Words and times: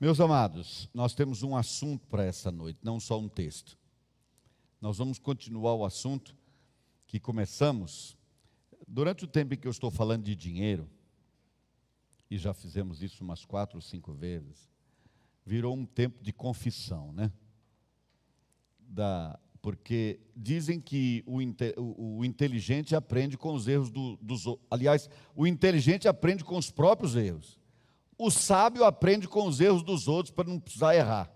Meus 0.00 0.20
amados, 0.20 0.88
nós 0.94 1.12
temos 1.12 1.42
um 1.42 1.56
assunto 1.56 2.06
para 2.06 2.24
essa 2.24 2.52
noite, 2.52 2.78
não 2.84 3.00
só 3.00 3.18
um 3.18 3.28
texto. 3.28 3.76
Nós 4.80 4.96
vamos 4.96 5.18
continuar 5.18 5.74
o 5.74 5.84
assunto 5.84 6.36
que 7.04 7.18
começamos. 7.18 8.16
Durante 8.86 9.24
o 9.24 9.26
tempo 9.26 9.54
em 9.54 9.56
que 9.56 9.66
eu 9.66 9.72
estou 9.72 9.90
falando 9.90 10.22
de 10.22 10.36
dinheiro, 10.36 10.88
e 12.30 12.38
já 12.38 12.54
fizemos 12.54 13.02
isso 13.02 13.24
umas 13.24 13.44
quatro 13.44 13.78
ou 13.78 13.82
cinco 13.82 14.12
vezes, 14.12 14.70
virou 15.44 15.74
um 15.74 15.84
tempo 15.84 16.22
de 16.22 16.32
confissão, 16.32 17.12
né? 17.12 17.32
Da, 18.78 19.36
porque 19.60 20.20
dizem 20.36 20.80
que 20.80 21.24
o, 21.26 21.40
o, 21.76 22.18
o 22.18 22.24
inteligente 22.24 22.94
aprende 22.94 23.36
com 23.36 23.52
os 23.52 23.66
erros 23.66 23.90
do, 23.90 24.16
dos. 24.18 24.44
Aliás, 24.70 25.10
o 25.34 25.44
inteligente 25.44 26.06
aprende 26.06 26.44
com 26.44 26.56
os 26.56 26.70
próprios 26.70 27.16
erros. 27.16 27.57
O 28.18 28.30
sábio 28.32 28.84
aprende 28.84 29.28
com 29.28 29.46
os 29.46 29.60
erros 29.60 29.84
dos 29.84 30.08
outros 30.08 30.34
para 30.34 30.48
não 30.48 30.58
precisar 30.58 30.96
errar. 30.96 31.32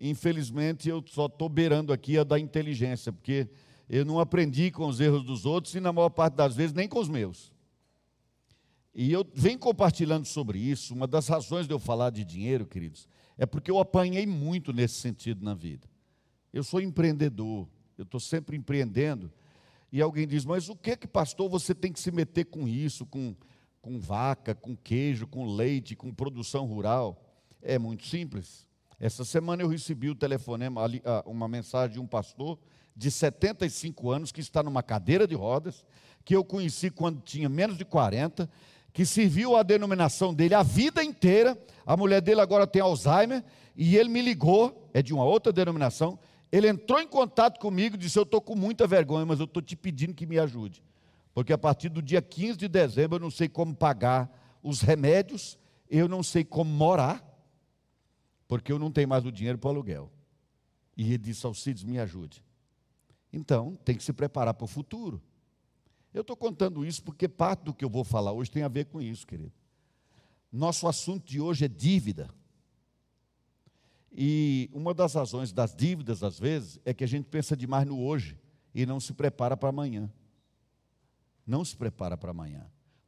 Infelizmente, 0.00 0.88
eu 0.88 1.02
só 1.06 1.26
estou 1.26 1.48
beirando 1.48 1.92
aqui 1.92 2.18
a 2.18 2.24
da 2.24 2.38
inteligência, 2.38 3.12
porque 3.12 3.48
eu 3.88 4.04
não 4.04 4.18
aprendi 4.18 4.70
com 4.72 4.88
os 4.88 4.98
erros 5.00 5.24
dos 5.24 5.46
outros 5.46 5.74
e, 5.76 5.80
na 5.80 5.92
maior 5.92 6.10
parte 6.10 6.34
das 6.34 6.56
vezes, 6.56 6.72
nem 6.72 6.88
com 6.88 6.98
os 6.98 7.08
meus. 7.08 7.54
E 8.92 9.12
eu 9.12 9.24
venho 9.32 9.58
compartilhando 9.58 10.26
sobre 10.26 10.58
isso. 10.58 10.92
Uma 10.92 11.06
das 11.06 11.28
razões 11.28 11.66
de 11.66 11.72
eu 11.72 11.78
falar 11.78 12.10
de 12.10 12.24
dinheiro, 12.24 12.66
queridos, 12.66 13.08
é 13.38 13.46
porque 13.46 13.70
eu 13.70 13.78
apanhei 13.78 14.26
muito 14.26 14.72
nesse 14.72 14.94
sentido 14.94 15.44
na 15.44 15.54
vida. 15.54 15.86
Eu 16.52 16.64
sou 16.64 16.80
empreendedor, 16.80 17.68
eu 17.96 18.02
estou 18.02 18.18
sempre 18.18 18.56
empreendendo. 18.56 19.30
E 19.92 20.02
alguém 20.02 20.26
diz, 20.26 20.44
mas 20.44 20.68
o 20.68 20.74
que 20.74 20.96
que, 20.96 21.06
pastor, 21.06 21.48
você 21.48 21.74
tem 21.74 21.92
que 21.92 22.00
se 22.00 22.10
meter 22.10 22.46
com 22.46 22.66
isso, 22.66 23.06
com, 23.06 23.36
com 23.86 24.00
vaca, 24.00 24.52
com 24.52 24.76
queijo, 24.76 25.28
com 25.28 25.46
leite, 25.46 25.94
com 25.94 26.12
produção 26.12 26.66
rural? 26.66 27.22
É 27.62 27.78
muito 27.78 28.04
simples. 28.04 28.66
Essa 28.98 29.24
semana 29.24 29.62
eu 29.62 29.68
recebi 29.68 30.10
o 30.10 30.14
telefonema, 30.14 30.82
ah, 31.04 31.22
uma 31.24 31.46
mensagem 31.46 31.94
de 31.94 32.00
um 32.00 32.06
pastor 32.06 32.58
de 32.96 33.12
75 33.12 34.10
anos 34.10 34.32
que 34.32 34.40
está 34.40 34.60
numa 34.60 34.82
cadeira 34.82 35.24
de 35.24 35.36
rodas, 35.36 35.84
que 36.24 36.34
eu 36.34 36.42
conheci 36.42 36.90
quando 36.90 37.20
tinha 37.20 37.48
menos 37.48 37.78
de 37.78 37.84
40, 37.84 38.50
que 38.92 39.06
serviu 39.06 39.54
a 39.54 39.62
denominação 39.62 40.34
dele 40.34 40.54
a 40.54 40.64
vida 40.64 41.04
inteira. 41.04 41.56
A 41.86 41.96
mulher 41.96 42.20
dele 42.20 42.40
agora 42.40 42.66
tem 42.66 42.82
Alzheimer 42.82 43.44
e 43.76 43.96
ele 43.96 44.08
me 44.08 44.20
ligou, 44.20 44.90
é 44.92 45.00
de 45.00 45.14
uma 45.14 45.24
outra 45.24 45.52
denominação. 45.52 46.18
Ele 46.50 46.66
entrou 46.66 47.00
em 47.00 47.06
contato 47.06 47.60
comigo 47.60 47.94
e 47.94 47.98
disse: 47.98 48.18
Eu 48.18 48.24
estou 48.24 48.40
com 48.40 48.56
muita 48.56 48.84
vergonha, 48.84 49.26
mas 49.26 49.38
eu 49.38 49.44
estou 49.44 49.62
te 49.62 49.76
pedindo 49.76 50.12
que 50.12 50.26
me 50.26 50.40
ajude. 50.40 50.82
Porque 51.36 51.52
a 51.52 51.58
partir 51.58 51.90
do 51.90 52.00
dia 52.00 52.22
15 52.22 52.56
de 52.56 52.66
dezembro 52.66 53.16
eu 53.16 53.20
não 53.20 53.30
sei 53.30 53.46
como 53.46 53.76
pagar 53.76 54.58
os 54.62 54.80
remédios, 54.80 55.58
eu 55.86 56.08
não 56.08 56.22
sei 56.22 56.42
como 56.42 56.70
morar, 56.70 57.22
porque 58.48 58.72
eu 58.72 58.78
não 58.78 58.90
tenho 58.90 59.06
mais 59.06 59.22
o 59.22 59.30
dinheiro 59.30 59.58
para 59.58 59.68
o 59.68 59.70
aluguel. 59.72 60.10
E 60.96 61.02
ele 61.08 61.18
disse: 61.18 61.44
Alcides, 61.44 61.84
me 61.84 61.98
ajude. 61.98 62.42
Então, 63.30 63.76
tem 63.84 63.94
que 63.94 64.02
se 64.02 64.14
preparar 64.14 64.54
para 64.54 64.64
o 64.64 64.66
futuro. 64.66 65.22
Eu 66.14 66.22
estou 66.22 66.34
contando 66.34 66.86
isso 66.86 67.02
porque 67.02 67.28
parte 67.28 67.64
do 67.64 67.74
que 67.74 67.84
eu 67.84 67.90
vou 67.90 68.02
falar 68.02 68.32
hoje 68.32 68.50
tem 68.50 68.62
a 68.62 68.68
ver 68.68 68.86
com 68.86 68.98
isso, 68.98 69.26
querido. 69.26 69.52
Nosso 70.50 70.88
assunto 70.88 71.26
de 71.26 71.38
hoje 71.38 71.66
é 71.66 71.68
dívida. 71.68 72.30
E 74.10 74.70
uma 74.72 74.94
das 74.94 75.12
razões 75.12 75.52
das 75.52 75.76
dívidas, 75.76 76.22
às 76.22 76.38
vezes, 76.38 76.80
é 76.82 76.94
que 76.94 77.04
a 77.04 77.06
gente 77.06 77.26
pensa 77.26 77.54
demais 77.54 77.86
no 77.86 78.02
hoje 78.02 78.38
e 78.74 78.86
não 78.86 78.98
se 78.98 79.12
prepara 79.12 79.54
para 79.54 79.68
amanhã. 79.68 80.10
Não 81.46 81.64
se 81.64 81.76
prepara 81.76 82.16
para 82.16 82.30
amanhã. 82.30 82.66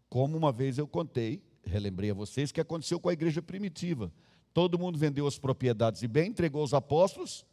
Como 0.08 0.36
uma 0.36 0.53
vez 0.53 0.78
eu 0.78 0.86
contei, 0.86 1.42
relembrei 1.64 2.11
a 2.11 2.14
vocês, 2.14 2.53
que 2.53 2.61
aconteceu 2.61 3.00
com 3.00 3.08
a 3.08 3.12
igreja 3.12 3.42
primitiva. 3.42 4.12
Todo 4.55 4.78
mundo 4.78 4.98
vendeu 4.98 5.27
as 5.27 5.39
propriedades 5.39 6.03
e 6.03 6.08
bem, 6.08 6.31
entregou 6.31 6.62
aos 6.62 6.72
apóstolos, 6.72 7.44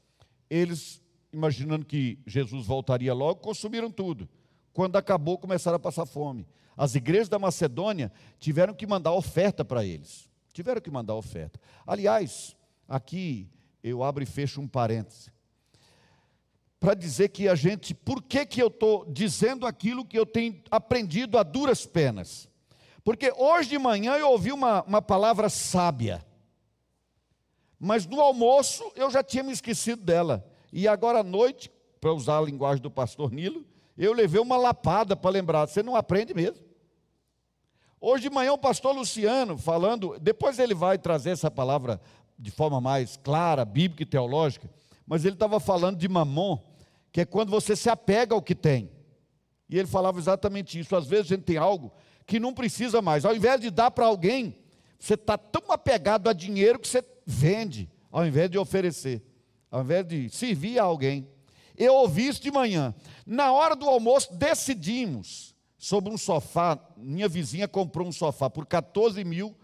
eles, 0.50 1.02
imaginando 1.34 1.86
que 1.86 2.20
Jesus 2.26 2.66
voltaria 2.66 3.14
logo, 3.14 3.42
consumiram 3.42 3.92
tudo. 3.92 4.30
Quando 4.72 4.96
acabou, 4.96 5.38
começaram 5.38 5.78
a 5.78 5.80
passar 5.80 6.06
fome. 6.06 6.48
As 6.78 6.96
igrejas 6.96 7.30
da 7.30 7.40
Macedônia 7.40 8.12
tiveram 8.40 8.74
que 8.74 8.86
mandar 8.86 9.14
oferta 9.14 9.64
para 9.64 9.86
eles. 9.86 10.30
Tiveram 10.54 10.82
que 10.82 10.92
mandar 10.92 11.16
oferta. 11.16 11.60
Aliás, 11.86 12.56
aqui 12.88 13.50
eu 13.84 14.04
abro 14.04 14.24
e 14.24 14.26
fecho 14.26 14.62
um 14.62 14.68
parêntese. 14.68 15.32
Para 16.86 16.94
dizer 16.94 17.30
que 17.30 17.48
a 17.48 17.56
gente, 17.56 17.96
por 17.96 18.22
que, 18.22 18.46
que 18.46 18.62
eu 18.62 18.68
estou 18.68 19.12
dizendo 19.12 19.66
aquilo 19.66 20.06
que 20.06 20.20
eu 20.20 20.24
tenho 20.24 20.62
aprendido 20.70 21.36
a 21.40 21.42
duras 21.42 21.84
penas? 21.84 22.48
Porque 23.04 23.34
hoje 23.36 23.70
de 23.70 23.80
manhã 23.80 24.14
eu 24.18 24.30
ouvi 24.30 24.52
uma, 24.52 24.84
uma 24.84 25.02
palavra 25.02 25.50
sábia, 25.50 26.24
mas 27.80 28.06
no 28.06 28.22
almoço 28.22 28.84
eu 28.96 29.10
já 29.10 29.24
tinha 29.24 29.42
me 29.42 29.52
esquecido 29.52 30.04
dela. 30.04 30.48
E 30.72 30.88
agora 30.88 31.22
à 31.22 31.24
noite, 31.24 31.72
para 32.00 32.14
usar 32.14 32.38
a 32.38 32.42
linguagem 32.42 32.84
do 32.84 32.92
pastor 32.92 33.32
Nilo, 33.32 33.66
eu 33.98 34.14
levei 34.14 34.40
uma 34.40 34.56
lapada 34.56 35.16
para 35.16 35.32
lembrar. 35.32 35.66
Você 35.66 35.82
não 35.82 35.96
aprende 35.96 36.36
mesmo. 36.36 36.64
Hoje 38.00 38.30
de 38.30 38.30
manhã 38.30 38.54
o 38.54 38.60
pastor 38.60 38.96
Luciano 38.96 39.58
falando, 39.58 40.20
depois 40.20 40.60
ele 40.60 40.76
vai 40.76 41.00
trazer 41.00 41.32
essa 41.32 41.50
palavra 41.50 42.00
de 42.38 42.52
forma 42.52 42.80
mais 42.80 43.18
clara, 43.18 43.66
bíblica 43.66 44.04
e 44.04 44.06
teológica, 44.06 44.70
mas 45.04 45.26
ele 45.26 45.34
estava 45.34 45.60
falando 45.60 45.98
de 45.98 46.08
mamon, 46.08 46.60
que 47.16 47.22
é 47.22 47.26
quando 47.26 47.50
você 47.50 47.78
se 47.78 47.90
apega 47.90 48.36
ao 48.36 48.42
que 48.42 48.54
tem. 48.54 48.92
E 49.70 49.80
ele 49.80 49.88
falava 49.88 50.20
exatamente 50.20 50.78
isso. 50.78 50.94
Às 50.98 51.08
vezes 51.08 51.28
a 51.28 51.36
gente 51.36 51.46
tem 51.46 51.56
algo 51.56 51.94
que 52.26 52.42
não 52.42 52.54
precisa 52.54 53.02
mais. 53.02 53.24
Ao 53.24 53.34
invés 53.34 53.62
de 53.62 53.72
dar 53.72 53.90
para 53.90 54.06
alguém, 54.06 54.54
você 55.00 55.14
está 55.14 55.38
tão 55.38 55.72
apegado 55.72 56.30
a 56.30 56.34
dinheiro 56.34 56.78
que 56.78 56.86
você 56.86 57.02
vende, 57.26 57.90
ao 58.12 58.28
invés 58.28 58.52
de 58.52 58.58
oferecer, 58.58 59.24
ao 59.72 59.82
invés 59.82 60.06
de 60.06 60.30
servir 60.30 60.78
a 60.78 60.84
alguém. 60.84 61.26
Eu 61.78 61.94
ouvi 61.94 62.28
isso 62.28 62.42
de 62.42 62.52
manhã. 62.52 62.94
Na 63.26 63.54
hora 63.54 63.78
do 63.78 63.88
almoço, 63.88 64.34
decidimos 64.34 65.56
sobre 65.78 66.12
um 66.12 66.18
sofá. 66.18 66.78
Minha 66.98 67.30
vizinha 67.30 67.66
comprou 67.66 68.06
um 68.06 68.12
sofá 68.12 68.50
por 68.50 68.66
14 68.66 69.24
mil 69.24 69.56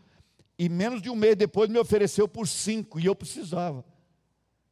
e 0.57 0.69
menos 0.69 1.01
de 1.01 1.09
um 1.09 1.15
mês 1.17 1.35
depois 1.35 1.69
me 1.69 1.77
ofereceu 1.77 2.29
por 2.29 2.47
5 2.47 2.97
e 2.97 3.07
eu 3.07 3.13
precisava. 3.13 3.83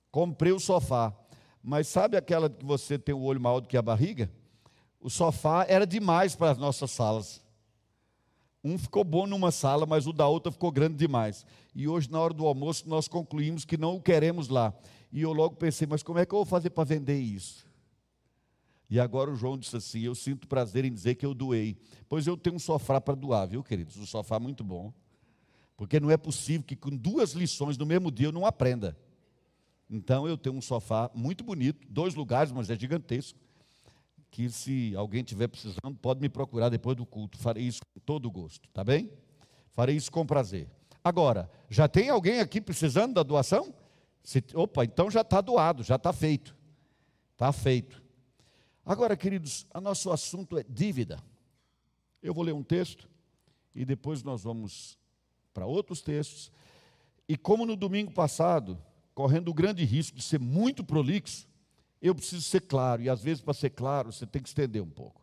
Comprei 0.09 0.53
o 0.53 0.61
sofá. 0.61 1.13
Mas 1.61 1.87
sabe 1.87 2.17
aquela 2.17 2.49
que 2.49 2.65
você 2.65 2.97
tem 2.97 3.13
o 3.13 3.21
olho 3.21 3.41
maior 3.41 3.59
do 3.59 3.67
que 3.67 3.77
a 3.77 3.81
barriga? 3.81 4.31
O 5.01 5.09
sofá 5.09 5.65
era 5.67 5.85
demais 5.85 6.35
para 6.35 6.51
as 6.51 6.57
nossas 6.57 6.91
salas. 6.91 7.41
Um 8.63 8.77
ficou 8.77 9.03
bom 9.03 9.25
numa 9.25 9.51
sala, 9.51 9.85
mas 9.85 10.05
o 10.05 10.11
da 10.11 10.27
outra 10.27 10.51
ficou 10.51 10.71
grande 10.71 10.95
demais. 10.95 11.45
E 11.73 11.87
hoje, 11.87 12.11
na 12.11 12.19
hora 12.19 12.33
do 12.33 12.45
almoço, 12.45 12.89
nós 12.89 13.07
concluímos 13.07 13.63
que 13.63 13.77
não 13.77 13.95
o 13.95 14.01
queremos 14.01 14.49
lá. 14.49 14.73
E 15.11 15.21
eu 15.21 15.31
logo 15.31 15.55
pensei, 15.55 15.87
mas 15.87 16.03
como 16.03 16.19
é 16.19 16.25
que 16.25 16.33
eu 16.33 16.39
vou 16.39 16.45
fazer 16.45 16.69
para 16.71 16.83
vender 16.83 17.17
isso? 17.17 17.65
E 18.89 18.99
agora 18.99 19.31
o 19.31 19.35
João 19.35 19.57
disse 19.57 19.77
assim: 19.77 20.01
Eu 20.01 20.15
sinto 20.15 20.47
prazer 20.47 20.83
em 20.83 20.91
dizer 20.91 21.15
que 21.15 21.25
eu 21.25 21.33
doei. 21.33 21.77
Pois 22.09 22.25
eu 22.25 22.35
tenho 22.35 22.55
um 22.55 22.59
sofá 22.59 22.99
para 22.99 23.15
doar, 23.15 23.47
viu, 23.47 23.63
queridos? 23.63 23.95
Um 23.97 24.05
sofá 24.05 24.39
muito 24.39 24.63
bom. 24.63 24.91
Porque 25.77 25.99
não 25.99 26.11
é 26.11 26.17
possível 26.17 26.63
que 26.65 26.75
com 26.75 26.89
duas 26.89 27.31
lições 27.31 27.77
no 27.77 27.85
mesmo 27.85 28.11
dia 28.11 28.27
eu 28.27 28.31
não 28.31 28.45
aprenda. 28.45 28.97
Então 29.89 30.27
eu 30.27 30.37
tenho 30.37 30.55
um 30.55 30.61
sofá 30.61 31.09
muito 31.15 31.43
bonito, 31.43 31.87
dois 31.89 32.13
lugares, 32.13 32.51
mas 32.51 32.69
é 32.69 32.77
gigantesco. 32.77 33.39
Que 34.29 34.47
se 34.49 34.93
alguém 34.95 35.23
tiver 35.23 35.47
precisando, 35.47 35.95
pode 35.99 36.21
me 36.21 36.29
procurar 36.29 36.69
depois 36.69 36.95
do 36.95 37.05
culto. 37.05 37.37
Farei 37.37 37.63
isso 37.63 37.81
com 37.93 37.99
todo 38.01 38.29
gosto, 38.29 38.69
tá 38.69 38.83
bem? 38.83 39.11
Farei 39.71 39.95
isso 39.95 40.11
com 40.11 40.25
prazer. 40.25 40.69
Agora, 41.03 41.49
já 41.69 41.87
tem 41.87 42.09
alguém 42.09 42.39
aqui 42.39 42.61
precisando 42.61 43.15
da 43.15 43.23
doação? 43.23 43.73
Se, 44.23 44.43
opa, 44.53 44.83
então 44.83 45.09
já 45.09 45.21
está 45.21 45.41
doado, 45.41 45.81
já 45.81 45.95
está 45.95 46.13
feito. 46.13 46.55
Está 47.33 47.51
feito. 47.51 48.03
Agora, 48.85 49.17
queridos, 49.17 49.65
o 49.73 49.81
nosso 49.81 50.11
assunto 50.11 50.57
é 50.57 50.63
dívida. 50.67 51.23
Eu 52.21 52.33
vou 52.33 52.43
ler 52.43 52.53
um 52.53 52.63
texto 52.63 53.09
e 53.73 53.85
depois 53.85 54.21
nós 54.21 54.43
vamos 54.43 54.97
para 55.53 55.65
outros 55.65 56.01
textos. 56.01 56.51
E 57.27 57.37
como 57.37 57.65
no 57.65 57.75
domingo 57.75 58.11
passado, 58.11 58.77
correndo 59.19 59.49
o 59.49 59.53
grande 59.53 59.83
risco 59.83 60.15
de 60.15 60.23
ser 60.23 60.39
muito 60.39 60.81
prolixo, 60.81 61.45
eu 62.01 62.15
preciso 62.15 62.41
ser 62.41 62.61
claro, 62.61 63.01
e 63.01 63.09
às 63.09 63.21
vezes 63.21 63.43
para 63.43 63.53
ser 63.53 63.71
claro, 63.71 64.13
você 64.13 64.25
tem 64.25 64.41
que 64.41 64.47
estender 64.47 64.81
um 64.81 64.89
pouco. 64.89 65.21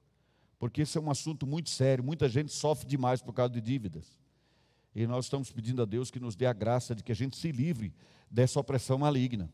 Porque 0.58 0.82
esse 0.82 0.98
é 0.98 1.00
um 1.00 1.10
assunto 1.10 1.46
muito 1.46 1.70
sério, 1.70 2.04
muita 2.04 2.28
gente 2.28 2.52
sofre 2.52 2.86
demais 2.86 3.22
por 3.22 3.32
causa 3.32 3.54
de 3.54 3.60
dívidas. 3.62 4.18
E 4.94 5.06
nós 5.06 5.24
estamos 5.24 5.50
pedindo 5.50 5.80
a 5.80 5.86
Deus 5.86 6.10
que 6.10 6.20
nos 6.20 6.36
dê 6.36 6.44
a 6.44 6.52
graça 6.52 6.94
de 6.94 7.02
que 7.02 7.10
a 7.10 7.14
gente 7.14 7.38
se 7.38 7.50
livre 7.50 7.90
dessa 8.30 8.60
opressão 8.60 8.98
maligna. 8.98 9.50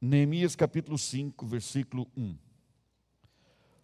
Neemias 0.00 0.56
capítulo 0.56 0.96
5, 0.96 1.46
versículo 1.46 2.10
1. 2.16 2.38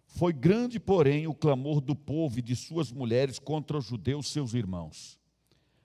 Foi 0.07 0.33
grande, 0.33 0.79
porém, 0.79 1.27
o 1.27 1.35
clamor 1.35 1.79
do 1.79 1.95
povo 1.95 2.39
e 2.39 2.41
de 2.41 2.55
suas 2.55 2.91
mulheres 2.91 3.37
contra 3.37 3.77
os 3.77 3.85
judeus, 3.85 4.31
seus 4.31 4.55
irmãos. 4.55 5.19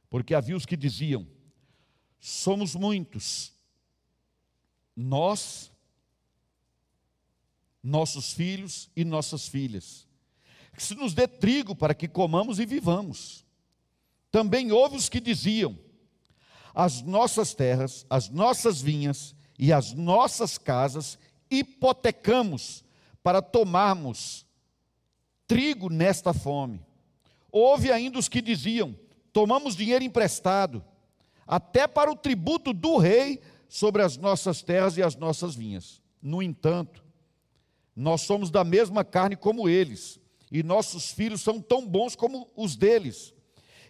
Porque 0.08 0.34
havia 0.34 0.56
os 0.56 0.64
que 0.64 0.74
diziam: 0.74 1.26
somos 2.20 2.74
muitos, 2.74 3.52
nós, 4.94 5.70
nossos 7.82 8.32
filhos 8.32 8.90
e 8.94 9.04
nossas 9.04 9.48
filhas 9.48 10.08
que 10.80 10.86
se 10.86 10.94
nos 10.94 11.12
dê 11.12 11.28
trigo 11.28 11.76
para 11.76 11.94
que 11.94 12.08
comamos 12.08 12.58
e 12.58 12.64
vivamos. 12.64 13.44
Também 14.30 14.72
houve 14.72 14.96
os 14.96 15.10
que 15.10 15.20
diziam: 15.20 15.78
as 16.74 17.02
nossas 17.02 17.52
terras, 17.52 18.06
as 18.08 18.30
nossas 18.30 18.80
vinhas 18.80 19.34
e 19.58 19.74
as 19.74 19.92
nossas 19.92 20.56
casas 20.56 21.18
hipotecamos 21.50 22.82
para 23.22 23.42
tomarmos 23.42 24.46
trigo 25.46 25.90
nesta 25.90 26.32
fome. 26.32 26.80
Houve 27.52 27.92
ainda 27.92 28.18
os 28.18 28.26
que 28.26 28.40
diziam: 28.40 28.96
tomamos 29.34 29.76
dinheiro 29.76 30.02
emprestado, 30.02 30.82
até 31.50 31.88
para 31.88 32.08
o 32.08 32.14
tributo 32.14 32.72
do 32.72 32.96
rei 32.96 33.40
sobre 33.68 34.02
as 34.02 34.16
nossas 34.16 34.62
terras 34.62 34.96
e 34.96 35.02
as 35.02 35.16
nossas 35.16 35.56
vinhas. 35.56 36.00
No 36.22 36.40
entanto, 36.40 37.04
nós 37.94 38.20
somos 38.20 38.52
da 38.52 38.62
mesma 38.62 39.04
carne 39.04 39.34
como 39.34 39.68
eles, 39.68 40.20
e 40.48 40.62
nossos 40.62 41.10
filhos 41.10 41.40
são 41.40 41.60
tão 41.60 41.84
bons 41.84 42.14
como 42.14 42.48
os 42.54 42.76
deles. 42.76 43.34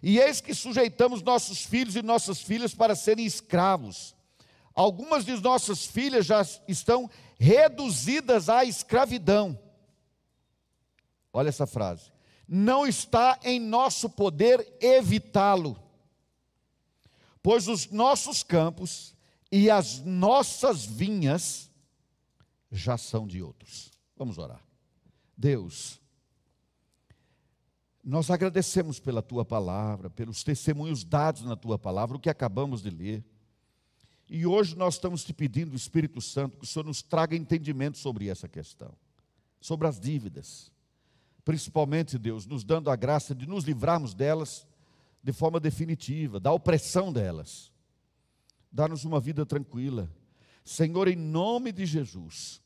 E 0.01 0.17
eis 0.17 0.41
que 0.41 0.55
sujeitamos 0.55 1.21
nossos 1.21 1.63
filhos 1.63 1.95
e 1.95 2.01
nossas 2.01 2.41
filhas 2.41 2.73
para 2.73 2.95
serem 2.95 3.27
escravos. 3.27 4.15
Algumas 4.73 5.23
de 5.23 5.39
nossas 5.39 5.85
filhas 5.85 6.25
já 6.25 6.41
estão 6.67 7.07
reduzidas 7.39 8.49
à 8.49 8.65
escravidão. 8.65 9.57
Olha 11.31 11.49
essa 11.49 11.67
frase. 11.67 12.11
Não 12.47 12.87
está 12.87 13.39
em 13.43 13.59
nosso 13.59 14.09
poder 14.09 14.67
evitá-lo, 14.81 15.77
pois 17.41 17.67
os 17.67 17.89
nossos 17.89 18.43
campos 18.43 19.15
e 19.51 19.69
as 19.69 19.99
nossas 19.99 20.85
vinhas 20.85 21.69
já 22.71 22.97
são 22.97 23.27
de 23.27 23.41
outros. 23.41 23.91
Vamos 24.15 24.37
orar. 24.37 24.61
Deus, 25.35 25.99
nós 28.03 28.29
agradecemos 28.29 28.99
pela 28.99 29.21
tua 29.21 29.43
palavra, 29.43 30.09
pelos 30.09 30.43
testemunhos 30.43 31.03
dados 31.03 31.41
na 31.43 31.55
tua 31.55 31.77
palavra, 31.77 32.15
o 32.17 32.19
que 32.19 32.29
acabamos 32.29 32.81
de 32.81 32.89
ler. 32.89 33.23
E 34.29 34.45
hoje 34.45 34.77
nós 34.77 34.93
estamos 34.93 35.23
te 35.23 35.33
pedindo, 35.33 35.75
Espírito 35.75 36.21
Santo, 36.21 36.57
que 36.57 36.63
o 36.63 36.67
Senhor 36.67 36.85
nos 36.85 37.01
traga 37.01 37.35
entendimento 37.35 37.97
sobre 37.97 38.29
essa 38.29 38.47
questão, 38.47 38.93
sobre 39.59 39.87
as 39.87 39.99
dívidas. 39.99 40.71
Principalmente, 41.43 42.17
Deus, 42.17 42.45
nos 42.45 42.63
dando 42.63 42.89
a 42.89 42.95
graça 42.95 43.35
de 43.35 43.45
nos 43.45 43.65
livrarmos 43.65 44.13
delas 44.13 44.65
de 45.23 45.31
forma 45.31 45.59
definitiva, 45.59 46.39
da 46.39 46.51
opressão 46.51 47.11
delas. 47.11 47.71
Dá-nos 48.71 49.03
uma 49.03 49.19
vida 49.19 49.45
tranquila. 49.45 50.09
Senhor, 50.63 51.07
em 51.07 51.15
nome 51.15 51.71
de 51.71 51.85
Jesus, 51.85 52.61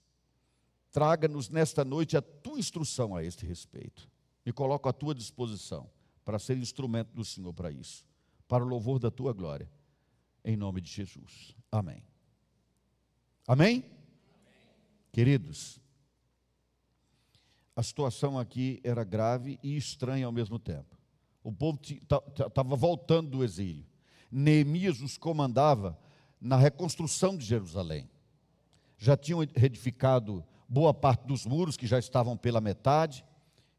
traga-nos 0.91 1.49
nesta 1.49 1.83
noite 1.83 2.15
a 2.15 2.21
tua 2.21 2.59
instrução 2.59 3.15
a 3.15 3.23
este 3.23 3.45
respeito. 3.45 4.09
Me 4.45 4.51
coloco 4.51 4.87
à 4.87 4.93
tua 4.93 5.15
disposição 5.15 5.89
para 6.23 6.39
ser 6.39 6.57
instrumento 6.57 7.13
do 7.13 7.25
Senhor 7.25 7.53
para 7.53 7.71
isso, 7.71 8.05
para 8.47 8.63
o 8.63 8.67
louvor 8.67 8.99
da 8.99 9.09
tua 9.11 9.33
glória 9.33 9.69
em 10.45 10.55
nome 10.55 10.79
de 10.79 10.91
Jesus. 10.91 11.55
Amém. 11.71 12.03
Amém? 13.47 13.77
Amém? 13.77 13.91
Queridos, 15.11 15.81
a 17.75 17.81
situação 17.81 18.37
aqui 18.37 18.79
era 18.83 19.03
grave 19.03 19.59
e 19.63 19.75
estranha 19.75 20.27
ao 20.27 20.31
mesmo 20.31 20.59
tempo. 20.59 20.94
O 21.45 21.51
povo 21.51 21.79
estava 21.79 22.75
voltando 22.75 23.29
do 23.29 23.43
exílio. 23.43 23.85
Neemias 24.31 24.99
os 24.99 25.15
comandava 25.15 25.95
na 26.41 26.57
reconstrução 26.57 27.37
de 27.37 27.45
Jerusalém. 27.45 28.09
Já 28.97 29.15
tinham 29.15 29.45
reedificado 29.55 30.43
boa 30.67 30.91
parte 30.91 31.27
dos 31.27 31.45
muros, 31.45 31.77
que 31.77 31.85
já 31.85 31.99
estavam 31.99 32.35
pela 32.35 32.59
metade, 32.59 33.23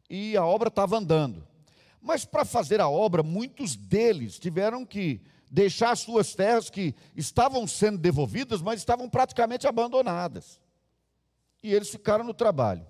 e 0.08 0.36
a 0.36 0.46
obra 0.46 0.68
estava 0.68 0.96
andando. 0.96 1.44
Mas 2.00 2.24
para 2.24 2.44
fazer 2.44 2.80
a 2.80 2.88
obra, 2.88 3.24
muitos 3.24 3.74
deles 3.74 4.38
tiveram 4.38 4.86
que 4.86 5.20
deixar 5.50 5.96
suas 5.96 6.36
terras 6.36 6.70
que 6.70 6.94
estavam 7.16 7.66
sendo 7.66 7.98
devolvidas, 7.98 8.62
mas 8.62 8.78
estavam 8.78 9.10
praticamente 9.10 9.66
abandonadas. 9.66 10.60
E 11.64 11.74
eles 11.74 11.88
ficaram 11.88 12.24
no 12.24 12.32
trabalho. 12.32 12.86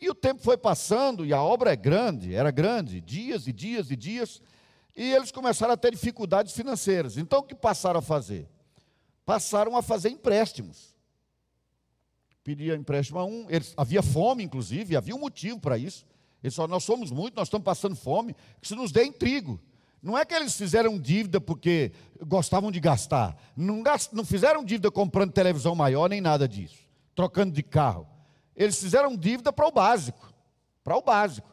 E 0.00 0.08
o 0.08 0.14
tempo 0.14 0.42
foi 0.42 0.56
passando, 0.56 1.26
e 1.26 1.32
a 1.32 1.42
obra 1.42 1.72
é 1.72 1.76
grande, 1.76 2.34
era 2.34 2.50
grande, 2.50 3.00
dias 3.00 3.46
e 3.46 3.52
dias 3.52 3.90
e 3.90 3.96
dias, 3.96 4.40
e 4.96 5.12
eles 5.12 5.32
começaram 5.32 5.74
a 5.74 5.76
ter 5.76 5.90
dificuldades 5.90 6.54
financeiras. 6.54 7.16
Então 7.16 7.40
o 7.40 7.42
que 7.42 7.54
passaram 7.54 7.98
a 7.98 8.02
fazer? 8.02 8.48
Passaram 9.26 9.76
a 9.76 9.82
fazer 9.82 10.10
empréstimos. 10.10 10.94
Pedia 12.44 12.74
empréstimo 12.74 13.18
a 13.18 13.24
um, 13.24 13.46
eles, 13.50 13.74
havia 13.76 14.02
fome, 14.02 14.42
inclusive, 14.42 14.96
havia 14.96 15.14
um 15.14 15.20
motivo 15.20 15.60
para 15.60 15.76
isso. 15.76 16.06
Eles 16.42 16.54
falaram, 16.54 16.74
nós 16.74 16.84
somos 16.84 17.10
muitos, 17.10 17.36
nós 17.36 17.48
estamos 17.48 17.64
passando 17.64 17.96
fome, 17.96 18.34
que 18.60 18.68
se 18.68 18.74
nos 18.74 18.92
dê 18.92 19.04
em 19.04 19.12
trigo. 19.12 19.60
Não 20.00 20.16
é 20.16 20.24
que 20.24 20.32
eles 20.32 20.56
fizeram 20.56 20.98
dívida 20.98 21.40
porque 21.40 21.92
gostavam 22.26 22.70
de 22.70 22.78
gastar. 22.78 23.36
Não, 23.56 23.82
gast, 23.82 24.14
não 24.14 24.24
fizeram 24.24 24.64
dívida 24.64 24.90
comprando 24.90 25.32
televisão 25.32 25.74
maior, 25.74 26.08
nem 26.08 26.20
nada 26.20 26.48
disso. 26.48 26.78
Trocando 27.14 27.52
de 27.52 27.62
carro. 27.62 28.06
Eles 28.58 28.78
fizeram 28.78 29.16
dívida 29.16 29.52
para 29.52 29.68
o 29.68 29.70
básico. 29.70 30.34
Para 30.82 30.96
o 30.96 31.00
básico. 31.00 31.48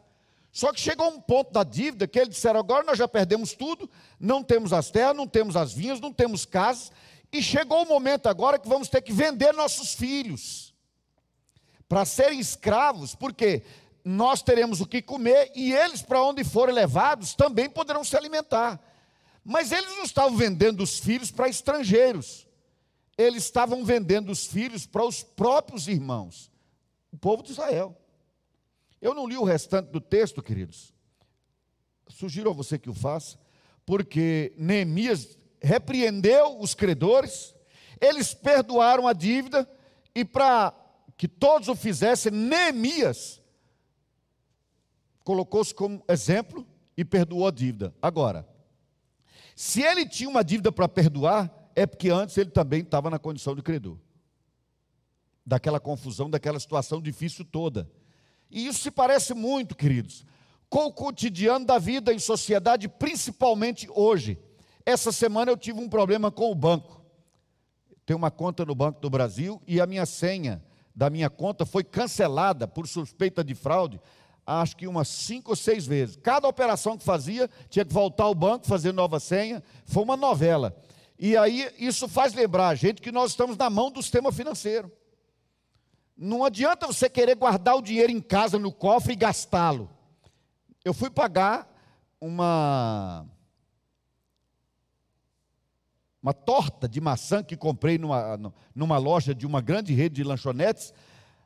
Só 0.50 0.72
que 0.72 0.80
chegou 0.80 1.08
um 1.08 1.20
ponto 1.20 1.52
da 1.52 1.62
dívida 1.62 2.08
que 2.08 2.18
eles 2.18 2.34
disseram: 2.34 2.58
agora 2.58 2.82
nós 2.82 2.98
já 2.98 3.06
perdemos 3.06 3.52
tudo, 3.52 3.88
não 4.18 4.42
temos 4.42 4.72
as 4.72 4.90
terras, 4.90 5.16
não 5.16 5.28
temos 5.28 5.54
as 5.54 5.72
vinhas, 5.72 6.00
não 6.00 6.12
temos 6.12 6.44
casas, 6.44 6.90
e 7.32 7.40
chegou 7.40 7.84
o 7.84 7.88
momento 7.88 8.26
agora 8.26 8.58
que 8.58 8.68
vamos 8.68 8.88
ter 8.88 9.02
que 9.02 9.12
vender 9.12 9.52
nossos 9.52 9.94
filhos 9.94 10.74
para 11.88 12.04
serem 12.04 12.40
escravos, 12.40 13.14
porque 13.14 13.62
nós 14.04 14.42
teremos 14.42 14.80
o 14.80 14.86
que 14.86 15.00
comer 15.00 15.52
e 15.54 15.72
eles, 15.72 16.02
para 16.02 16.22
onde 16.22 16.42
forem 16.42 16.74
levados, 16.74 17.34
também 17.34 17.68
poderão 17.70 18.02
se 18.02 18.16
alimentar. 18.16 18.80
Mas 19.44 19.70
eles 19.70 19.96
não 19.96 20.02
estavam 20.02 20.36
vendendo 20.36 20.82
os 20.82 20.98
filhos 20.98 21.30
para 21.30 21.48
estrangeiros, 21.48 22.48
eles 23.16 23.44
estavam 23.44 23.84
vendendo 23.84 24.32
os 24.32 24.46
filhos 24.46 24.86
para 24.86 25.04
os 25.04 25.22
próprios 25.22 25.86
irmãos, 25.86 26.50
o 27.16 27.18
povo 27.18 27.42
de 27.42 27.50
Israel. 27.50 27.98
Eu 29.00 29.14
não 29.14 29.26
li 29.26 29.38
o 29.38 29.44
restante 29.44 29.90
do 29.90 30.02
texto, 30.02 30.42
queridos. 30.42 30.92
Sugiro 32.08 32.50
a 32.50 32.52
você 32.52 32.78
que 32.78 32.90
o 32.90 32.94
faça, 32.94 33.38
porque 33.86 34.52
Neemias 34.58 35.38
repreendeu 35.62 36.60
os 36.60 36.74
credores, 36.74 37.54
eles 37.98 38.34
perdoaram 38.34 39.08
a 39.08 39.14
dívida, 39.14 39.68
e 40.14 40.26
para 40.26 40.74
que 41.16 41.26
todos 41.26 41.68
o 41.68 41.74
fizessem, 41.74 42.30
Neemias 42.30 43.40
colocou-se 45.24 45.74
como 45.74 46.04
exemplo 46.06 46.66
e 46.96 47.04
perdoou 47.04 47.48
a 47.48 47.50
dívida. 47.50 47.94
Agora, 48.00 48.46
se 49.54 49.80
ele 49.80 50.06
tinha 50.06 50.28
uma 50.28 50.44
dívida 50.44 50.70
para 50.70 50.86
perdoar, 50.86 51.70
é 51.74 51.86
porque 51.86 52.10
antes 52.10 52.36
ele 52.36 52.50
também 52.50 52.82
estava 52.82 53.08
na 53.08 53.18
condição 53.18 53.56
de 53.56 53.62
credor. 53.62 53.98
Daquela 55.46 55.78
confusão, 55.78 56.28
daquela 56.28 56.58
situação 56.58 57.00
difícil 57.00 57.44
toda. 57.44 57.88
E 58.50 58.66
isso 58.66 58.80
se 58.80 58.90
parece 58.90 59.32
muito, 59.32 59.76
queridos, 59.76 60.24
com 60.68 60.86
o 60.86 60.92
cotidiano 60.92 61.64
da 61.64 61.78
vida 61.78 62.12
em 62.12 62.18
sociedade, 62.18 62.88
principalmente 62.88 63.88
hoje. 63.94 64.38
Essa 64.84 65.12
semana 65.12 65.52
eu 65.52 65.56
tive 65.56 65.80
um 65.80 65.88
problema 65.88 66.30
com 66.30 66.50
o 66.50 66.54
banco. 66.54 67.04
Tenho 68.04 68.18
uma 68.18 68.30
conta 68.30 68.64
no 68.64 68.74
Banco 68.74 69.00
do 69.00 69.10
Brasil 69.10 69.62
e 69.66 69.80
a 69.80 69.86
minha 69.86 70.06
senha 70.06 70.62
da 70.94 71.10
minha 71.10 71.28
conta 71.28 71.66
foi 71.66 71.84
cancelada 71.84 72.66
por 72.66 72.88
suspeita 72.88 73.44
de 73.44 73.54
fraude 73.54 74.00
acho 74.46 74.76
que 74.76 74.86
umas 74.86 75.08
cinco 75.08 75.50
ou 75.50 75.56
seis 75.56 75.84
vezes. 75.84 76.16
Cada 76.16 76.46
operação 76.46 76.96
que 76.96 77.04
fazia, 77.04 77.50
tinha 77.68 77.84
que 77.84 77.92
voltar 77.92 78.24
ao 78.24 78.34
banco, 78.34 78.66
fazer 78.66 78.92
nova 78.92 79.18
senha. 79.18 79.62
Foi 79.84 80.04
uma 80.04 80.16
novela. 80.16 80.76
E 81.18 81.36
aí, 81.36 81.68
isso 81.78 82.06
faz 82.06 82.32
lembrar 82.32 82.68
a 82.68 82.74
gente 82.74 83.02
que 83.02 83.10
nós 83.10 83.32
estamos 83.32 83.56
na 83.56 83.68
mão 83.68 83.90
do 83.90 84.00
sistema 84.02 84.30
financeiro. 84.30 84.90
Não 86.16 86.44
adianta 86.44 86.86
você 86.86 87.08
querer 87.08 87.34
guardar 87.34 87.76
o 87.76 87.82
dinheiro 87.82 88.10
em 88.10 88.20
casa, 88.20 88.58
no 88.58 88.72
cofre 88.72 89.12
e 89.12 89.16
gastá-lo. 89.16 89.90
Eu 90.84 90.94
fui 90.94 91.10
pagar 91.10 91.68
uma 92.20 93.26
uma 96.22 96.32
torta 96.32 96.88
de 96.88 97.00
maçã 97.00 97.42
que 97.42 97.56
comprei 97.56 97.98
numa, 97.98 98.52
numa 98.74 98.98
loja 98.98 99.32
de 99.32 99.46
uma 99.46 99.60
grande 99.60 99.94
rede 99.94 100.16
de 100.16 100.24
lanchonetes. 100.24 100.92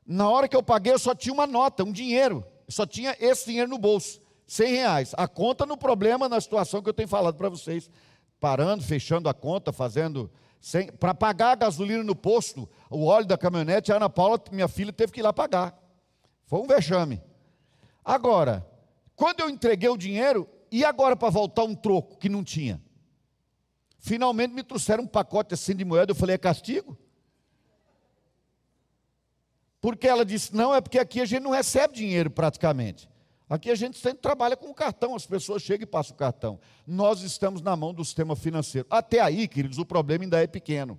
Na 0.07 0.31
hora 0.31 0.49
que 0.49 0.57
eu 0.57 0.63
paguei, 0.63 0.95
eu 0.95 0.99
só 0.99 1.15
tinha 1.15 1.35
uma 1.35 1.47
nota, 1.47 1.85
um 1.85 1.93
dinheiro 1.93 2.43
só 2.71 2.87
tinha 2.87 3.17
esse 3.19 3.47
dinheiro 3.47 3.69
no 3.69 3.79
bolso, 3.79 4.21
100 4.47 4.73
reais. 4.73 5.15
A 5.17 5.27
conta 5.27 5.67
no 5.67 5.77
problema, 5.77 6.29
na 6.29 6.41
situação 6.41 6.83
que 6.83 6.89
eu 6.89 6.95
tenho 6.95 7.09
falado 7.09 7.37
para 7.37 7.49
vocês. 7.49 7.91
Parando, 8.39 8.83
fechando 8.83 9.29
a 9.29 9.35
conta, 9.35 9.73
fazendo. 9.73 10.31
Para 10.99 11.15
pagar 11.15 11.53
a 11.53 11.55
gasolina 11.57 12.03
no 12.03 12.15
posto, 12.15 12.69
o 12.91 13.07
óleo 13.07 13.27
da 13.27 13.39
caminhonete, 13.39 13.93
a 13.93 13.97
Ana 13.97 14.11
Paula, 14.11 14.43
minha 14.51 14.67
filha, 14.67 14.93
teve 14.93 15.13
que 15.13 15.21
ir 15.21 15.23
lá 15.23 15.33
pagar. 15.33 15.79
Foi 16.45 16.61
um 16.61 16.67
vexame. 16.67 17.23
Agora, 18.05 18.67
quando 19.15 19.41
eu 19.41 19.49
entreguei 19.49 19.89
o 19.89 19.97
dinheiro, 19.97 20.49
e 20.73 20.85
agora 20.85 21.15
para 21.15 21.31
voltar 21.31 21.63
um 21.63 21.75
troco 21.75 22.19
que 22.19 22.29
não 22.29 22.43
tinha? 22.43 22.83
Finalmente 23.99 24.53
me 24.53 24.63
trouxeram 24.63 25.05
um 25.05 25.07
pacote 25.07 25.55
assim 25.55 25.75
de 25.75 25.85
moeda, 25.85 26.11
eu 26.11 26.17
falei, 26.17 26.35
é 26.35 26.39
castigo? 26.39 26.99
Porque 29.81 30.09
ela 30.09 30.25
disse: 30.25 30.55
não, 30.55 30.75
é 30.75 30.81
porque 30.81 30.99
aqui 30.99 31.21
a 31.21 31.25
gente 31.25 31.43
não 31.43 31.51
recebe 31.51 31.95
dinheiro 31.95 32.31
praticamente. 32.31 33.09
Aqui 33.49 33.71
a 33.71 33.75
gente 33.75 33.99
sempre 33.99 34.21
trabalha 34.21 34.57
com 34.57 34.71
o 34.71 34.75
cartão, 34.75 35.15
as 35.15 35.27
pessoas 35.27 35.63
chegam 35.63 35.83
e 35.83 35.87
passam 35.87 36.15
o 36.15 36.19
cartão. 36.19 36.61
Nós 36.87 37.23
estamos 37.23 37.61
na 37.61 37.75
mão 37.75 37.93
do 37.93 38.05
sistema 38.05 38.37
financeiro. 38.37 38.87
Até 38.89 39.21
aí, 39.21 39.49
queridos, 39.49 39.79
o 39.79 39.85
problema 39.85 40.25
ainda 40.25 40.41
é 40.41 40.47
pequeno. 40.47 40.99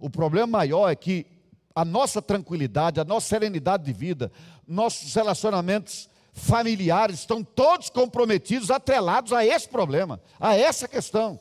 O 0.00 0.08
problema 0.08 0.46
maior 0.46 0.88
é 0.88 0.96
que 0.96 1.26
a 1.74 1.84
nossa 1.84 2.20
tranquilidade, 2.20 2.98
a 2.98 3.04
nossa 3.04 3.28
serenidade 3.28 3.84
de 3.84 3.92
vida, 3.92 4.32
nossos 4.66 5.14
relacionamentos 5.14 6.08
familiares 6.32 7.20
estão 7.20 7.44
todos 7.44 7.90
comprometidos, 7.90 8.70
atrelados 8.70 9.32
a 9.32 9.44
esse 9.44 9.68
problema, 9.68 10.20
a 10.40 10.56
essa 10.56 10.88
questão. 10.88 11.38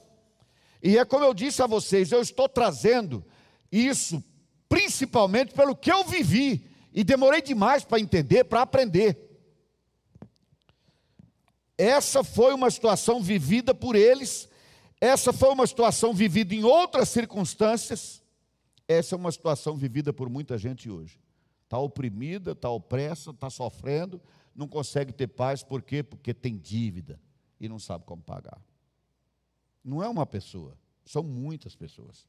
E 0.83 0.97
é 0.97 1.05
como 1.05 1.23
eu 1.23 1.33
disse 1.33 1.61
a 1.61 1.67
vocês, 1.67 2.11
eu 2.11 2.21
estou 2.21 2.47
trazendo 2.47 3.23
isso 3.71 4.23
principalmente 4.67 5.53
pelo 5.53 5.75
que 5.75 5.91
eu 5.91 6.03
vivi 6.03 6.69
e 6.93 7.03
demorei 7.03 7.41
demais 7.41 7.83
para 7.83 7.99
entender, 7.99 8.43
para 8.43 8.61
aprender. 8.61 9.25
Essa 11.77 12.23
foi 12.23 12.53
uma 12.53 12.69
situação 12.69 13.21
vivida 13.21 13.73
por 13.73 13.95
eles, 13.95 14.49
essa 14.99 15.31
foi 15.31 15.49
uma 15.49 15.65
situação 15.65 16.13
vivida 16.13 16.53
em 16.53 16.63
outras 16.63 17.09
circunstâncias, 17.09 18.18
essa 18.89 19.13
é 19.13 19.17
uma 19.17 19.31
situação 19.31 19.77
vivida 19.77 20.11
por 20.11 20.27
muita 20.29 20.57
gente 20.57 20.89
hoje. 20.89 21.21
Está 21.65 21.77
oprimida, 21.77 22.53
está 22.53 22.71
opressa, 22.71 23.29
está 23.29 23.47
sofrendo, 23.47 24.19
não 24.55 24.67
consegue 24.67 25.13
ter 25.13 25.27
paz, 25.27 25.61
por 25.61 25.83
quê? 25.83 26.01
Porque 26.01 26.33
tem 26.33 26.57
dívida 26.57 27.21
e 27.59 27.69
não 27.69 27.77
sabe 27.77 28.03
como 28.05 28.23
pagar. 28.23 28.59
Não 29.85 30.01
é 30.01 30.09
uma 30.09 30.25
pessoa, 30.25 30.75
são 31.05 31.21
muitas 31.21 31.75
pessoas. 31.75 32.27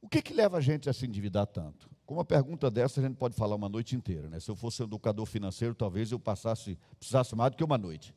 O 0.00 0.08
que, 0.08 0.22
que 0.22 0.32
leva 0.32 0.56
a 0.56 0.60
gente 0.60 0.88
a 0.88 0.92
se 0.94 1.04
endividar 1.04 1.46
tanto? 1.46 1.90
Com 2.06 2.14
uma 2.14 2.24
pergunta 2.24 2.70
dessa, 2.70 2.98
a 2.98 3.02
gente 3.02 3.16
pode 3.16 3.36
falar 3.36 3.56
uma 3.56 3.68
noite 3.68 3.94
inteira. 3.94 4.30
Né? 4.30 4.40
Se 4.40 4.50
eu 4.50 4.56
fosse 4.56 4.82
educador 4.82 5.26
financeiro, 5.26 5.74
talvez 5.74 6.12
eu 6.12 6.18
passasse, 6.18 6.78
precisasse 6.98 7.36
mais 7.36 7.50
do 7.50 7.58
que 7.58 7.64
uma 7.64 7.76
noite. 7.76 8.14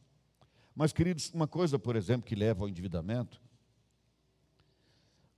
Mas, 0.73 0.93
queridos, 0.93 1.31
uma 1.33 1.47
coisa, 1.47 1.77
por 1.77 1.97
exemplo, 1.97 2.25
que 2.25 2.35
leva 2.35 2.63
ao 2.63 2.69
endividamento, 2.69 3.41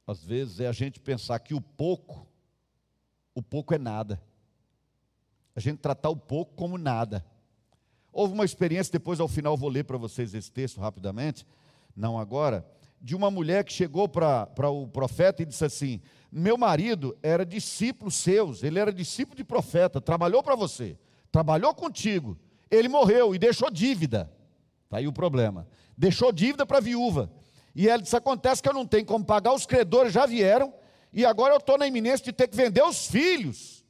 às 0.05 0.23
vezes, 0.23 0.59
é 0.59 0.67
a 0.67 0.71
gente 0.71 0.99
pensar 0.99 1.39
que 1.39 1.53
o 1.53 1.61
pouco, 1.61 2.27
o 3.33 3.41
pouco 3.41 3.73
é 3.73 3.77
nada. 3.77 4.21
A 5.55 5.59
gente 5.59 5.79
tratar 5.79 6.09
o 6.09 6.15
pouco 6.15 6.53
como 6.55 6.77
nada. 6.77 7.25
Houve 8.11 8.33
uma 8.33 8.45
experiência, 8.45 8.91
depois 8.91 9.19
ao 9.19 9.27
final 9.27 9.55
vou 9.55 9.69
ler 9.69 9.85
para 9.85 9.97
vocês 9.97 10.33
esse 10.33 10.51
texto 10.51 10.81
rapidamente, 10.81 11.45
não 11.95 12.17
agora, 12.17 12.65
de 13.01 13.15
uma 13.15 13.31
mulher 13.31 13.63
que 13.63 13.71
chegou 13.71 14.07
para 14.07 14.69
o 14.69 14.87
profeta 14.87 15.41
e 15.41 15.45
disse 15.45 15.63
assim: 15.63 16.01
meu 16.31 16.57
marido 16.57 17.17
era 17.23 17.45
discípulo 17.45 18.11
seus, 18.11 18.63
ele 18.63 18.79
era 18.79 18.91
discípulo 18.91 19.35
de 19.35 19.43
profeta, 19.43 19.99
trabalhou 19.99 20.43
para 20.43 20.55
você, 20.55 20.97
trabalhou 21.31 21.73
contigo, 21.73 22.37
ele 22.69 22.87
morreu 22.87 23.33
e 23.33 23.39
deixou 23.39 23.69
dívida. 23.69 24.31
Está 24.85 24.97
aí 24.97 25.07
o 25.07 25.13
problema. 25.13 25.67
Deixou 25.97 26.31
dívida 26.31 26.65
para 26.65 26.77
a 26.77 26.81
viúva. 26.81 27.31
E 27.75 27.87
ela 27.87 28.01
disse: 28.01 28.15
acontece 28.15 28.61
que 28.61 28.69
eu 28.69 28.73
não 28.73 28.85
tenho 28.85 29.05
como 29.05 29.25
pagar, 29.25 29.53
os 29.53 29.65
credores 29.65 30.13
já 30.13 30.25
vieram, 30.25 30.73
e 31.11 31.25
agora 31.25 31.53
eu 31.53 31.57
estou 31.57 31.77
na 31.77 31.87
iminência 31.87 32.25
de 32.25 32.33
ter 32.33 32.47
que 32.47 32.55
vender 32.55 32.83
os 32.83 33.07
filhos 33.07 33.85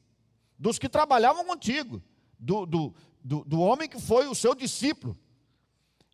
dos 0.57 0.77
que 0.77 0.89
trabalhavam 0.89 1.45
contigo, 1.45 2.01
do, 2.37 2.65
do, 2.65 2.95
do, 3.23 3.43
do 3.45 3.59
homem 3.59 3.89
que 3.89 3.99
foi 3.99 4.27
o 4.27 4.35
seu 4.35 4.53
discípulo. 4.53 5.17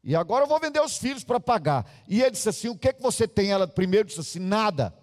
E 0.04 0.16
agora 0.16 0.46
eu 0.46 0.48
vou 0.48 0.60
vender 0.60 0.80
os 0.80 0.98
filhos 0.98 1.24
para 1.24 1.40
pagar. 1.40 1.86
E 2.08 2.22
ele 2.22 2.32
disse 2.32 2.50
assim: 2.50 2.70
o 2.70 2.78
que, 2.78 2.90
é 2.90 2.94
que 2.94 3.02
você 3.02 3.28
tem? 3.28 3.52
Ela 3.52 3.68
primeiro 3.68 4.08
disse 4.08 4.20
assim: 4.20 4.40
nada 4.40 4.94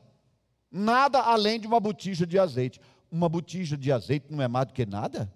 nada 0.75 1.21
além 1.21 1.61
de 1.61 1.68
uma 1.68 1.78
botija 1.78 2.26
de 2.26 2.37
azeite. 2.37 2.80
Uma 3.11 3.28
botija 3.28 3.76
de 3.76 3.92
azeite 3.92 4.26
não 4.28 4.42
é 4.42 4.49
mais 4.49 4.66
do 4.66 4.73
que 4.73 4.85
nada? 4.85 5.33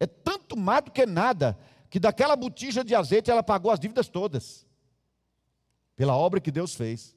É 0.00 0.06
tanto 0.06 0.56
mais 0.56 0.82
do 0.82 0.90
que 0.90 1.06
nada, 1.06 1.56
que 1.88 2.00
daquela 2.00 2.34
botija 2.34 2.82
de 2.82 2.92
azeite 2.94 3.30
ela 3.30 3.42
pagou 3.42 3.70
as 3.70 3.78
dívidas 3.78 4.08
todas, 4.08 4.66
pela 5.96 6.16
obra 6.16 6.40
que 6.40 6.50
Deus 6.50 6.74
fez. 6.74 7.16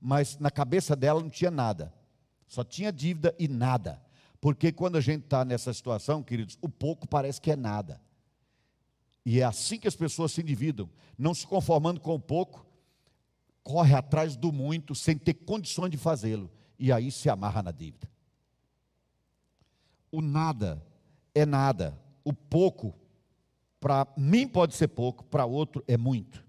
Mas 0.00 0.38
na 0.38 0.50
cabeça 0.50 0.96
dela 0.96 1.20
não 1.20 1.30
tinha 1.30 1.50
nada, 1.50 1.94
só 2.46 2.64
tinha 2.64 2.92
dívida 2.92 3.34
e 3.38 3.46
nada. 3.46 4.02
Porque 4.40 4.72
quando 4.72 4.96
a 4.96 5.00
gente 5.00 5.24
está 5.24 5.44
nessa 5.44 5.72
situação, 5.72 6.22
queridos, 6.22 6.58
o 6.60 6.68
pouco 6.68 7.06
parece 7.06 7.40
que 7.40 7.52
é 7.52 7.56
nada. 7.56 8.00
E 9.24 9.40
é 9.40 9.44
assim 9.44 9.78
que 9.78 9.86
as 9.86 9.94
pessoas 9.94 10.32
se 10.32 10.40
endividam, 10.40 10.90
não 11.16 11.32
se 11.32 11.46
conformando 11.46 12.00
com 12.00 12.16
o 12.16 12.20
pouco, 12.20 12.66
corre 13.62 13.94
atrás 13.94 14.36
do 14.36 14.50
muito 14.50 14.94
sem 14.94 15.16
ter 15.16 15.34
condições 15.34 15.90
de 15.90 15.96
fazê-lo 15.96 16.50
e 16.78 16.90
aí 16.90 17.12
se 17.12 17.30
amarra 17.30 17.62
na 17.62 17.70
dívida. 17.70 18.10
O 20.10 20.20
nada 20.20 20.84
é 21.32 21.46
nada, 21.46 21.98
o 22.24 22.32
pouco, 22.32 22.94
para 23.78 24.06
mim 24.16 24.48
pode 24.48 24.74
ser 24.74 24.88
pouco, 24.88 25.24
para 25.24 25.46
outro 25.46 25.84
é 25.86 25.96
muito. 25.96 26.44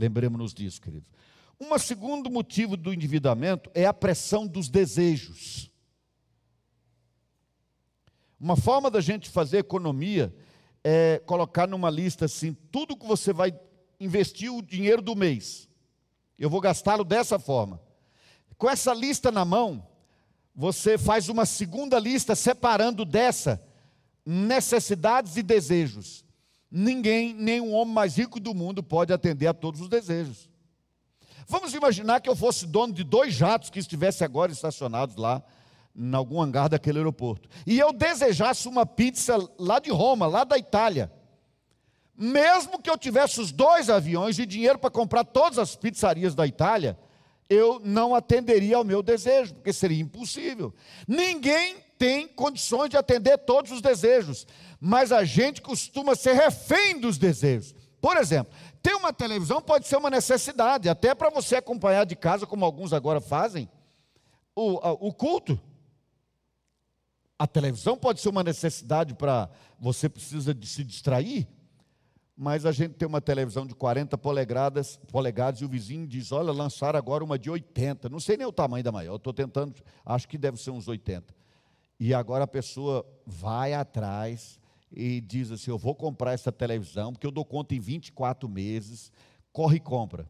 Lembremos-nos 0.00 0.54
disso, 0.54 0.80
queridos. 0.80 1.12
Um 1.60 1.78
segundo 1.78 2.30
motivo 2.30 2.74
do 2.74 2.90
endividamento 2.90 3.70
é 3.74 3.84
a 3.84 3.92
pressão 3.92 4.46
dos 4.46 4.70
desejos. 4.70 5.70
Uma 8.40 8.56
forma 8.56 8.90
da 8.90 9.02
gente 9.02 9.28
fazer 9.28 9.58
economia 9.58 10.34
é 10.82 11.18
colocar 11.26 11.66
numa 11.66 11.90
lista 11.90 12.24
assim, 12.24 12.54
tudo 12.72 12.96
que 12.96 13.06
você 13.06 13.30
vai 13.30 13.52
investir 14.00 14.50
o 14.50 14.62
dinheiro 14.62 15.02
do 15.02 15.14
mês. 15.14 15.68
Eu 16.38 16.48
vou 16.48 16.62
gastá-lo 16.62 17.04
dessa 17.04 17.38
forma. 17.38 17.78
Com 18.56 18.70
essa 18.70 18.94
lista 18.94 19.30
na 19.30 19.44
mão, 19.44 19.86
você 20.56 20.96
faz 20.96 21.28
uma 21.28 21.44
segunda 21.44 21.98
lista 21.98 22.34
separando 22.34 23.04
dessa 23.04 23.62
necessidades 24.24 25.36
e 25.36 25.42
desejos. 25.42 26.24
Ninguém, 26.70 27.60
o 27.60 27.70
homem 27.70 27.92
mais 27.92 28.16
rico 28.16 28.38
do 28.38 28.54
mundo 28.54 28.82
pode 28.82 29.12
atender 29.12 29.48
a 29.48 29.54
todos 29.54 29.80
os 29.80 29.88
desejos. 29.88 30.48
Vamos 31.48 31.74
imaginar 31.74 32.20
que 32.20 32.28
eu 32.28 32.36
fosse 32.36 32.64
dono 32.64 32.92
de 32.92 33.02
dois 33.02 33.34
jatos 33.34 33.70
que 33.70 33.80
estivessem 33.80 34.24
agora 34.24 34.52
estacionados 34.52 35.16
lá, 35.16 35.42
em 35.96 36.14
algum 36.14 36.40
hangar 36.40 36.68
daquele 36.68 36.98
aeroporto, 36.98 37.48
e 37.66 37.76
eu 37.76 37.92
desejasse 37.92 38.68
uma 38.68 38.86
pizza 38.86 39.36
lá 39.58 39.80
de 39.80 39.90
Roma, 39.90 40.28
lá 40.28 40.44
da 40.44 40.56
Itália. 40.56 41.12
Mesmo 42.16 42.80
que 42.80 42.88
eu 42.88 42.96
tivesse 42.96 43.40
os 43.40 43.50
dois 43.50 43.90
aviões 43.90 44.38
e 44.38 44.46
dinheiro 44.46 44.78
para 44.78 44.90
comprar 44.90 45.24
todas 45.24 45.58
as 45.58 45.74
pizzarias 45.74 46.34
da 46.34 46.46
Itália, 46.46 46.96
eu 47.50 47.80
não 47.82 48.14
atenderia 48.14 48.76
ao 48.76 48.84
meu 48.84 49.02
desejo, 49.02 49.54
porque 49.54 49.72
seria 49.72 50.00
impossível. 50.00 50.72
Ninguém 51.06 51.78
tem 51.98 52.28
condições 52.28 52.88
de 52.88 52.96
atender 52.96 53.36
todos 53.38 53.72
os 53.72 53.82
desejos, 53.82 54.46
mas 54.80 55.10
a 55.10 55.24
gente 55.24 55.60
costuma 55.60 56.14
ser 56.14 56.34
refém 56.34 57.00
dos 57.00 57.18
desejos. 57.18 57.74
Por 58.00 58.16
exemplo, 58.16 58.54
ter 58.80 58.94
uma 58.94 59.12
televisão 59.12 59.60
pode 59.60 59.88
ser 59.88 59.96
uma 59.96 60.08
necessidade, 60.08 60.88
até 60.88 61.12
para 61.12 61.28
você 61.28 61.56
acompanhar 61.56 62.06
de 62.06 62.14
casa, 62.14 62.46
como 62.46 62.64
alguns 62.64 62.92
agora 62.92 63.20
fazem, 63.20 63.68
o, 64.54 65.08
o 65.08 65.12
culto. 65.12 65.60
A 67.36 67.48
televisão 67.48 67.96
pode 67.96 68.20
ser 68.20 68.28
uma 68.28 68.44
necessidade 68.44 69.12
para 69.14 69.50
você 69.78 70.08
precisa 70.08 70.54
de 70.54 70.66
se 70.68 70.84
distrair, 70.84 71.48
mas 72.42 72.64
a 72.64 72.72
gente 72.72 72.94
tem 72.94 73.06
uma 73.06 73.20
televisão 73.20 73.66
de 73.66 73.74
40 73.74 74.16
polegadas, 74.16 74.98
polegadas 75.12 75.60
e 75.60 75.64
o 75.66 75.68
vizinho 75.68 76.06
diz: 76.06 76.32
Olha, 76.32 76.50
lançaram 76.50 76.98
agora 76.98 77.22
uma 77.22 77.38
de 77.38 77.50
80. 77.50 78.08
Não 78.08 78.18
sei 78.18 78.38
nem 78.38 78.46
o 78.46 78.52
tamanho 78.52 78.82
da 78.82 78.90
maior, 78.90 79.16
estou 79.16 79.34
tentando, 79.34 79.74
acho 80.06 80.26
que 80.26 80.38
deve 80.38 80.56
ser 80.56 80.70
uns 80.70 80.88
80. 80.88 81.34
E 81.98 82.14
agora 82.14 82.44
a 82.44 82.46
pessoa 82.46 83.04
vai 83.26 83.74
atrás 83.74 84.58
e 84.90 85.20
diz 85.20 85.50
assim: 85.50 85.70
Eu 85.70 85.76
vou 85.76 85.94
comprar 85.94 86.32
essa 86.32 86.50
televisão, 86.50 87.12
porque 87.12 87.26
eu 87.26 87.30
dou 87.30 87.44
conta 87.44 87.74
em 87.74 87.78
24 87.78 88.48
meses, 88.48 89.12
corre 89.52 89.76
e 89.76 89.80
compra. 89.80 90.26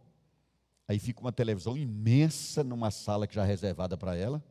Aí 0.88 0.98
fica 0.98 1.20
uma 1.20 1.30
televisão 1.30 1.76
imensa 1.76 2.64
numa 2.64 2.90
sala 2.90 3.24
que 3.24 3.36
já 3.36 3.44
é 3.44 3.46
reservada 3.46 3.96
para 3.96 4.16
ela 4.16 4.42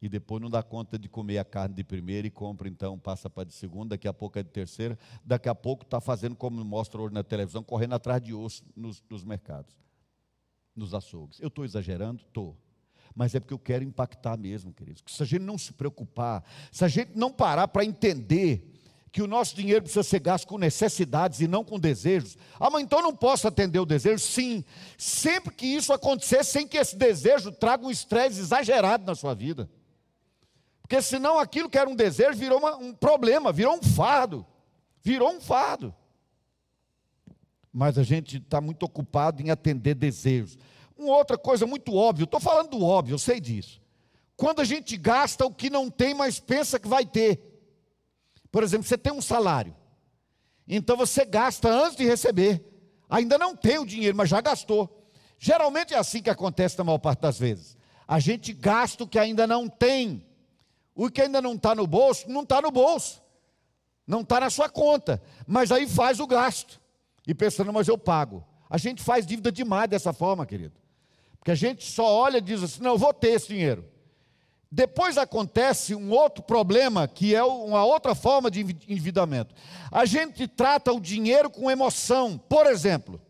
e 0.00 0.08
depois 0.08 0.40
não 0.42 0.50
dá 0.50 0.62
conta 0.62 0.98
de 0.98 1.08
comer 1.08 1.38
a 1.38 1.44
carne 1.44 1.74
de 1.74 1.82
primeira 1.82 2.26
e 2.26 2.30
compra, 2.30 2.68
então 2.68 2.98
passa 2.98 3.30
para 3.30 3.44
de 3.44 3.54
segunda, 3.54 3.90
daqui 3.90 4.06
a 4.06 4.12
pouco 4.12 4.38
é 4.38 4.42
de 4.42 4.50
terceira, 4.50 4.98
daqui 5.24 5.48
a 5.48 5.54
pouco 5.54 5.84
está 5.84 6.00
fazendo 6.00 6.36
como 6.36 6.62
mostra 6.64 7.00
hoje 7.00 7.14
na 7.14 7.22
televisão, 7.22 7.62
correndo 7.62 7.94
atrás 7.94 8.20
de 8.22 8.34
osso 8.34 8.62
nos, 8.76 9.02
nos 9.08 9.24
mercados, 9.24 9.74
nos 10.76 10.92
açougues. 10.92 11.40
Eu 11.40 11.48
estou 11.48 11.64
exagerando? 11.64 12.22
Estou. 12.22 12.56
Mas 13.14 13.34
é 13.34 13.40
porque 13.40 13.54
eu 13.54 13.58
quero 13.58 13.84
impactar 13.84 14.36
mesmo, 14.36 14.72
queridos. 14.72 15.00
Que 15.00 15.10
se 15.10 15.22
a 15.22 15.26
gente 15.26 15.42
não 15.42 15.56
se 15.56 15.72
preocupar, 15.72 16.44
se 16.72 16.84
a 16.84 16.88
gente 16.88 17.12
não 17.16 17.32
parar 17.32 17.68
para 17.68 17.84
entender 17.84 18.74
que 19.14 19.22
o 19.22 19.28
nosso 19.28 19.54
dinheiro 19.54 19.80
precisa 19.80 20.02
ser 20.02 20.18
gasto 20.18 20.44
com 20.44 20.58
necessidades 20.58 21.40
e 21.40 21.46
não 21.46 21.64
com 21.64 21.78
desejos. 21.78 22.36
Ah, 22.58 22.68
mas 22.68 22.82
então 22.82 23.00
não 23.00 23.14
posso 23.14 23.46
atender 23.46 23.78
o 23.78 23.86
desejo? 23.86 24.18
Sim, 24.18 24.64
sempre 24.98 25.54
que 25.54 25.64
isso 25.64 25.92
acontecer, 25.92 26.44
sem 26.44 26.66
que 26.66 26.76
esse 26.76 26.96
desejo 26.96 27.52
traga 27.52 27.86
um 27.86 27.92
estresse 27.92 28.40
exagerado 28.40 29.06
na 29.06 29.14
sua 29.14 29.32
vida. 29.32 29.70
Porque 30.84 31.00
senão 31.00 31.38
aquilo 31.38 31.70
que 31.70 31.78
era 31.78 31.88
um 31.88 31.96
desejo 31.96 32.38
virou 32.38 32.58
uma, 32.58 32.76
um 32.76 32.92
problema, 32.92 33.50
virou 33.50 33.74
um 33.74 33.82
fardo. 33.82 34.46
Virou 35.02 35.32
um 35.32 35.40
fardo. 35.40 35.94
Mas 37.72 37.96
a 37.96 38.02
gente 38.02 38.36
está 38.36 38.60
muito 38.60 38.82
ocupado 38.82 39.40
em 39.40 39.50
atender 39.50 39.94
desejos. 39.94 40.58
Uma 40.94 41.16
outra 41.16 41.38
coisa 41.38 41.66
muito 41.66 41.94
óbvia, 41.94 42.24
estou 42.24 42.38
falando 42.38 42.68
do 42.68 42.84
óbvio, 42.84 43.14
eu 43.14 43.18
sei 43.18 43.40
disso. 43.40 43.80
Quando 44.36 44.60
a 44.60 44.64
gente 44.64 44.94
gasta 44.98 45.46
o 45.46 45.54
que 45.54 45.70
não 45.70 45.88
tem, 45.88 46.12
mas 46.12 46.38
pensa 46.38 46.78
que 46.78 46.86
vai 46.86 47.06
ter. 47.06 47.40
Por 48.52 48.62
exemplo, 48.62 48.86
você 48.86 48.98
tem 48.98 49.12
um 49.12 49.22
salário. 49.22 49.74
Então 50.68 50.98
você 50.98 51.24
gasta 51.24 51.66
antes 51.66 51.96
de 51.96 52.04
receber. 52.04 52.62
Ainda 53.08 53.38
não 53.38 53.56
tem 53.56 53.78
o 53.78 53.86
dinheiro, 53.86 54.16
mas 54.16 54.28
já 54.28 54.42
gastou. 54.42 55.08
Geralmente 55.38 55.94
é 55.94 55.98
assim 55.98 56.20
que 56.20 56.30
acontece 56.30 56.76
na 56.76 56.84
maior 56.84 56.98
parte 56.98 57.20
das 57.20 57.38
vezes. 57.38 57.74
A 58.06 58.20
gente 58.20 58.52
gasta 58.52 59.02
o 59.02 59.08
que 59.08 59.18
ainda 59.18 59.46
não 59.46 59.66
tem. 59.66 60.22
O 60.94 61.10
que 61.10 61.22
ainda 61.22 61.42
não 61.42 61.54
está 61.54 61.74
no 61.74 61.86
bolso, 61.86 62.28
não 62.28 62.42
está 62.42 62.60
no 62.62 62.70
bolso. 62.70 63.22
Não 64.06 64.20
está 64.20 64.38
na 64.38 64.50
sua 64.50 64.68
conta. 64.68 65.20
Mas 65.46 65.72
aí 65.72 65.88
faz 65.88 66.20
o 66.20 66.26
gasto. 66.26 66.80
E 67.26 67.34
pensando, 67.34 67.72
mas 67.72 67.88
eu 67.88 67.98
pago. 67.98 68.44
A 68.68 68.78
gente 68.78 69.02
faz 69.02 69.26
dívida 69.26 69.50
demais 69.50 69.88
dessa 69.88 70.12
forma, 70.12 70.46
querido. 70.46 70.74
Porque 71.38 71.50
a 71.50 71.54
gente 71.54 71.84
só 71.90 72.04
olha 72.04 72.38
e 72.38 72.40
diz 72.40 72.62
assim: 72.62 72.82
não, 72.82 72.92
eu 72.92 72.98
vou 72.98 73.12
ter 73.12 73.30
esse 73.30 73.48
dinheiro. 73.48 73.84
Depois 74.70 75.16
acontece 75.16 75.94
um 75.94 76.10
outro 76.10 76.42
problema, 76.42 77.06
que 77.06 77.34
é 77.34 77.44
uma 77.44 77.84
outra 77.84 78.14
forma 78.14 78.50
de 78.50 78.60
endividamento. 78.60 79.54
A 79.90 80.04
gente 80.04 80.48
trata 80.48 80.92
o 80.92 81.00
dinheiro 81.00 81.48
com 81.48 81.70
emoção. 81.70 82.36
Por 82.36 82.66
exemplo, 82.66 83.20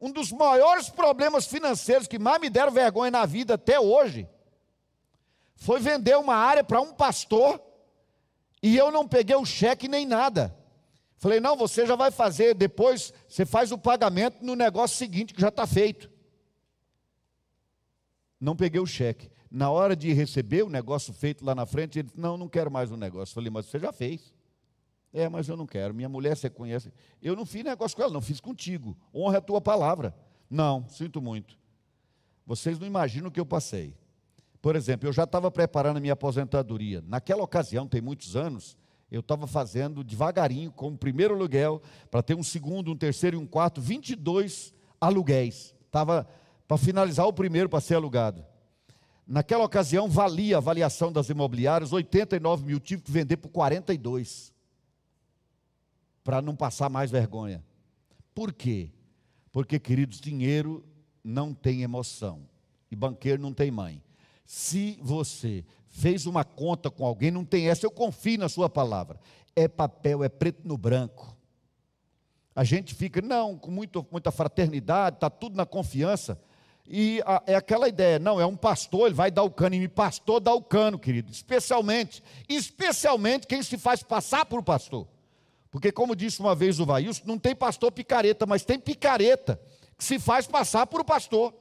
um 0.00 0.10
dos 0.10 0.32
maiores 0.32 0.88
problemas 0.88 1.46
financeiros 1.46 2.06
que 2.06 2.18
mais 2.18 2.40
me 2.40 2.48
deram 2.48 2.72
vergonha 2.72 3.10
na 3.10 3.26
vida 3.26 3.54
até 3.54 3.78
hoje 3.78 4.26
foi 5.56 5.80
vender 5.80 6.16
uma 6.16 6.36
área 6.36 6.62
para 6.62 6.80
um 6.80 6.92
pastor 6.92 7.60
e 8.62 8.76
eu 8.76 8.90
não 8.90 9.08
peguei 9.08 9.36
o 9.36 9.44
cheque 9.44 9.88
nem 9.88 10.06
nada. 10.06 10.56
Falei, 11.18 11.40
não, 11.40 11.56
você 11.56 11.86
já 11.86 11.96
vai 11.96 12.10
fazer, 12.10 12.54
depois 12.54 13.12
você 13.26 13.46
faz 13.46 13.72
o 13.72 13.78
pagamento 13.78 14.44
no 14.44 14.54
negócio 14.54 14.96
seguinte 14.96 15.34
que 15.34 15.40
já 15.40 15.48
está 15.48 15.66
feito. 15.66 16.10
Não 18.38 18.54
peguei 18.54 18.80
o 18.80 18.86
cheque. 18.86 19.30
Na 19.50 19.70
hora 19.70 19.96
de 19.96 20.12
receber 20.12 20.62
o 20.62 20.68
negócio 20.68 21.12
feito 21.14 21.44
lá 21.44 21.54
na 21.54 21.64
frente, 21.64 21.98
ele 21.98 22.08
disse, 22.08 22.20
não, 22.20 22.36
não 22.36 22.48
quero 22.48 22.70
mais 22.70 22.92
o 22.92 22.96
negócio. 22.96 23.34
Falei, 23.34 23.50
mas 23.50 23.66
você 23.66 23.78
já 23.78 23.92
fez. 23.92 24.34
É, 25.12 25.28
mas 25.28 25.48
eu 25.48 25.56
não 25.56 25.66
quero. 25.66 25.94
Minha 25.94 26.08
mulher 26.08 26.36
você 26.36 26.50
conhece. 26.50 26.92
Eu 27.22 27.34
não 27.34 27.46
fiz 27.46 27.64
negócio 27.64 27.96
com 27.96 28.02
ela, 28.02 28.12
não 28.12 28.20
fiz 28.20 28.38
contigo. 28.38 28.94
Honra 29.14 29.38
a 29.38 29.40
tua 29.40 29.60
palavra. 29.60 30.14
Não, 30.50 30.86
sinto 30.88 31.22
muito. 31.22 31.58
Vocês 32.44 32.78
não 32.78 32.86
imaginam 32.86 33.28
o 33.28 33.32
que 33.32 33.40
eu 33.40 33.46
passei. 33.46 33.96
Por 34.66 34.74
exemplo, 34.74 35.08
eu 35.08 35.12
já 35.12 35.22
estava 35.22 35.48
preparando 35.48 35.98
a 35.98 36.00
minha 36.00 36.14
aposentadoria. 36.14 37.00
Naquela 37.06 37.40
ocasião, 37.40 37.86
tem 37.86 38.00
muitos 38.00 38.34
anos, 38.34 38.76
eu 39.12 39.20
estava 39.20 39.46
fazendo 39.46 40.02
devagarinho, 40.02 40.72
como 40.72 40.98
primeiro 40.98 41.34
aluguel, 41.34 41.80
para 42.10 42.20
ter 42.20 42.34
um 42.34 42.42
segundo, 42.42 42.90
um 42.90 42.96
terceiro 42.96 43.36
e 43.36 43.38
um 43.38 43.46
quarto, 43.46 43.80
22 43.80 44.74
aluguéis. 45.00 45.72
Estava 45.86 46.26
para 46.66 46.76
finalizar 46.76 47.28
o 47.28 47.32
primeiro 47.32 47.68
para 47.68 47.80
ser 47.80 47.94
alugado. 47.94 48.44
Naquela 49.24 49.62
ocasião, 49.62 50.08
valia 50.08 50.56
a 50.56 50.58
avaliação 50.58 51.12
das 51.12 51.28
imobiliárias 51.28 51.92
89 51.92 52.64
mil, 52.64 52.80
tive 52.80 53.02
que 53.02 53.12
vender 53.12 53.36
por 53.36 53.50
42 53.50 54.52
para 56.24 56.42
não 56.42 56.56
passar 56.56 56.90
mais 56.90 57.08
vergonha. 57.08 57.64
Por 58.34 58.52
quê? 58.52 58.90
Porque, 59.52 59.78
queridos, 59.78 60.20
dinheiro 60.20 60.84
não 61.22 61.54
tem 61.54 61.82
emoção 61.82 62.48
e 62.90 62.96
banqueiro 62.96 63.40
não 63.40 63.54
tem 63.54 63.70
mãe. 63.70 64.02
Se 64.46 64.98
você 65.02 65.64
fez 65.88 66.24
uma 66.24 66.44
conta 66.44 66.90
com 66.90 67.04
alguém, 67.04 67.30
não 67.30 67.44
tem 67.44 67.68
essa, 67.68 67.84
eu 67.84 67.90
confio 67.90 68.38
na 68.38 68.48
sua 68.48 68.68
palavra. 68.68 69.18
É 69.54 69.66
papel, 69.66 70.22
é 70.22 70.28
preto 70.28 70.66
no 70.66 70.78
branco. 70.78 71.36
A 72.54 72.64
gente 72.64 72.94
fica, 72.94 73.20
não, 73.20 73.58
com 73.58 73.70
muito, 73.70 74.06
muita 74.10 74.30
fraternidade, 74.30 75.16
está 75.16 75.28
tudo 75.28 75.56
na 75.56 75.66
confiança. 75.66 76.40
E 76.86 77.20
a, 77.26 77.42
é 77.46 77.54
aquela 77.56 77.88
ideia, 77.88 78.18
não, 78.18 78.40
é 78.40 78.46
um 78.46 78.56
pastor, 78.56 79.06
ele 79.06 79.14
vai 79.14 79.30
dar 79.30 79.42
o 79.42 79.50
cano, 79.50 79.74
e 79.74 79.80
me 79.80 79.88
pastor 79.88 80.40
dá 80.40 80.54
o 80.54 80.62
cano, 80.62 80.98
querido. 80.98 81.32
Especialmente, 81.32 82.22
especialmente 82.48 83.46
quem 83.46 83.62
se 83.62 83.76
faz 83.76 84.02
passar 84.02 84.46
por 84.46 84.62
pastor. 84.62 85.08
Porque, 85.70 85.90
como 85.90 86.16
disse 86.16 86.40
uma 86.40 86.54
vez 86.54 86.78
o 86.78 86.86
Vailson, 86.86 87.24
não 87.26 87.38
tem 87.38 87.54
pastor 87.54 87.90
picareta, 87.90 88.46
mas 88.46 88.64
tem 88.64 88.78
picareta 88.78 89.60
que 89.98 90.04
se 90.04 90.18
faz 90.18 90.46
passar 90.46 90.86
por 90.86 91.04
pastor. 91.04 91.52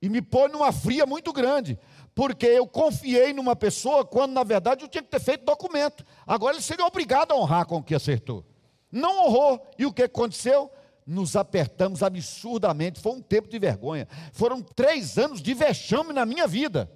E 0.00 0.08
me 0.08 0.22
põe 0.22 0.50
numa 0.50 0.72
fria 0.72 1.04
muito 1.06 1.32
grande. 1.32 1.78
Porque 2.14 2.46
eu 2.46 2.66
confiei 2.66 3.32
numa 3.32 3.54
pessoa 3.54 4.04
quando, 4.04 4.32
na 4.32 4.42
verdade, 4.42 4.82
eu 4.82 4.88
tinha 4.88 5.02
que 5.02 5.10
ter 5.10 5.20
feito 5.20 5.44
documento. 5.44 6.04
Agora 6.26 6.56
ele 6.56 6.62
seria 6.62 6.84
obrigado 6.84 7.32
a 7.32 7.36
honrar 7.36 7.66
com 7.66 7.76
o 7.76 7.82
que 7.82 7.94
acertou. 7.94 8.44
Não 8.90 9.26
honrou. 9.26 9.66
E 9.78 9.86
o 9.86 9.92
que 9.92 10.02
aconteceu? 10.02 10.70
Nos 11.06 11.36
apertamos 11.36 12.02
absurdamente. 12.02 13.00
Foi 13.00 13.12
um 13.12 13.22
tempo 13.22 13.48
de 13.48 13.58
vergonha. 13.58 14.08
Foram 14.32 14.62
três 14.62 15.18
anos 15.18 15.40
de 15.40 15.54
vexame 15.54 16.12
na 16.12 16.26
minha 16.26 16.46
vida. 16.46 16.90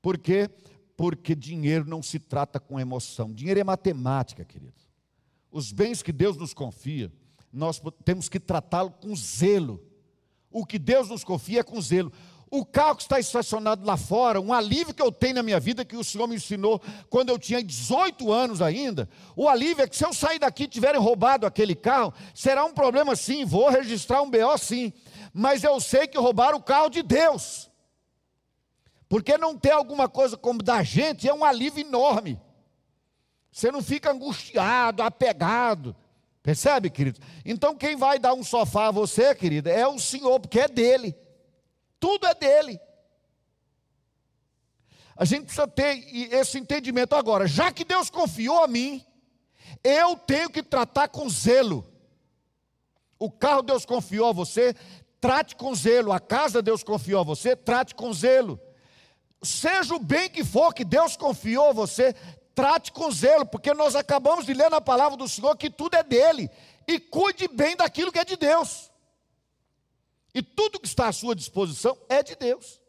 Por 0.00 0.18
quê? 0.18 0.50
Porque 0.96 1.34
dinheiro 1.34 1.84
não 1.88 2.02
se 2.02 2.18
trata 2.18 2.58
com 2.58 2.80
emoção. 2.80 3.32
Dinheiro 3.32 3.60
é 3.60 3.64
matemática, 3.64 4.44
querido 4.44 4.86
os 5.56 5.72
bens 5.72 6.02
que 6.02 6.12
Deus 6.12 6.36
nos 6.36 6.52
confia, 6.52 7.10
nós 7.50 7.80
temos 8.04 8.28
que 8.28 8.38
tratá-lo 8.38 8.90
com 8.90 9.16
zelo. 9.16 9.82
O 10.50 10.64
que 10.64 10.78
Deus 10.78 11.08
nos 11.08 11.24
confia 11.24 11.60
é 11.60 11.62
com 11.62 11.80
zelo. 11.80 12.12
O 12.48 12.64
carro 12.64 12.96
que 12.96 13.02
está 13.02 13.18
estacionado 13.18 13.84
lá 13.84 13.96
fora, 13.96 14.40
um 14.40 14.52
alívio 14.52 14.94
que 14.94 15.02
eu 15.02 15.10
tenho 15.10 15.34
na 15.34 15.42
minha 15.42 15.58
vida, 15.58 15.84
que 15.84 15.96
o 15.96 16.04
Senhor 16.04 16.28
me 16.28 16.36
ensinou 16.36 16.80
quando 17.10 17.30
eu 17.30 17.38
tinha 17.38 17.62
18 17.62 18.32
anos 18.32 18.62
ainda, 18.62 19.08
o 19.34 19.48
alívio 19.48 19.82
é 19.82 19.88
que 19.88 19.96
se 19.96 20.04
eu 20.04 20.12
sair 20.14 20.38
daqui 20.38 20.62
e 20.62 20.68
tiverem 20.68 21.00
roubado 21.00 21.44
aquele 21.44 21.74
carro, 21.74 22.14
será 22.34 22.64
um 22.64 22.72
problema 22.72 23.16
sim, 23.16 23.44
vou 23.44 23.68
registrar 23.68 24.22
um 24.22 24.30
BO 24.30 24.56
sim, 24.58 24.92
mas 25.34 25.64
eu 25.64 25.80
sei 25.80 26.06
que 26.06 26.16
roubaram 26.16 26.58
o 26.58 26.62
carro 26.62 26.88
de 26.88 27.02
Deus. 27.02 27.68
Porque 29.08 29.36
não 29.36 29.56
ter 29.58 29.72
alguma 29.72 30.08
coisa 30.08 30.36
como 30.36 30.62
da 30.62 30.82
gente 30.82 31.28
é 31.28 31.34
um 31.34 31.44
alívio 31.44 31.84
enorme. 31.84 32.40
Você 33.50 33.70
não 33.72 33.82
fica 33.82 34.12
angustiado, 34.12 35.02
apegado. 35.02 35.96
Percebe, 36.46 36.90
querido? 36.90 37.18
Então, 37.44 37.74
quem 37.74 37.96
vai 37.96 38.20
dar 38.20 38.32
um 38.32 38.44
sofá 38.44 38.86
a 38.86 38.92
você, 38.92 39.34
querida, 39.34 39.68
é 39.68 39.84
o 39.84 39.98
Senhor, 39.98 40.38
porque 40.38 40.60
é 40.60 40.68
dele. 40.68 41.12
Tudo 41.98 42.24
é 42.24 42.36
dele. 42.36 42.78
A 45.16 45.24
gente 45.24 45.46
precisa 45.46 45.66
ter 45.66 46.06
esse 46.32 46.56
entendimento 46.56 47.16
agora. 47.16 47.48
Já 47.48 47.72
que 47.72 47.84
Deus 47.84 48.10
confiou 48.10 48.62
a 48.62 48.68
mim, 48.68 49.04
eu 49.82 50.14
tenho 50.14 50.48
que 50.48 50.62
tratar 50.62 51.08
com 51.08 51.28
zelo. 51.28 51.84
O 53.18 53.28
carro 53.28 53.62
Deus 53.62 53.84
confiou 53.84 54.28
a 54.28 54.32
você, 54.32 54.72
trate 55.20 55.56
com 55.56 55.74
zelo. 55.74 56.12
A 56.12 56.20
casa 56.20 56.62
Deus 56.62 56.84
confiou 56.84 57.22
a 57.22 57.24
você, 57.24 57.56
trate 57.56 57.92
com 57.92 58.12
zelo. 58.12 58.60
Seja 59.42 59.96
o 59.96 59.98
bem 59.98 60.30
que 60.30 60.44
for 60.44 60.72
que 60.72 60.84
Deus 60.84 61.16
confiou 61.16 61.70
a 61.70 61.72
você, 61.72 62.14
trate 62.56 62.90
com 62.90 63.10
zelo, 63.10 63.44
porque 63.46 63.72
nós 63.74 63.94
acabamos 63.94 64.46
de 64.46 64.54
ler 64.54 64.70
na 64.70 64.80
palavra 64.80 65.16
do 65.16 65.28
Senhor 65.28 65.54
que 65.56 65.70
tudo 65.70 65.94
é 65.94 66.02
dele, 66.02 66.50
e 66.88 66.98
cuide 66.98 67.46
bem 67.46 67.76
daquilo 67.76 68.10
que 68.10 68.18
é 68.18 68.24
de 68.24 68.36
Deus. 68.36 68.90
E 70.34 70.42
tudo 70.42 70.80
que 70.80 70.86
está 70.86 71.08
à 71.08 71.12
sua 71.12 71.36
disposição 71.36 71.96
é 72.08 72.22
de 72.22 72.34
Deus. 72.34 72.80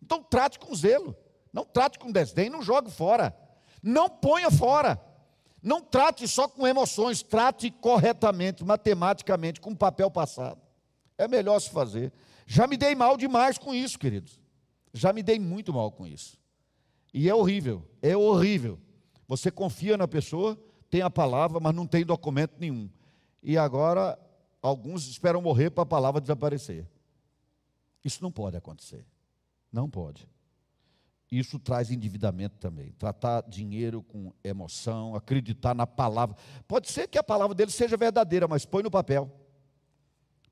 Então 0.00 0.22
trate 0.22 0.58
com 0.58 0.72
zelo, 0.74 1.16
não 1.52 1.64
trate 1.64 1.98
com 1.98 2.12
desdém, 2.12 2.48
não 2.48 2.62
jogue 2.62 2.90
fora, 2.90 3.36
não 3.82 4.08
ponha 4.08 4.50
fora. 4.50 5.04
Não 5.60 5.80
trate 5.82 6.26
só 6.28 6.46
com 6.46 6.66
emoções, 6.66 7.20
trate 7.20 7.68
corretamente, 7.68 8.64
matematicamente, 8.64 9.60
com 9.60 9.74
papel 9.74 10.08
passado. 10.08 10.60
É 11.16 11.26
melhor 11.26 11.58
se 11.58 11.70
fazer. 11.70 12.12
Já 12.46 12.68
me 12.68 12.76
dei 12.76 12.94
mal 12.94 13.16
demais 13.16 13.58
com 13.58 13.74
isso, 13.74 13.98
queridos. 13.98 14.40
Já 14.92 15.12
me 15.12 15.20
dei 15.20 15.38
muito 15.38 15.72
mal 15.72 15.90
com 15.90 16.06
isso. 16.06 16.38
E 17.12 17.28
é 17.28 17.34
horrível, 17.34 17.84
é 18.00 18.16
horrível. 18.16 18.78
Você 19.28 19.50
confia 19.50 19.98
na 19.98 20.08
pessoa, 20.08 20.58
tem 20.88 21.02
a 21.02 21.10
palavra, 21.10 21.60
mas 21.60 21.74
não 21.74 21.86
tem 21.86 22.04
documento 22.04 22.54
nenhum. 22.58 22.88
E 23.42 23.58
agora, 23.58 24.18
alguns 24.62 25.06
esperam 25.06 25.42
morrer 25.42 25.70
para 25.70 25.82
a 25.82 25.86
palavra 25.86 26.18
desaparecer. 26.18 26.88
Isso 28.02 28.22
não 28.22 28.32
pode 28.32 28.56
acontecer. 28.56 29.06
Não 29.70 29.88
pode. 29.88 30.26
Isso 31.30 31.58
traz 31.58 31.90
endividamento 31.90 32.56
também. 32.56 32.92
Tratar 32.92 33.42
dinheiro 33.42 34.02
com 34.02 34.32
emoção, 34.42 35.14
acreditar 35.14 35.74
na 35.74 35.86
palavra. 35.86 36.34
Pode 36.66 36.90
ser 36.90 37.06
que 37.06 37.18
a 37.18 37.22
palavra 37.22 37.54
dele 37.54 37.70
seja 37.70 37.98
verdadeira, 37.98 38.48
mas 38.48 38.64
põe 38.64 38.82
no 38.82 38.90
papel. 38.90 39.30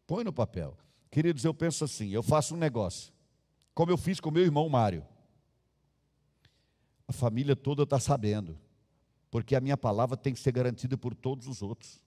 Põe 0.06 0.22
no 0.22 0.34
papel. 0.34 0.76
Queridos, 1.10 1.46
eu 1.46 1.54
penso 1.54 1.82
assim: 1.82 2.10
eu 2.10 2.22
faço 2.22 2.54
um 2.54 2.58
negócio, 2.58 3.10
como 3.74 3.90
eu 3.90 3.96
fiz 3.96 4.20
com 4.20 4.30
meu 4.30 4.42
irmão 4.42 4.68
Mário. 4.68 5.02
A 7.08 7.12
família 7.12 7.56
toda 7.56 7.84
está 7.84 7.98
sabendo 7.98 8.58
porque 9.37 9.55
a 9.55 9.61
minha 9.61 9.77
palavra 9.77 10.16
tem 10.16 10.33
que 10.33 10.40
ser 10.40 10.51
garantida 10.51 10.96
por 10.96 11.14
todos 11.14 11.46
os 11.46 11.61
outros. 11.61 12.03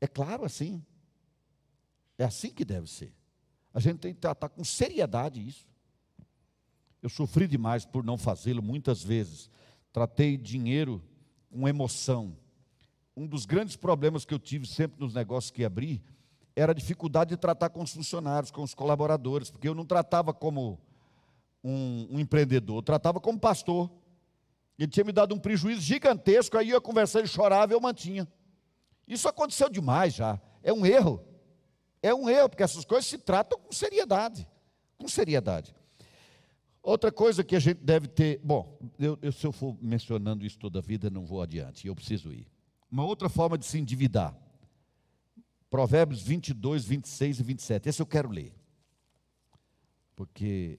É 0.00 0.06
claro 0.06 0.46
assim. 0.46 0.82
É 2.16 2.24
assim 2.24 2.48
que 2.48 2.64
deve 2.64 2.88
ser. 2.88 3.12
A 3.74 3.78
gente 3.78 3.98
tem 3.98 4.14
que 4.14 4.20
tratar 4.20 4.48
com 4.48 4.64
seriedade 4.64 5.46
isso. 5.46 5.68
Eu 7.02 7.10
sofri 7.10 7.46
demais 7.46 7.84
por 7.84 8.02
não 8.02 8.16
fazê-lo 8.16 8.62
muitas 8.62 9.02
vezes. 9.02 9.50
Tratei 9.92 10.38
dinheiro 10.38 11.04
com 11.50 11.68
emoção. 11.68 12.34
Um 13.14 13.26
dos 13.26 13.44
grandes 13.44 13.76
problemas 13.76 14.24
que 14.24 14.32
eu 14.32 14.38
tive 14.38 14.66
sempre 14.66 14.98
nos 14.98 15.12
negócios 15.12 15.50
que 15.50 15.66
abri 15.66 16.02
era 16.56 16.72
a 16.72 16.74
dificuldade 16.74 17.28
de 17.28 17.36
tratar 17.36 17.68
com 17.68 17.82
os 17.82 17.92
funcionários, 17.92 18.50
com 18.50 18.62
os 18.62 18.72
colaboradores, 18.72 19.50
porque 19.50 19.68
eu 19.68 19.74
não 19.74 19.84
tratava 19.84 20.32
como 20.32 20.80
um, 21.62 22.08
um 22.10 22.18
empreendedor, 22.18 22.78
eu 22.78 22.82
tratava 22.82 23.20
como 23.20 23.38
pastor. 23.38 23.90
Ele 24.78 24.88
tinha 24.88 25.04
me 25.04 25.12
dado 25.12 25.34
um 25.34 25.38
prejuízo 25.38 25.80
gigantesco, 25.80 26.56
aí 26.56 26.70
eu 26.70 26.74
ia 26.74 26.80
conversar, 26.80 27.18
ele 27.18 27.28
chorava 27.28 27.72
e 27.72 27.74
eu 27.74 27.80
mantinha. 27.80 28.28
Isso 29.06 29.26
aconteceu 29.26 29.68
demais 29.68 30.14
já. 30.14 30.40
É 30.62 30.72
um 30.72 30.86
erro. 30.86 31.24
É 32.00 32.14
um 32.14 32.30
erro, 32.30 32.48
porque 32.48 32.62
essas 32.62 32.84
coisas 32.84 33.06
se 33.06 33.18
tratam 33.18 33.58
com 33.58 33.72
seriedade. 33.72 34.46
Com 34.96 35.08
seriedade. 35.08 35.74
Outra 36.80 37.10
coisa 37.10 37.42
que 37.42 37.56
a 37.56 37.58
gente 37.58 37.82
deve 37.82 38.06
ter. 38.06 38.40
Bom, 38.42 38.78
eu, 38.98 39.18
eu, 39.20 39.32
se 39.32 39.44
eu 39.46 39.50
for 39.50 39.76
mencionando 39.80 40.46
isso 40.46 40.58
toda 40.58 40.78
a 40.78 40.82
vida, 40.82 41.10
não 41.10 41.26
vou 41.26 41.42
adiante, 41.42 41.88
eu 41.88 41.94
preciso 41.94 42.32
ir. 42.32 42.46
Uma 42.90 43.04
outra 43.04 43.28
forma 43.28 43.58
de 43.58 43.66
se 43.66 43.78
endividar. 43.78 44.36
Provérbios 45.68 46.22
22, 46.22 46.84
26 46.84 47.40
e 47.40 47.42
27. 47.42 47.88
Esse 47.88 48.00
eu 48.00 48.06
quero 48.06 48.30
ler. 48.30 48.54
Porque 50.14 50.78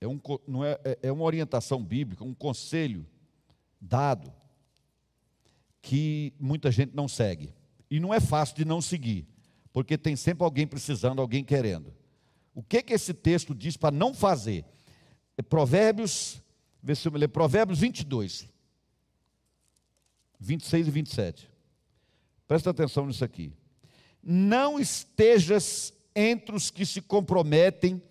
é, 0.00 0.08
um, 0.08 0.20
não 0.46 0.64
é, 0.64 0.78
é, 0.84 0.98
é 1.02 1.12
uma 1.12 1.24
orientação 1.24 1.84
bíblica, 1.84 2.24
um 2.24 2.34
conselho 2.34 3.06
dado 3.80 4.32
que 5.82 6.32
muita 6.38 6.70
gente 6.70 6.94
não 6.94 7.06
segue. 7.06 7.52
E 7.90 8.00
não 8.00 8.14
é 8.14 8.20
fácil 8.20 8.56
de 8.56 8.64
não 8.64 8.80
seguir, 8.80 9.26
porque 9.72 9.98
tem 9.98 10.16
sempre 10.16 10.44
alguém 10.44 10.66
precisando, 10.66 11.20
alguém 11.20 11.44
querendo. 11.44 11.92
O 12.54 12.62
que 12.62 12.82
que 12.82 12.92
esse 12.92 13.12
texto 13.12 13.54
diz 13.54 13.76
para 13.76 13.94
não 13.94 14.14
fazer? 14.14 14.64
É 15.36 15.42
Provérbios, 15.42 16.40
vê 16.82 16.94
se 16.94 17.06
eu 17.06 17.12
me 17.12 17.18
lembro, 17.18 17.34
Provérbios 17.34 17.78
22, 17.78 18.48
26 20.38 20.88
e 20.88 20.90
27. 20.90 21.50
Presta 22.46 22.70
atenção 22.70 23.06
nisso 23.06 23.24
aqui. 23.24 23.52
Não 24.22 24.78
estejas 24.78 25.92
entre 26.14 26.54
os 26.54 26.70
que 26.70 26.84
se 26.84 27.00
comprometem 27.00 28.02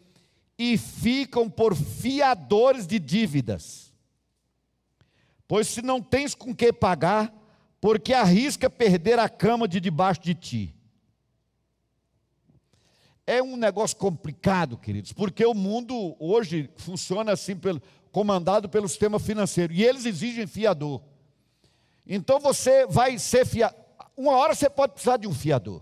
e 0.59 0.77
ficam 0.77 1.49
por 1.49 1.73
fiadores 1.73 2.85
de 2.85 2.99
dívidas. 2.99 3.93
Pois 5.47 5.69
se 5.69 5.81
não 5.81 6.01
tens 6.01 6.35
com 6.35 6.53
que 6.53 6.73
pagar, 6.73 7.33
porque 7.79 8.13
arrisca 8.13 8.69
perder 8.69 9.17
a 9.17 9.29
cama 9.29 9.69
de 9.69 9.79
debaixo 9.79 10.21
de 10.21 10.35
ti. 10.35 10.75
É 13.25 13.41
um 13.41 13.55
negócio 13.55 13.95
complicado, 13.95 14.77
queridos, 14.77 15.13
porque 15.13 15.45
o 15.45 15.53
mundo 15.53 16.17
hoje 16.19 16.69
funciona 16.75 17.31
assim, 17.31 17.55
pelo, 17.55 17.81
comandado 18.11 18.67
pelo 18.67 18.89
sistema 18.89 19.17
financeiro, 19.17 19.71
e 19.71 19.83
eles 19.83 20.05
exigem 20.05 20.45
fiador. 20.45 21.01
Então 22.05 22.37
você 22.37 22.85
vai 22.85 23.17
ser 23.17 23.45
fiador. 23.45 23.79
Uma 24.17 24.33
hora 24.33 24.53
você 24.53 24.69
pode 24.69 24.91
precisar 24.91 25.17
de 25.17 25.27
um 25.27 25.33
fiador. 25.33 25.81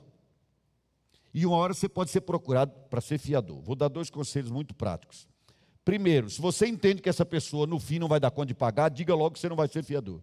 E 1.37 1.45
uma 1.45 1.55
hora 1.55 1.71
você 1.71 1.87
pode 1.87 2.09
ser 2.09 2.21
procurado 2.21 2.71
para 2.89 2.99
ser 2.99 3.19
fiador. 3.19 3.61
Vou 3.61 3.75
dar 3.75 3.89
dois 3.89 4.09
conselhos 4.09 4.49
muito 4.49 4.73
práticos. 4.73 5.27
Primeiro, 5.85 6.31
se 6.31 6.41
você 6.41 6.65
entende 6.65 6.99
que 6.99 7.09
essa 7.09 7.23
pessoa 7.23 7.67
no 7.67 7.79
fim 7.79 7.99
não 7.99 8.07
vai 8.07 8.19
dar 8.19 8.31
conta 8.31 8.47
de 8.47 8.55
pagar, 8.55 8.89
diga 8.89 9.13
logo 9.13 9.35
que 9.35 9.39
você 9.39 9.47
não 9.47 9.55
vai 9.55 9.67
ser 9.67 9.83
fiador. 9.83 10.19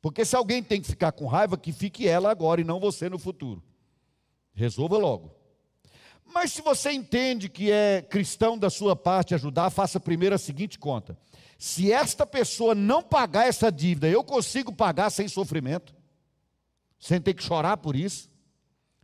Porque 0.00 0.24
se 0.24 0.34
alguém 0.34 0.62
tem 0.62 0.80
que 0.80 0.86
ficar 0.86 1.12
com 1.12 1.26
raiva, 1.26 1.58
que 1.58 1.70
fique 1.70 2.08
ela 2.08 2.30
agora 2.30 2.62
e 2.62 2.64
não 2.64 2.80
você 2.80 3.10
no 3.10 3.18
futuro. 3.18 3.62
Resolva 4.54 4.96
logo. 4.96 5.34
Mas 6.24 6.52
se 6.52 6.62
você 6.62 6.90
entende 6.92 7.50
que 7.50 7.70
é 7.70 8.00
cristão 8.00 8.56
da 8.56 8.70
sua 8.70 8.96
parte 8.96 9.34
ajudar, 9.34 9.68
faça 9.68 10.00
primeiro 10.00 10.34
a 10.34 10.38
seguinte 10.38 10.78
conta: 10.78 11.14
se 11.58 11.92
esta 11.92 12.24
pessoa 12.24 12.74
não 12.74 13.02
pagar 13.02 13.48
essa 13.48 13.70
dívida, 13.70 14.08
eu 14.08 14.24
consigo 14.24 14.72
pagar 14.72 15.10
sem 15.10 15.28
sofrimento, 15.28 15.94
sem 16.98 17.20
ter 17.20 17.34
que 17.34 17.42
chorar 17.42 17.76
por 17.76 17.94
isso. 17.94 18.31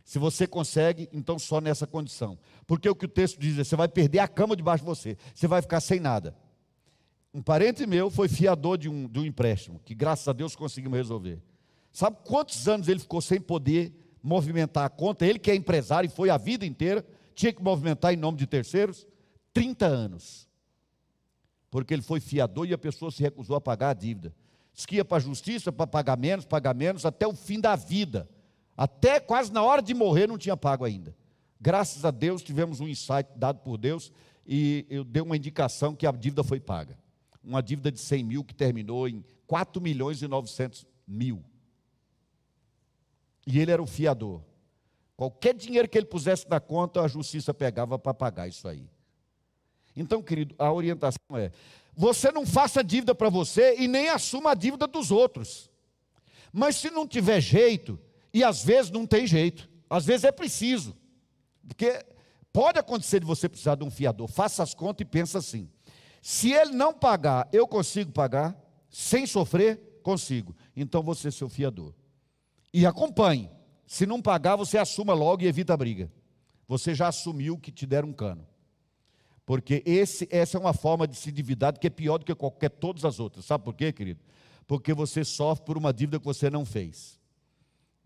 Se 0.09 0.17
você 0.17 0.47
consegue, 0.47 1.07
então 1.13 1.37
só 1.37 1.61
nessa 1.61 1.85
condição. 1.85 2.35
Porque 2.65 2.89
o 2.89 2.95
que 2.95 3.05
o 3.05 3.07
texto 3.07 3.39
diz 3.39 3.59
é: 3.59 3.63
você 3.63 3.75
vai 3.75 3.87
perder 3.87 4.17
a 4.17 4.27
cama 4.27 4.55
debaixo 4.55 4.83
de 4.83 4.89
você, 4.89 5.15
você 5.35 5.47
vai 5.47 5.61
ficar 5.61 5.79
sem 5.79 5.99
nada. 5.99 6.35
Um 7.31 7.43
parente 7.43 7.85
meu 7.85 8.09
foi 8.09 8.27
fiador 8.27 8.75
de 8.75 8.89
um, 8.89 9.07
de 9.07 9.19
um 9.19 9.23
empréstimo, 9.23 9.79
que 9.85 9.93
graças 9.93 10.27
a 10.27 10.33
Deus 10.33 10.55
conseguimos 10.55 10.97
resolver. 10.97 11.39
Sabe 11.91 12.17
quantos 12.23 12.67
anos 12.67 12.87
ele 12.87 12.99
ficou 12.99 13.21
sem 13.21 13.39
poder 13.39 13.93
movimentar 14.23 14.83
a 14.83 14.89
conta? 14.89 15.27
Ele 15.27 15.37
que 15.37 15.51
é 15.51 15.55
empresário 15.55 16.07
e 16.07 16.11
foi 16.11 16.31
a 16.31 16.37
vida 16.37 16.65
inteira, 16.65 17.05
tinha 17.35 17.53
que 17.53 17.61
movimentar 17.61 18.11
em 18.11 18.17
nome 18.17 18.39
de 18.39 18.47
terceiros? 18.47 19.05
30 19.53 19.85
anos. 19.85 20.49
Porque 21.69 21.93
ele 21.93 22.01
foi 22.01 22.19
fiador 22.19 22.67
e 22.67 22.73
a 22.73 22.79
pessoa 22.79 23.11
se 23.11 23.21
recusou 23.21 23.55
a 23.55 23.61
pagar 23.61 23.91
a 23.91 23.93
dívida. 23.93 24.33
Diz 24.73 24.87
que 24.87 24.95
ia 24.95 25.05
para 25.05 25.17
a 25.17 25.21
justiça 25.21 25.71
para 25.71 25.85
pagar 25.85 26.17
menos, 26.17 26.45
pagar 26.45 26.73
menos, 26.73 27.05
até 27.05 27.27
o 27.27 27.35
fim 27.35 27.59
da 27.59 27.75
vida. 27.75 28.27
Até 28.79 29.19
quase 29.19 29.51
na 29.51 29.61
hora 29.61 29.81
de 29.81 29.93
morrer 29.93 30.27
não 30.27 30.37
tinha 30.37 30.55
pago 30.55 30.85
ainda. 30.85 31.13
Graças 31.59 32.05
a 32.05 32.11
Deus 32.11 32.41
tivemos 32.41 32.79
um 32.79 32.87
insight 32.87 33.29
dado 33.35 33.59
por 33.59 33.77
Deus 33.77 34.13
e 34.47 34.85
eu 34.89 35.03
dei 35.03 35.21
uma 35.21 35.35
indicação 35.35 35.93
que 35.93 36.07
a 36.07 36.11
dívida 36.11 36.43
foi 36.43 36.61
paga 36.61 36.97
uma 37.43 37.61
dívida 37.61 37.91
de 37.91 37.99
100 37.99 38.23
mil 38.23 38.43
que 38.43 38.53
terminou 38.53 39.07
em 39.07 39.23
4 39.47 39.81
milhões 39.81 40.21
e 40.21 40.27
900 40.27 40.85
mil. 41.07 41.43
E 43.45 43.59
ele 43.59 43.71
era 43.71 43.81
o 43.81 43.87
fiador. 43.87 44.41
Qualquer 45.15 45.55
dinheiro 45.55 45.87
que 45.89 45.97
ele 45.97 46.05
pusesse 46.05 46.47
na 46.47 46.59
conta, 46.59 47.01
a 47.01 47.07
justiça 47.07 47.53
pegava 47.53 47.97
para 47.97 48.13
pagar 48.13 48.47
isso 48.47 48.67
aí. 48.67 48.87
Então, 49.95 50.21
querido, 50.21 50.55
a 50.57 50.71
orientação 50.71 51.35
é: 51.35 51.51
você 51.93 52.31
não 52.31 52.45
faça 52.45 52.83
dívida 52.83 53.15
para 53.15 53.29
você 53.29 53.75
e 53.79 53.87
nem 53.87 54.09
assuma 54.09 54.51
a 54.51 54.55
dívida 54.55 54.87
dos 54.87 55.11
outros. 55.11 55.69
Mas 56.53 56.77
se 56.77 56.89
não 56.89 57.07
tiver 57.07 57.41
jeito, 57.41 57.99
e 58.33 58.43
às 58.43 58.63
vezes 58.63 58.91
não 58.91 59.05
tem 59.05 59.25
jeito, 59.25 59.69
às 59.89 60.05
vezes 60.05 60.23
é 60.23 60.31
preciso, 60.31 60.95
porque 61.67 62.05
pode 62.53 62.79
acontecer 62.79 63.19
de 63.19 63.25
você 63.25 63.47
precisar 63.47 63.75
de 63.75 63.83
um 63.83 63.91
fiador, 63.91 64.27
faça 64.27 64.63
as 64.63 64.73
contas 64.73 65.01
e 65.01 65.09
pensa 65.09 65.37
assim: 65.39 65.69
se 66.21 66.51
ele 66.51 66.71
não 66.71 66.93
pagar, 66.93 67.47
eu 67.51 67.67
consigo 67.67 68.11
pagar, 68.11 68.57
sem 68.89 69.25
sofrer, 69.25 69.99
consigo. 70.03 70.55
Então 70.75 71.01
você 71.01 71.29
é 71.29 71.31
seu 71.31 71.49
fiador. 71.49 71.93
E 72.73 72.85
acompanhe. 72.85 73.49
Se 73.87 74.05
não 74.05 74.21
pagar, 74.21 74.55
você 74.55 74.77
assuma 74.77 75.13
logo 75.13 75.43
e 75.43 75.47
evita 75.47 75.73
a 75.73 75.77
briga. 75.77 76.11
Você 76.67 76.93
já 76.93 77.07
assumiu 77.07 77.57
que 77.57 77.71
te 77.71 77.87
deram 77.87 78.09
um 78.09 78.13
cano. 78.13 78.47
Porque 79.45 79.81
esse, 79.83 80.27
essa 80.29 80.57
é 80.57 80.59
uma 80.59 80.73
forma 80.73 81.07
de 81.07 81.15
se 81.15 81.31
endividar 81.31 81.77
que 81.77 81.87
é 81.87 81.89
pior 81.89 82.19
do 82.19 82.25
que 82.25 82.35
qualquer 82.35 82.69
todas 82.69 83.03
as 83.03 83.19
outras. 83.19 83.45
Sabe 83.45 83.63
por 83.63 83.73
quê, 83.73 83.91
querido? 83.91 84.21
Porque 84.67 84.93
você 84.93 85.25
sofre 85.25 85.65
por 85.65 85.75
uma 85.75 85.91
dívida 85.91 86.19
que 86.19 86.25
você 86.25 86.51
não 86.51 86.63
fez. 86.63 87.18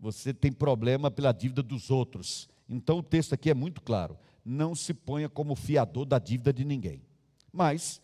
Você 0.04 0.34
tem 0.34 0.52
problema 0.52 1.10
pela 1.10 1.32
dívida 1.32 1.62
dos 1.62 1.90
outros. 1.90 2.46
Então 2.68 2.98
o 2.98 3.02
texto 3.02 3.32
aqui 3.32 3.48
é 3.48 3.54
muito 3.54 3.80
claro. 3.80 4.18
Não 4.44 4.74
se 4.74 4.92
ponha 4.92 5.30
como 5.30 5.54
fiador 5.54 6.04
da 6.04 6.18
dívida 6.18 6.52
de 6.52 6.62
ninguém. 6.62 7.00
Mas 7.50 8.02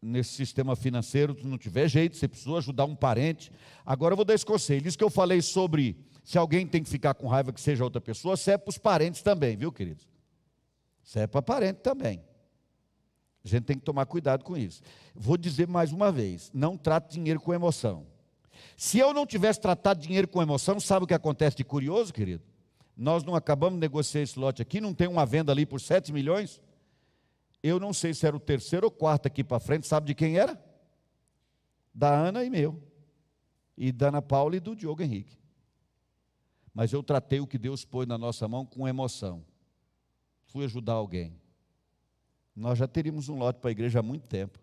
nesse 0.00 0.30
sistema 0.34 0.76
financeiro, 0.76 1.36
se 1.36 1.44
não 1.44 1.58
tiver 1.58 1.88
jeito, 1.88 2.16
você 2.16 2.28
precisa 2.28 2.56
ajudar 2.58 2.84
um 2.84 2.94
parente. 2.94 3.50
Agora 3.84 4.12
eu 4.12 4.16
vou 4.16 4.24
dar 4.24 4.34
esse 4.34 4.46
conselho. 4.46 4.86
Isso 4.86 4.96
que 4.96 5.02
eu 5.02 5.10
falei 5.10 5.42
sobre 5.42 5.96
se 6.22 6.38
alguém 6.38 6.64
tem 6.64 6.80
que 6.80 6.88
ficar 6.88 7.14
com 7.14 7.26
raiva 7.26 7.52
que 7.52 7.60
seja 7.60 7.82
outra 7.82 8.00
pessoa, 8.00 8.36
serve 8.36 8.62
para 8.62 8.70
os 8.70 8.78
parentes 8.78 9.20
também, 9.20 9.56
viu, 9.56 9.72
queridos? 9.72 10.08
Serve 11.02 11.26
para 11.26 11.42
parente 11.42 11.80
também. 11.80 12.22
A 13.44 13.48
gente 13.48 13.64
tem 13.64 13.76
que 13.76 13.84
tomar 13.84 14.06
cuidado 14.06 14.44
com 14.44 14.56
isso. 14.56 14.80
Vou 15.12 15.36
dizer 15.36 15.66
mais 15.66 15.90
uma 15.90 16.12
vez: 16.12 16.52
não 16.54 16.76
trate 16.76 17.14
dinheiro 17.14 17.40
com 17.40 17.52
emoção. 17.52 18.06
Se 18.76 18.98
eu 18.98 19.12
não 19.12 19.26
tivesse 19.26 19.60
tratado 19.60 20.00
dinheiro 20.00 20.28
com 20.28 20.42
emoção, 20.42 20.80
sabe 20.80 21.04
o 21.04 21.06
que 21.06 21.14
acontece 21.14 21.56
de 21.56 21.64
curioso, 21.64 22.12
querido? 22.12 22.42
Nós 22.96 23.24
não 23.24 23.34
acabamos 23.34 23.76
de 23.76 23.80
negociar 23.80 24.22
esse 24.22 24.38
lote 24.38 24.60
aqui, 24.60 24.80
não 24.80 24.92
tem 24.92 25.08
uma 25.08 25.24
venda 25.24 25.52
ali 25.52 25.64
por 25.64 25.80
7 25.80 26.12
milhões? 26.12 26.60
Eu 27.62 27.78
não 27.78 27.92
sei 27.92 28.14
se 28.14 28.26
era 28.26 28.36
o 28.36 28.40
terceiro 28.40 28.86
ou 28.86 28.90
quarto 28.90 29.26
aqui 29.26 29.44
para 29.44 29.60
frente, 29.60 29.86
sabe 29.86 30.06
de 30.06 30.14
quem 30.14 30.38
era? 30.38 30.62
Da 31.94 32.10
Ana 32.10 32.44
e 32.44 32.50
meu. 32.50 32.82
E 33.76 33.92
da 33.92 34.08
Ana 34.08 34.22
Paula 34.22 34.56
e 34.56 34.60
do 34.60 34.76
Diogo 34.76 35.02
Henrique. 35.02 35.38
Mas 36.74 36.92
eu 36.92 37.02
tratei 37.02 37.40
o 37.40 37.46
que 37.46 37.58
Deus 37.58 37.84
pôs 37.84 38.06
na 38.06 38.16
nossa 38.16 38.46
mão 38.46 38.64
com 38.64 38.86
emoção. 38.86 39.44
Fui 40.46 40.64
ajudar 40.64 40.94
alguém. 40.94 41.34
Nós 42.54 42.78
já 42.78 42.86
teríamos 42.86 43.28
um 43.28 43.38
lote 43.38 43.58
para 43.60 43.70
a 43.70 43.72
igreja 43.72 44.00
há 44.00 44.02
muito 44.02 44.26
tempo. 44.26 44.58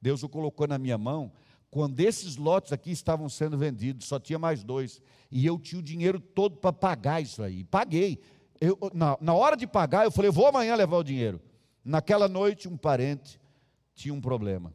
Deus 0.00 0.22
o 0.22 0.28
colocou 0.28 0.66
na 0.66 0.78
minha 0.78 0.98
mão 0.98 1.32
quando 1.72 1.98
esses 2.00 2.36
lotes 2.36 2.70
aqui 2.70 2.90
estavam 2.90 3.30
sendo 3.30 3.56
vendidos, 3.56 4.06
só 4.06 4.20
tinha 4.20 4.38
mais 4.38 4.62
dois. 4.62 5.00
E 5.30 5.46
eu 5.46 5.58
tinha 5.58 5.78
o 5.78 5.82
dinheiro 5.82 6.20
todo 6.20 6.58
para 6.58 6.70
pagar 6.70 7.22
isso 7.22 7.42
aí. 7.42 7.64
Paguei. 7.64 8.20
Eu, 8.60 8.78
na, 8.92 9.16
na 9.18 9.32
hora 9.32 9.56
de 9.56 9.66
pagar, 9.66 10.04
eu 10.04 10.10
falei, 10.10 10.30
vou 10.30 10.46
amanhã 10.46 10.76
levar 10.76 10.98
o 10.98 11.02
dinheiro. 11.02 11.40
Naquela 11.82 12.28
noite, 12.28 12.68
um 12.68 12.76
parente 12.76 13.40
tinha 13.94 14.12
um 14.12 14.20
problema. 14.20 14.74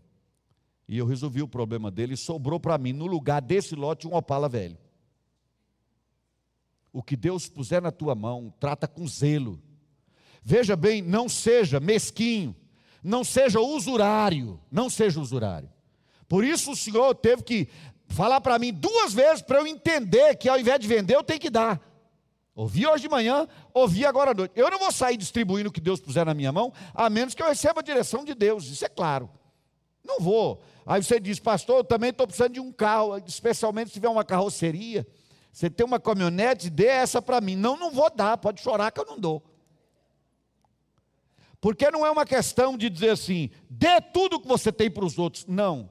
E 0.87 0.97
eu 0.97 1.05
resolvi 1.05 1.43
o 1.43 1.47
problema 1.47 1.91
dele 1.91 2.15
e 2.15 2.17
sobrou 2.17 2.59
para 2.59 2.79
mim, 2.79 2.93
no 2.93 3.05
lugar 3.05 3.43
desse 3.43 3.75
lote, 3.75 4.07
um 4.07 4.15
opala 4.15 4.49
velho. 4.49 4.79
O 6.91 7.03
que 7.03 7.15
Deus 7.15 7.47
puser 7.47 7.79
na 7.79 7.91
tua 7.91 8.15
mão, 8.15 8.51
trata 8.59 8.87
com 8.87 9.07
zelo. 9.07 9.61
Veja 10.41 10.75
bem, 10.75 11.03
não 11.03 11.29
seja 11.29 11.79
mesquinho, 11.79 12.55
não 13.03 13.23
seja 13.23 13.59
usurário, 13.59 14.59
não 14.71 14.89
seja 14.89 15.19
usurário. 15.19 15.76
Por 16.27 16.43
isso 16.43 16.71
o 16.71 16.75
Senhor 16.75 17.15
teve 17.15 17.43
que 17.43 17.69
falar 18.07 18.41
para 18.41 18.59
mim 18.59 18.73
duas 18.73 19.13
vezes 19.13 19.41
para 19.41 19.59
eu 19.59 19.67
entender 19.67 20.35
que 20.35 20.49
ao 20.49 20.59
invés 20.59 20.79
de 20.79 20.87
vender, 20.87 21.15
eu 21.15 21.23
tenho 21.23 21.39
que 21.39 21.49
dar. 21.49 21.81
Ouvi 22.55 22.87
hoje 22.87 23.03
de 23.03 23.09
manhã, 23.09 23.47
ouvi 23.73 24.05
agora 24.05 24.31
à 24.31 24.33
noite. 24.33 24.53
Eu 24.55 24.71
não 24.71 24.79
vou 24.79 24.91
sair 24.91 25.15
distribuindo 25.15 25.69
o 25.69 25.71
que 25.71 25.79
Deus 25.79 25.99
puser 25.99 26.25
na 26.25 26.33
minha 26.33 26.51
mão, 26.51 26.73
a 26.93 27.09
menos 27.09 27.35
que 27.35 27.43
eu 27.43 27.47
receba 27.47 27.81
a 27.81 27.83
direção 27.83 28.25
de 28.25 28.33
Deus, 28.33 28.65
isso 28.65 28.83
é 28.83 28.89
claro. 28.89 29.29
Não 30.03 30.19
vou. 30.19 30.61
Aí 30.85 31.03
você 31.03 31.19
diz, 31.19 31.39
pastor, 31.39 31.77
eu 31.77 31.83
também 31.83 32.09
estou 32.09 32.25
precisando 32.25 32.53
de 32.53 32.59
um 32.59 32.71
carro, 32.71 33.17
especialmente 33.27 33.89
se 33.89 33.93
tiver 33.93 34.09
uma 34.09 34.23
carroceria. 34.23 35.05
Você 35.51 35.69
tem 35.69 35.85
uma 35.85 35.99
caminhonete, 35.99 36.69
dê 36.69 36.85
essa 36.85 37.21
para 37.21 37.41
mim. 37.41 37.55
Não, 37.55 37.77
não 37.77 37.91
vou 37.91 38.09
dar, 38.09 38.37
pode 38.37 38.61
chorar 38.61 38.91
que 38.91 38.99
eu 38.99 39.05
não 39.05 39.19
dou. 39.19 39.43
Porque 41.59 41.91
não 41.91 42.05
é 42.05 42.11
uma 42.11 42.25
questão 42.25 42.77
de 42.77 42.89
dizer 42.89 43.09
assim, 43.09 43.49
dê 43.69 43.99
tudo 43.99 44.39
que 44.39 44.47
você 44.47 44.71
tem 44.71 44.89
para 44.89 45.05
os 45.05 45.19
outros. 45.19 45.45
Não. 45.45 45.89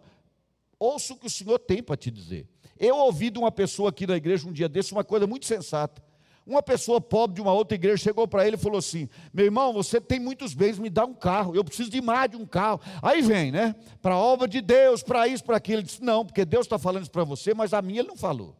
Ouça 0.79 1.15
o 1.15 1.17
que 1.17 1.27
o 1.27 1.31
Senhor 1.31 1.59
tem 1.59 1.83
para 1.83 1.97
te 1.97 2.11
dizer. 2.11 2.47
Eu 2.79 2.97
ouvi 2.97 3.31
de 3.31 3.39
uma 3.39 3.51
pessoa 3.51 3.91
aqui 3.91 4.07
na 4.07 4.17
igreja 4.17 4.47
um 4.47 4.53
dia 4.53 4.69
desse 4.69 4.93
uma 4.93 5.05
coisa 5.05 5.27
muito 5.27 5.47
sensata. 5.47 6.03
Uma 6.47 6.62
pessoa 6.62 7.01
pobre 7.01 7.35
de 7.35 7.41
uma 7.41 7.53
outra 7.53 7.75
igreja 7.75 7.97
chegou 7.97 8.29
para 8.29 8.47
ele 8.47 8.55
e 8.55 8.59
falou 8.59 8.79
assim: 8.79 9.09
Meu 9.35 9.47
irmão, 9.47 9.73
você 9.73 10.01
tem 10.01 10.21
muitos 10.21 10.55
bens, 10.55 10.79
me 10.79 10.89
dá 10.89 11.05
um 11.05 11.15
carro, 11.15 11.57
eu 11.57 11.65
preciso 11.65 11.91
de 11.91 12.01
mais 12.01 12.31
de 12.31 12.37
um 12.37 12.47
carro. 12.47 12.81
Aí 13.03 13.21
vem, 13.21 13.51
né? 13.51 13.75
Para 14.01 14.15
a 14.15 14.19
obra 14.19 14.47
de 14.47 14.61
Deus, 14.61 15.03
para 15.03 15.27
isso, 15.27 15.43
para 15.43 15.57
aquilo. 15.57 15.81
Ele 15.81 15.87
disse: 15.87 16.05
Não, 16.05 16.25
porque 16.25 16.45
Deus 16.45 16.67
está 16.67 16.79
falando 16.79 17.03
isso 17.03 17.11
para 17.11 17.25
você, 17.25 17.53
mas 17.53 17.75
a 17.75 17.83
minha 17.83 18.01
ele 18.01 18.09
não 18.09 18.17
falou. 18.17 18.57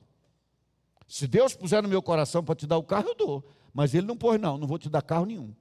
Se 1.07 1.29
Deus 1.29 1.55
puser 1.55 1.81
no 1.81 1.89
meu 1.89 2.03
coração 2.03 2.43
para 2.43 2.57
te 2.57 2.67
dar 2.67 2.77
o 2.77 2.83
carro, 2.83 3.09
eu 3.09 3.15
dou. 3.15 3.45
Mas 3.73 3.95
ele 3.95 4.07
não 4.07 4.17
pôs, 4.17 4.41
não, 4.41 4.59
não 4.59 4.67
vou 4.67 4.79
te 4.79 4.89
dar 4.89 5.03
carro 5.03 5.27
nenhum. 5.27 5.55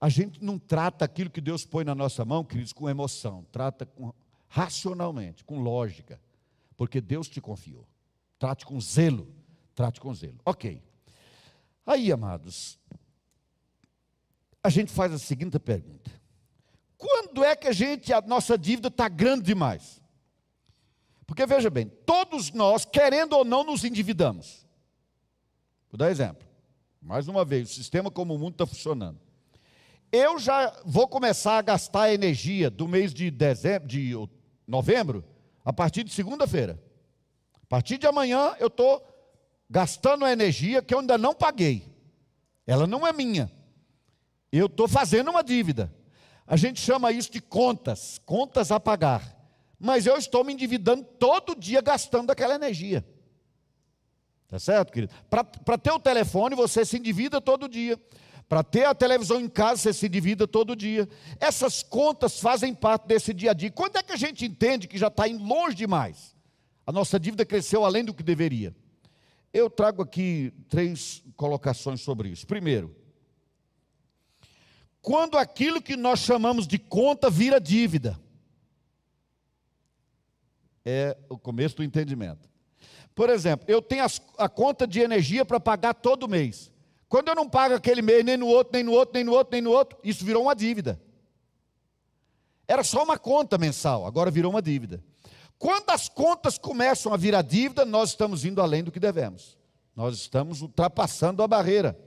A 0.00 0.08
gente 0.08 0.42
não 0.42 0.58
trata 0.58 1.04
aquilo 1.04 1.28
que 1.28 1.40
Deus 1.42 1.66
põe 1.66 1.84
na 1.84 1.94
nossa 1.94 2.24
mão, 2.24 2.42
queridos, 2.42 2.72
com 2.72 2.88
emoção, 2.88 3.44
trata 3.52 3.84
com, 3.84 4.14
racionalmente, 4.56 5.44
com 5.44 5.60
lógica, 5.60 6.18
porque 6.78 6.98
Deus 6.98 7.28
te 7.28 7.42
confiou. 7.42 7.86
Trate 8.38 8.64
com 8.64 8.80
zelo, 8.80 9.30
trate 9.74 10.00
com 10.00 10.14
zelo. 10.14 10.38
Ok. 10.46 10.82
Aí, 11.84 12.10
amados, 12.10 12.78
a 14.64 14.70
gente 14.70 14.90
faz 14.90 15.12
a 15.12 15.18
seguinte 15.18 15.58
pergunta: 15.58 16.10
quando 16.96 17.44
é 17.44 17.54
que 17.54 17.68
a 17.68 17.72
gente, 17.72 18.14
a 18.14 18.22
nossa 18.22 18.56
dívida 18.56 18.88
está 18.88 19.10
grande 19.10 19.42
demais? 19.42 20.00
Porque 21.26 21.44
veja 21.44 21.68
bem, 21.68 21.86
todos 22.06 22.50
nós, 22.50 22.86
querendo 22.86 23.34
ou 23.34 23.44
não, 23.44 23.62
nos 23.62 23.84
endividamos. 23.84 24.66
Vou 25.90 25.98
dar 25.98 26.10
exemplo. 26.10 26.48
Mais 27.02 27.28
uma 27.28 27.44
vez, 27.44 27.70
o 27.70 27.74
sistema 27.74 28.10
como 28.10 28.34
o 28.34 28.38
mundo 28.38 28.52
está 28.52 28.66
funcionando. 28.66 29.20
Eu 30.10 30.38
já 30.38 30.72
vou 30.84 31.06
começar 31.06 31.58
a 31.58 31.62
gastar 31.62 32.10
energia 32.10 32.70
do 32.70 32.88
mês 32.88 33.12
de 33.12 33.30
dezembro, 33.30 33.86
de 33.86 34.14
novembro, 34.66 35.24
a 35.64 35.72
partir 35.72 36.04
de 36.04 36.12
segunda-feira. 36.12 36.82
A 37.54 37.66
partir 37.66 37.98
de 37.98 38.06
amanhã 38.06 38.54
eu 38.58 38.68
estou 38.68 39.04
gastando 39.68 40.24
a 40.24 40.32
energia 40.32 40.82
que 40.82 40.94
eu 40.94 41.00
ainda 41.00 41.18
não 41.18 41.34
paguei. 41.34 41.92
Ela 42.66 42.86
não 42.86 43.06
é 43.06 43.12
minha. 43.12 43.50
Eu 44.50 44.66
estou 44.66 44.88
fazendo 44.88 45.30
uma 45.30 45.42
dívida. 45.42 45.92
A 46.46 46.56
gente 46.56 46.80
chama 46.80 47.10
isso 47.10 47.30
de 47.30 47.40
contas, 47.40 48.20
contas 48.24 48.70
a 48.70 48.78
pagar. 48.78 49.36
Mas 49.78 50.06
eu 50.06 50.16
estou 50.16 50.44
me 50.44 50.52
endividando 50.52 51.04
todo 51.04 51.54
dia 51.54 51.80
gastando 51.80 52.30
aquela 52.30 52.54
energia. 52.54 53.04
Tá 54.48 54.58
certo, 54.58 54.92
querido? 54.92 55.12
Para 55.28 55.76
ter 55.76 55.90
o 55.90 55.98
telefone, 55.98 56.54
você 56.54 56.84
se 56.84 56.96
endivida 56.96 57.40
todo 57.40 57.68
dia. 57.68 58.00
Para 58.48 58.62
ter 58.62 58.84
a 58.84 58.94
televisão 58.94 59.40
em 59.40 59.48
casa, 59.48 59.82
você 59.82 59.92
se 59.92 60.06
endivida 60.06 60.46
todo 60.46 60.76
dia. 60.76 61.08
Essas 61.40 61.82
contas 61.82 62.38
fazem 62.38 62.72
parte 62.72 63.06
desse 63.06 63.34
dia 63.34 63.50
a 63.50 63.54
dia. 63.54 63.70
Quando 63.72 63.96
é 63.96 64.02
que 64.02 64.12
a 64.12 64.16
gente 64.16 64.44
entende 64.44 64.86
que 64.86 64.96
já 64.96 65.08
está 65.08 65.26
indo 65.26 65.42
longe 65.42 65.74
demais? 65.74 66.36
A 66.86 66.92
nossa 66.92 67.18
dívida 67.18 67.44
cresceu 67.44 67.84
além 67.84 68.04
do 68.04 68.14
que 68.14 68.22
deveria. 68.22 68.74
Eu 69.52 69.68
trago 69.68 70.02
aqui 70.02 70.52
três 70.68 71.24
colocações 71.34 72.00
sobre 72.00 72.28
isso. 72.28 72.46
Primeiro, 72.46 72.94
quando 75.02 75.36
aquilo 75.36 75.82
que 75.82 75.96
nós 75.96 76.20
chamamos 76.20 76.66
de 76.66 76.78
conta 76.78 77.28
vira 77.28 77.60
dívida, 77.60 78.20
é 80.84 81.16
o 81.28 81.36
começo 81.36 81.76
do 81.76 81.82
entendimento. 81.82 82.48
Por 83.12 83.28
exemplo, 83.28 83.64
eu 83.68 83.82
tenho 83.82 84.04
a 84.38 84.48
conta 84.48 84.86
de 84.86 85.00
energia 85.00 85.44
para 85.44 85.58
pagar 85.58 85.94
todo 85.94 86.28
mês. 86.28 86.70
Quando 87.08 87.28
eu 87.28 87.34
não 87.34 87.48
pago 87.48 87.74
aquele 87.74 88.02
mês, 88.02 88.24
nem 88.24 88.36
no 88.36 88.46
outro, 88.46 88.72
nem 88.72 88.82
no 88.82 88.92
outro, 88.92 89.14
nem 89.14 89.24
no 89.24 89.32
outro, 89.32 89.52
nem 89.52 89.62
no 89.62 89.70
outro, 89.70 89.98
isso 90.02 90.24
virou 90.24 90.42
uma 90.42 90.54
dívida. 90.54 91.00
Era 92.66 92.82
só 92.82 93.04
uma 93.04 93.18
conta 93.18 93.56
mensal, 93.56 94.06
agora 94.06 94.30
virou 94.30 94.50
uma 94.50 94.60
dívida. 94.60 95.02
Quando 95.58 95.90
as 95.90 96.08
contas 96.08 96.58
começam 96.58 97.14
a 97.14 97.16
virar 97.16 97.42
dívida, 97.42 97.84
nós 97.84 98.10
estamos 98.10 98.44
indo 98.44 98.60
além 98.60 98.82
do 98.82 98.90
que 98.90 99.00
devemos. 99.00 99.56
Nós 99.94 100.16
estamos 100.16 100.60
ultrapassando 100.60 101.42
a 101.42 101.48
barreira. 101.48 101.98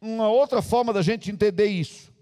Uma 0.00 0.28
outra 0.28 0.60
forma 0.60 0.92
da 0.92 1.02
gente 1.02 1.30
entender 1.30 1.66
isso. 1.66 2.12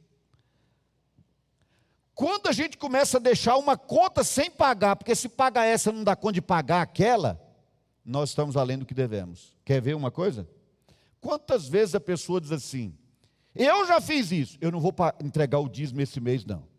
Quando 2.14 2.48
a 2.48 2.52
gente 2.52 2.76
começa 2.76 3.16
a 3.16 3.20
deixar 3.20 3.56
uma 3.56 3.76
conta 3.76 4.22
sem 4.22 4.50
pagar, 4.50 4.94
porque 4.94 5.14
se 5.14 5.28
pagar 5.28 5.64
essa 5.64 5.90
não 5.90 6.04
dá 6.04 6.14
conta 6.14 6.34
de 6.34 6.42
pagar 6.42 6.82
aquela, 6.82 7.40
nós 8.04 8.30
estamos 8.30 8.56
além 8.56 8.78
do 8.78 8.86
que 8.86 8.94
devemos. 8.94 9.54
Quer 9.64 9.80
ver 9.80 9.94
uma 9.94 10.10
coisa? 10.10 10.46
Quantas 11.20 11.68
vezes 11.68 11.94
a 11.94 12.00
pessoa 12.00 12.40
diz 12.40 12.52
assim: 12.52 12.94
Eu 13.54 13.86
já 13.86 14.00
fiz 14.00 14.32
isso, 14.32 14.58
eu 14.60 14.70
não 14.70 14.80
vou 14.80 14.94
entregar 15.22 15.58
o 15.58 15.68
dízimo 15.68 16.00
esse 16.00 16.20
mês, 16.20 16.44
não 16.44 16.70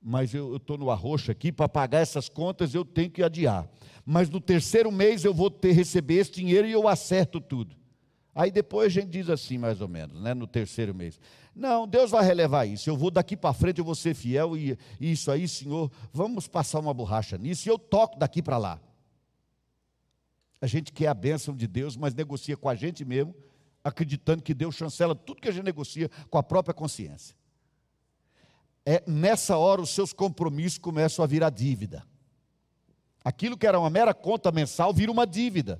mas 0.00 0.32
eu 0.32 0.56
estou 0.56 0.78
no 0.78 0.90
arroxo 0.90 1.30
aqui, 1.30 1.50
para 1.52 1.68
pagar 1.68 2.00
essas 2.00 2.28
contas 2.28 2.74
eu 2.74 2.84
tenho 2.84 3.10
que 3.10 3.22
adiar. 3.22 3.68
Mas 4.04 4.30
no 4.30 4.40
terceiro 4.40 4.90
mês 4.90 5.24
eu 5.24 5.34
vou 5.34 5.50
ter 5.50 5.72
receber 5.72 6.14
esse 6.14 6.32
dinheiro 6.32 6.66
e 6.66 6.72
eu 6.72 6.88
acerto 6.88 7.40
tudo. 7.40 7.76
Aí 8.34 8.50
depois 8.50 8.86
a 8.86 9.00
gente 9.00 9.10
diz 9.10 9.28
assim, 9.28 9.58
mais 9.58 9.80
ou 9.80 9.88
menos, 9.88 10.20
né, 10.20 10.32
no 10.32 10.46
terceiro 10.46 10.94
mês. 10.94 11.20
Não, 11.54 11.88
Deus 11.88 12.10
vai 12.10 12.24
relevar 12.24 12.66
isso. 12.66 12.88
Eu 12.88 12.96
vou 12.96 13.10
daqui 13.10 13.36
para 13.36 13.52
frente, 13.52 13.80
eu 13.80 13.84
vou 13.84 13.96
ser 13.96 14.14
fiel 14.14 14.56
e, 14.56 14.78
e 15.00 15.12
isso 15.12 15.30
aí, 15.30 15.48
Senhor, 15.48 15.90
vamos 16.12 16.46
passar 16.46 16.78
uma 16.78 16.94
borracha 16.94 17.36
nisso 17.36 17.68
e 17.68 17.70
eu 17.70 17.78
toco 17.78 18.18
daqui 18.18 18.40
para 18.40 18.56
lá. 18.56 18.80
A 20.60 20.66
gente 20.66 20.92
quer 20.92 21.06
a 21.08 21.14
bênção 21.14 21.54
de 21.54 21.66
Deus, 21.66 21.96
mas 21.96 22.14
negocia 22.14 22.56
com 22.56 22.68
a 22.68 22.74
gente 22.74 23.04
mesmo, 23.04 23.34
acreditando 23.82 24.42
que 24.42 24.54
Deus 24.54 24.74
chancela 24.74 25.14
tudo 25.14 25.40
que 25.40 25.48
a 25.48 25.52
gente 25.52 25.64
negocia 25.64 26.10
com 26.28 26.38
a 26.38 26.42
própria 26.42 26.74
consciência 26.74 27.38
é 28.88 29.02
nessa 29.06 29.58
hora 29.58 29.82
os 29.82 29.90
seus 29.90 30.14
compromissos 30.14 30.78
começam 30.78 31.22
a 31.22 31.28
virar 31.28 31.50
dívida. 31.50 32.02
Aquilo 33.22 33.54
que 33.54 33.66
era 33.66 33.78
uma 33.78 33.90
mera 33.90 34.14
conta 34.14 34.50
mensal 34.50 34.94
vira 34.94 35.12
uma 35.12 35.26
dívida. 35.26 35.78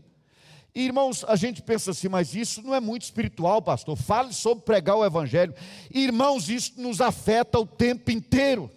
E, 0.74 0.84
irmãos, 0.84 1.24
a 1.24 1.34
gente 1.34 1.62
pensa 1.62 1.92
assim, 1.92 2.06
mas 2.06 2.34
isso 2.34 2.60
não 2.60 2.74
é 2.74 2.80
muito 2.80 3.04
espiritual, 3.04 3.62
pastor. 3.62 3.96
Fale 3.96 4.34
sobre 4.34 4.62
pregar 4.62 4.94
o 4.94 5.06
evangelho. 5.06 5.54
Irmãos, 5.90 6.50
isso 6.50 6.78
nos 6.78 7.00
afeta 7.00 7.58
o 7.58 7.66
tempo 7.66 8.10
inteiro. 8.10 8.70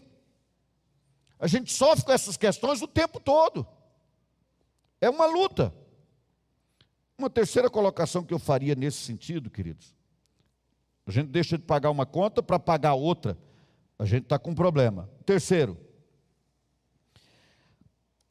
A 1.37 1.45
gente 1.45 1.73
sofre 1.73 2.05
com 2.05 2.13
essas 2.13 2.37
questões 2.37 2.81
o 2.81 2.87
tempo 2.87 3.19
todo. 3.19 3.67
É 5.01 5.09
uma 5.09 5.25
luta. 5.25 5.73
Uma 7.21 7.29
terceira 7.29 7.69
colocação 7.69 8.23
que 8.23 8.33
eu 8.33 8.39
faria 8.39 8.75
nesse 8.75 8.97
sentido, 8.97 9.49
queridos. 9.49 9.95
A 11.05 11.11
gente 11.11 11.29
deixa 11.29 11.57
de 11.57 11.63
pagar 11.63 11.89
uma 11.91 12.05
conta 12.05 12.41
para 12.41 12.57
pagar 12.59 12.95
outra 12.95 13.37
a 14.01 14.05
gente 14.05 14.23
está 14.23 14.39
com 14.39 14.49
um 14.49 14.55
problema. 14.55 15.07
Terceiro, 15.27 15.77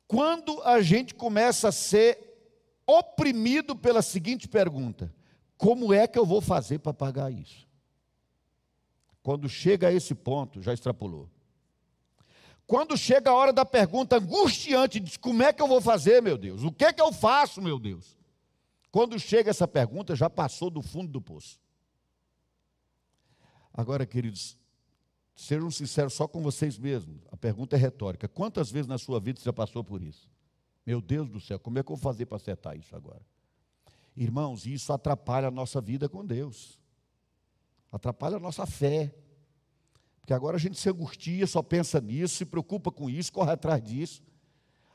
quando 0.08 0.60
a 0.62 0.82
gente 0.82 1.14
começa 1.14 1.68
a 1.68 1.72
ser 1.72 2.18
oprimido 2.84 3.76
pela 3.76 4.02
seguinte 4.02 4.48
pergunta: 4.48 5.14
como 5.56 5.94
é 5.94 6.08
que 6.08 6.18
eu 6.18 6.26
vou 6.26 6.40
fazer 6.40 6.80
para 6.80 6.92
pagar 6.92 7.32
isso? 7.32 7.68
Quando 9.22 9.48
chega 9.48 9.86
a 9.86 9.92
esse 9.92 10.12
ponto, 10.12 10.60
já 10.60 10.74
extrapolou. 10.74 11.30
Quando 12.66 12.98
chega 12.98 13.30
a 13.30 13.34
hora 13.34 13.52
da 13.52 13.64
pergunta 13.64 14.16
angustiante, 14.16 14.98
diz: 14.98 15.16
como 15.16 15.44
é 15.44 15.52
que 15.52 15.62
eu 15.62 15.68
vou 15.68 15.80
fazer, 15.80 16.20
meu 16.20 16.36
Deus? 16.36 16.64
O 16.64 16.72
que 16.72 16.84
é 16.84 16.92
que 16.92 17.00
eu 17.00 17.12
faço, 17.12 17.62
meu 17.62 17.78
Deus? 17.78 18.18
Quando 18.90 19.18
chega 19.18 19.50
essa 19.50 19.68
pergunta, 19.68 20.16
já 20.16 20.28
passou 20.28 20.70
do 20.70 20.82
fundo 20.82 21.10
do 21.10 21.20
poço. 21.20 21.60
Agora, 23.72 24.04
queridos, 24.04 24.58
Sejam 25.40 25.70
sinceros 25.70 26.12
só 26.12 26.28
com 26.28 26.42
vocês 26.42 26.78
mesmos. 26.78 27.16
A 27.32 27.36
pergunta 27.36 27.74
é 27.74 27.78
retórica. 27.78 28.28
Quantas 28.28 28.70
vezes 28.70 28.86
na 28.86 28.98
sua 28.98 29.18
vida 29.18 29.40
você 29.40 29.46
já 29.46 29.52
passou 29.54 29.82
por 29.82 30.02
isso? 30.02 30.28
Meu 30.84 31.00
Deus 31.00 31.30
do 31.30 31.40
céu, 31.40 31.58
como 31.58 31.78
é 31.78 31.82
que 31.82 31.90
eu 31.90 31.96
vou 31.96 32.02
fazer 32.02 32.26
para 32.26 32.36
acertar 32.36 32.76
isso 32.76 32.94
agora? 32.94 33.22
Irmãos, 34.14 34.66
isso 34.66 34.92
atrapalha 34.92 35.48
a 35.48 35.50
nossa 35.50 35.80
vida 35.80 36.10
com 36.10 36.26
Deus. 36.26 36.78
Atrapalha 37.90 38.36
a 38.36 38.38
nossa 38.38 38.66
fé. 38.66 39.14
Porque 40.20 40.34
agora 40.34 40.58
a 40.58 40.60
gente 40.60 40.78
se 40.78 40.90
angustia, 40.90 41.46
só 41.46 41.62
pensa 41.62 42.02
nisso, 42.02 42.36
se 42.36 42.44
preocupa 42.44 42.92
com 42.92 43.08
isso, 43.08 43.32
corre 43.32 43.52
atrás 43.52 43.82
disso. 43.82 44.22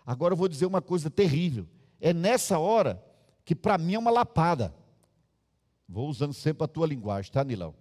Agora 0.06 0.34
eu 0.34 0.38
vou 0.38 0.48
dizer 0.48 0.68
uma 0.68 0.82
coisa 0.82 1.10
terrível. 1.10 1.68
É 2.00 2.14
nessa 2.14 2.60
hora 2.60 3.04
que 3.46 3.56
para 3.56 3.78
mim 3.78 3.94
é 3.94 4.00
uma 4.00 4.12
lapada. 4.12 4.74
Vou 5.88 6.10
usando 6.10 6.34
sempre 6.34 6.66
a 6.66 6.68
tua 6.68 6.88
linguagem, 6.88 7.32
tá, 7.32 7.44
Nilão? 7.44 7.76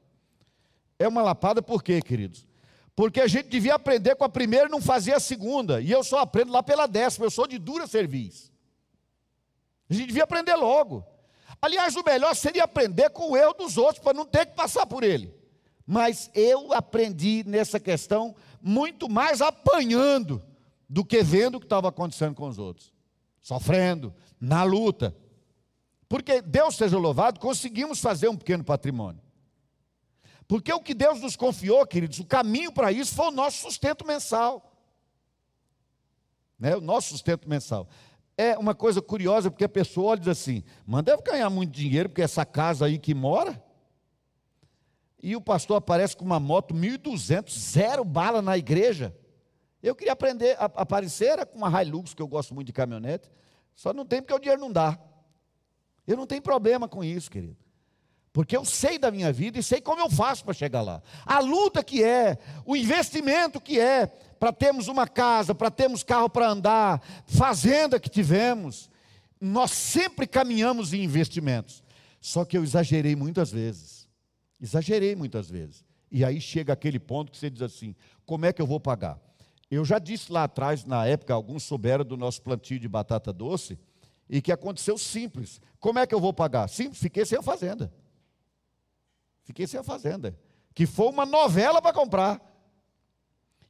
É 0.99 1.09
uma 1.09 1.23
lapada 1.23 1.63
por 1.63 1.83
quê, 1.83 2.01
queridos? 2.03 2.47
Porque 2.95 3.21
a 3.21 3.27
gente 3.27 3.49
devia 3.49 3.75
aprender 3.75 4.15
com 4.15 4.25
a 4.25 4.29
primeira 4.29 4.67
e 4.67 4.71
não 4.71 4.81
fazer 4.81 5.15
a 5.15 5.21
segunda. 5.21 5.81
E 5.81 5.91
eu 5.91 6.05
só 6.05 6.19
aprendo 6.19 6.53
lá 6.53 6.63
pela 6.63 6.87
décima, 6.87 7.27
eu 7.27 7.31
sou 7.31 7.47
de 7.47 7.59
dura 7.59 7.87
serviço. 7.87 8.53
A 9.89 9.95
gente 9.95 10.07
devia 10.07 10.25
aprender 10.25 10.55
logo. 10.55 11.05
Aliás, 11.61 11.97
o 11.97 12.05
melhor 12.05 12.37
seria 12.37 12.65
aprender 12.65 13.11
com 13.11 13.31
o 13.31 13.37
erro 13.37 13.55
dos 13.55 13.77
outros, 13.79 13.99
para 13.99 14.13
não 14.13 14.27
ter 14.27 14.47
que 14.47 14.55
passar 14.55 14.87
por 14.87 15.03
ele. 15.03 15.35
Mas 15.87 16.31
eu 16.35 16.73
aprendi 16.73 17.43
nessa 17.47 17.81
questão 17.81 18.35
muito 18.63 19.09
mais 19.09 19.41
apanhando 19.41 20.43
do 20.89 21.05
que 21.05 21.23
vendo 21.23 21.57
o 21.57 21.61
que 21.61 21.67
estava 21.67 21.89
acontecendo 21.89 22.35
com 22.35 22.49
os 22.49 22.59
outros, 22.59 22.93
sofrendo, 23.41 24.15
na 24.41 24.63
luta. 24.63 25.15
Porque 26.09 26.43
Deus 26.43 26.77
seja 26.77 26.99
louvado, 26.99 27.41
conseguimos 27.41 28.01
fazer 28.01 28.29
um 28.29 28.37
pequeno 28.37 28.65
patrimônio. 28.65 29.23
Porque 30.47 30.73
o 30.73 30.81
que 30.81 30.95
Deus 30.95 31.21
nos 31.21 31.37
confiou, 31.37 31.87
queridos, 31.87 32.19
o 32.19 32.25
caminho 32.25 32.71
para 32.73 32.93
isso 32.93 33.15
foi 33.15 33.29
o 33.29 33.31
nosso 33.31 33.63
sustento 33.63 34.07
mensal. 34.07 34.73
Né? 36.59 36.77
O 36.77 36.81
nosso 36.81 37.09
sustento 37.09 37.49
mensal. 37.49 37.89
É 38.37 38.59
uma 38.59 38.75
coisa 38.75 39.01
curiosa, 39.01 39.51
porque 39.51 39.65
a 39.65 39.69
pessoa 39.69 40.11
olha 40.11 40.19
e 40.19 40.21
diz 40.21 40.29
assim: 40.29 40.63
mas 40.87 41.03
deve 41.05 41.23
ganhar 41.23 41.49
muito 41.49 41.73
dinheiro, 41.73 42.09
porque 42.09 42.23
essa 42.23 42.45
casa 42.45 42.87
aí 42.87 42.99
que 42.99 43.15
mora. 43.15 43.63
E 45.23 45.35
o 45.35 45.41
pastor 45.41 45.79
aparece 45.79 46.15
com 46.15 46.25
uma 46.25 46.39
moto 46.39 46.75
1.200, 46.75 47.51
zero 47.51 48.05
bala 48.05 48.43
na 48.43 48.59
igreja. 48.59 49.17
Eu 49.83 49.95
queria 49.95 50.13
aprender 50.13 50.57
a 50.59 50.65
aparecer 50.65 51.45
com 51.47 51.59
uma 51.59 51.83
Hilux, 51.83 52.13
que 52.13 52.21
eu 52.21 52.29
gosto 52.29 52.55
muito 52.55 52.67
de 52.67 52.73
caminhonete, 52.73 53.31
só 53.75 53.93
não 53.93 54.05
tem 54.05 54.21
porque 54.21 54.35
o 54.35 54.39
dinheiro 54.39 54.61
não 54.61 54.73
dá. 54.73 54.99
Eu 56.07 56.17
não 56.17 56.27
tenho 56.27 56.43
problema 56.43 56.89
com 56.89 57.03
isso, 57.03 57.31
querido. 57.31 57.57
Porque 58.33 58.57
eu 58.57 58.65
sei 58.65 58.99
da 58.99 59.13
minha 59.13 59.33
vida 59.33 59.59
e 59.61 59.63
sei 59.63 59.81
como 59.81 60.01
eu 60.01 60.11
faço 60.11 60.45
para 60.45 60.53
chegar 60.53 60.83
lá. 60.83 61.01
A 61.25 61.39
luta 61.39 61.85
que 61.85 62.03
é, 62.03 62.37
o 62.67 62.75
investimento 62.75 63.61
que 63.61 63.79
é 63.79 64.07
para 64.41 64.53
termos 64.53 64.89
uma 64.89 65.07
casa, 65.07 65.55
para 65.55 65.71
termos 65.71 66.03
carro 66.03 66.29
para 66.29 66.49
andar, 66.49 67.01
fazenda 67.27 68.01
que 68.01 68.11
tivemos. 68.11 68.91
Nós 69.41 69.71
sempre 69.71 70.27
caminhamos 70.27 70.93
em 70.93 71.05
investimentos. 71.05 71.85
Só 72.21 72.45
que 72.45 72.59
eu 72.59 72.65
exagerei 72.65 73.15
muitas 73.15 73.53
vezes. 73.53 74.09
Exagerei 74.61 75.15
muitas 75.15 75.49
vezes. 75.49 75.85
E 76.11 76.25
aí 76.25 76.41
chega 76.41 76.73
aquele 76.73 76.99
ponto 76.99 77.31
que 77.31 77.39
você 77.39 77.49
diz 77.49 77.63
assim: 77.63 77.95
como 78.27 78.47
é 78.47 78.53
que 78.53 78.61
eu 78.61 78.67
vou 78.67 78.81
pagar? 78.81 79.21
Eu 79.71 79.85
já 79.85 79.99
disse 79.99 80.31
lá 80.31 80.45
atrás, 80.45 80.85
na 80.85 81.07
época, 81.07 81.35
alguns 81.35 81.63
souberam 81.63 82.05
do 82.05 82.17
nosso 82.17 82.43
plantio 82.43 82.79
de 82.79 82.89
batata 82.89 83.33
doce, 83.33 83.79
e 84.29 84.41
que 84.41 84.53
aconteceu 84.53 84.97
simples. 84.97 85.61
Como 85.79 85.99
é 85.99 86.07
que 86.07 86.15
eu 86.15 86.21
vou 86.21 86.33
pagar? 86.33 86.69
Simples, 86.69 87.01
fiquei 87.01 87.25
sem 87.25 87.39
a 87.39 87.43
fazenda. 87.43 87.93
Fiquei 89.43 89.67
sem 89.67 89.79
a 89.79 89.85
fazenda. 89.85 90.39
Que 90.75 90.87
foi 90.87 91.09
uma 91.09 91.27
novela 91.27 91.81
para 91.81 91.93
comprar. 91.93 92.41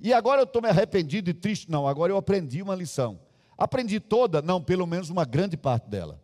E 0.01 0.13
agora 0.13 0.41
eu 0.41 0.45
estou 0.45 0.63
me 0.63 0.69
arrependido 0.69 1.31
e 1.31 1.35
triste? 1.35 1.71
Não, 1.71 1.87
agora 1.87 2.13
eu 2.13 2.17
aprendi 2.17 2.63
uma 2.63 2.75
lição. 2.75 3.21
Aprendi 3.57 4.01
toda? 4.01 4.43
Não, 4.43 4.63
pelo 4.63 4.87
menos 4.87 5.11
uma 5.11 5.25
grande 5.25 5.57
parte 5.57 5.89
dela. 5.89 6.23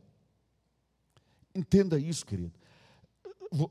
Entenda 1.55 1.99
isso, 1.99 2.25
querido. 2.25 2.53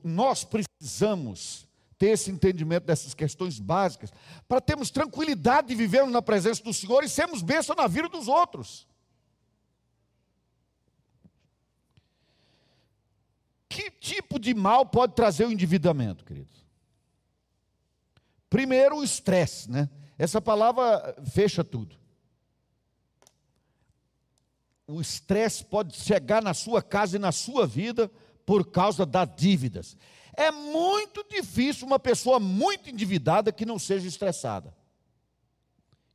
Nós 0.03 0.43
precisamos 0.43 1.67
ter 1.97 2.07
esse 2.07 2.31
entendimento 2.31 2.85
dessas 2.85 3.13
questões 3.13 3.59
básicas 3.59 4.11
para 4.47 4.61
termos 4.61 4.89
tranquilidade 4.89 5.67
de 5.67 5.75
vivermos 5.75 6.13
na 6.13 6.21
presença 6.21 6.63
do 6.63 6.73
Senhor 6.73 7.03
e 7.03 7.09
sermos 7.09 7.41
bênção 7.41 7.75
na 7.75 7.87
vida 7.87 8.07
dos 8.07 8.27
outros. 8.27 8.87
Que 13.69 13.91
tipo 13.91 14.39
de 14.39 14.53
mal 14.53 14.85
pode 14.87 15.13
trazer 15.13 15.45
o 15.45 15.51
endividamento, 15.51 16.25
queridos? 16.25 16.65
Primeiro, 18.49 18.97
o 18.97 19.03
estresse, 19.03 19.69
né? 19.69 19.87
Essa 20.17 20.41
palavra 20.41 21.15
fecha 21.31 21.63
tudo. 21.63 21.95
O 24.87 24.99
estresse 24.99 25.63
pode 25.63 25.95
chegar 25.95 26.41
na 26.41 26.55
sua 26.55 26.81
casa 26.81 27.15
e 27.15 27.19
na 27.19 27.31
sua 27.31 27.67
vida 27.67 28.11
por 28.43 28.71
causa 28.71 29.05
das 29.05 29.29
dívidas. 29.35 29.95
É 30.33 30.51
muito 30.51 31.23
difícil 31.29 31.85
uma 31.85 31.99
pessoa 31.99 32.39
muito 32.39 32.89
endividada 32.89 33.51
que 33.51 33.65
não 33.65 33.77
seja 33.77 34.07
estressada. 34.07 34.75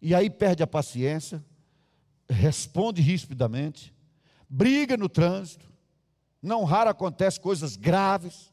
E 0.02 0.12
aí 0.14 0.28
perde 0.28 0.62
a 0.62 0.66
paciência, 0.66 1.42
responde 2.28 3.00
rispidamente, 3.00 3.94
briga 4.50 4.96
no 4.96 5.08
trânsito, 5.08 5.72
não 6.44 6.64
raro 6.64 6.90
acontece 6.90 7.40
coisas 7.40 7.74
graves, 7.74 8.52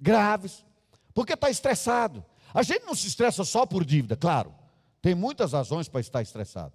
graves, 0.00 0.64
porque 1.12 1.32
está 1.32 1.50
estressado. 1.50 2.24
A 2.54 2.62
gente 2.62 2.86
não 2.86 2.94
se 2.94 3.08
estressa 3.08 3.44
só 3.44 3.66
por 3.66 3.84
dívida, 3.84 4.16
claro, 4.16 4.54
tem 5.02 5.14
muitas 5.14 5.52
razões 5.52 5.88
para 5.88 6.00
estar 6.00 6.22
estressado. 6.22 6.72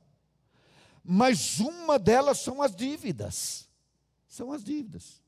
Mas 1.04 1.60
uma 1.60 1.98
delas 1.98 2.40
são 2.40 2.62
as 2.62 2.76
dívidas. 2.76 3.68
São 4.28 4.52
as 4.52 4.64
dívidas. 4.64 5.24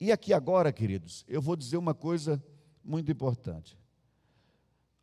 E 0.00 0.10
aqui 0.10 0.32
agora, 0.32 0.72
queridos, 0.72 1.24
eu 1.28 1.42
vou 1.42 1.56
dizer 1.56 1.76
uma 1.76 1.92
coisa 1.92 2.42
muito 2.82 3.10
importante. 3.10 3.76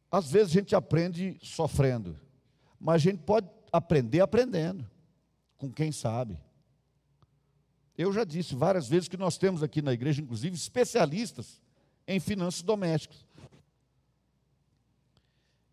Às 0.10 0.32
vezes 0.32 0.52
a 0.52 0.60
gente 0.60 0.76
aprende 0.76 1.38
sofrendo, 1.44 2.18
mas 2.80 2.96
a 2.96 2.98
gente 3.00 3.20
pode 3.20 3.48
aprender 3.72 4.22
aprendendo, 4.22 4.90
com 5.58 5.70
quem 5.70 5.92
sabe. 5.92 6.40
Eu 7.98 8.14
já 8.14 8.24
disse 8.24 8.54
várias 8.54 8.88
vezes 8.88 9.08
que 9.08 9.18
nós 9.18 9.38
temos 9.38 9.64
aqui 9.64 9.82
na 9.82 9.92
igreja, 9.92 10.22
inclusive, 10.22 10.56
especialistas 10.56 11.60
em 12.08 12.20
finanças 12.20 12.62
domésticas. 12.62 13.26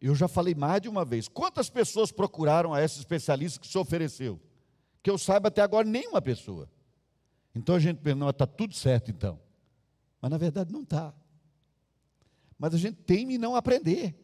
Eu 0.01 0.15
já 0.15 0.27
falei 0.27 0.55
mais 0.55 0.81
de 0.81 0.89
uma 0.89 1.05
vez. 1.05 1.29
Quantas 1.29 1.69
pessoas 1.69 2.11
procuraram 2.11 2.73
a 2.73 2.83
esse 2.83 2.99
especialista 2.99 3.61
que 3.61 3.67
se 3.67 3.77
ofereceu? 3.77 4.41
Que 5.03 5.11
eu 5.11 5.19
saiba 5.19 5.49
até 5.49 5.61
agora, 5.61 5.87
nenhuma 5.87 6.21
pessoa. 6.21 6.69
Então 7.55 7.75
a 7.75 7.79
gente 7.79 7.99
pensa, 7.99 8.17
não, 8.17 8.31
está 8.31 8.47
tudo 8.47 8.75
certo 8.75 9.11
então. 9.11 9.39
Mas 10.21 10.31
na 10.31 10.39
verdade 10.39 10.73
não 10.73 10.83
está. 10.83 11.15
Mas 12.59 12.75
a 12.75 12.79
gente 12.79 12.97
tem 13.03 13.29
que 13.29 13.39
não 13.39 13.55
aprender. 13.55 14.15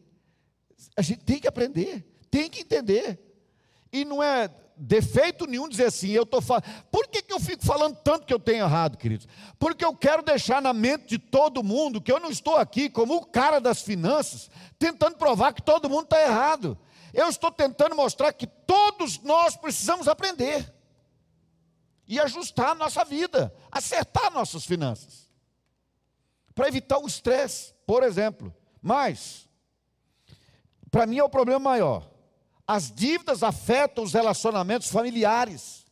A 0.97 1.01
gente 1.01 1.23
tem 1.23 1.39
que 1.39 1.47
aprender, 1.47 2.03
tem 2.29 2.49
que 2.49 2.61
entender. 2.61 3.19
E 3.91 4.05
não 4.05 4.23
é 4.23 4.49
defeito 4.81 5.45
nenhum 5.45 5.69
dizer 5.69 5.85
assim, 5.85 6.09
eu 6.09 6.23
estou 6.23 6.41
falando. 6.41 6.63
Por 6.89 7.07
que, 7.07 7.21
que 7.21 7.31
eu 7.31 7.39
fico 7.39 7.63
falando 7.63 7.95
tanto 7.97 8.25
que 8.25 8.33
eu 8.33 8.39
tenho 8.39 8.65
errado, 8.65 8.97
queridos? 8.97 9.27
Porque 9.59 9.85
eu 9.85 9.95
quero 9.95 10.23
deixar 10.23 10.61
na 10.61 10.73
mente 10.73 11.05
de 11.07 11.19
todo 11.19 11.63
mundo 11.63 12.01
que 12.01 12.11
eu 12.11 12.19
não 12.19 12.31
estou 12.31 12.57
aqui 12.57 12.89
como 12.89 13.15
o 13.15 13.25
cara 13.25 13.59
das 13.59 13.81
finanças, 13.81 14.49
tentando 14.79 15.17
provar 15.17 15.53
que 15.53 15.61
todo 15.61 15.89
mundo 15.89 16.05
está 16.05 16.21
errado. 16.21 16.77
Eu 17.13 17.27
estou 17.27 17.51
tentando 17.51 17.95
mostrar 17.95 18.33
que 18.33 18.47
todos 18.47 19.19
nós 19.19 19.55
precisamos 19.55 20.07
aprender 20.07 20.73
e 22.07 22.19
ajustar 22.19 22.69
a 22.69 22.75
nossa 22.75 23.05
vida, 23.05 23.53
acertar 23.71 24.31
nossas 24.31 24.65
finanças, 24.65 25.29
para 26.55 26.67
evitar 26.67 26.97
o 26.97 27.07
estresse, 27.07 27.73
por 27.85 28.03
exemplo. 28.03 28.53
Mas, 28.81 29.47
para 30.89 31.05
mim 31.05 31.19
é 31.19 31.23
o 31.23 31.29
problema 31.29 31.59
maior 31.59 32.10
as 32.71 32.89
dívidas 32.89 33.43
afetam 33.43 34.01
os 34.01 34.13
relacionamentos 34.13 34.87
familiares. 34.87 35.85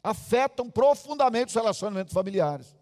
Afetam 0.00 0.70
profundamente 0.70 1.48
os 1.48 1.54
relacionamentos 1.56 2.14
familiares. 2.14 2.76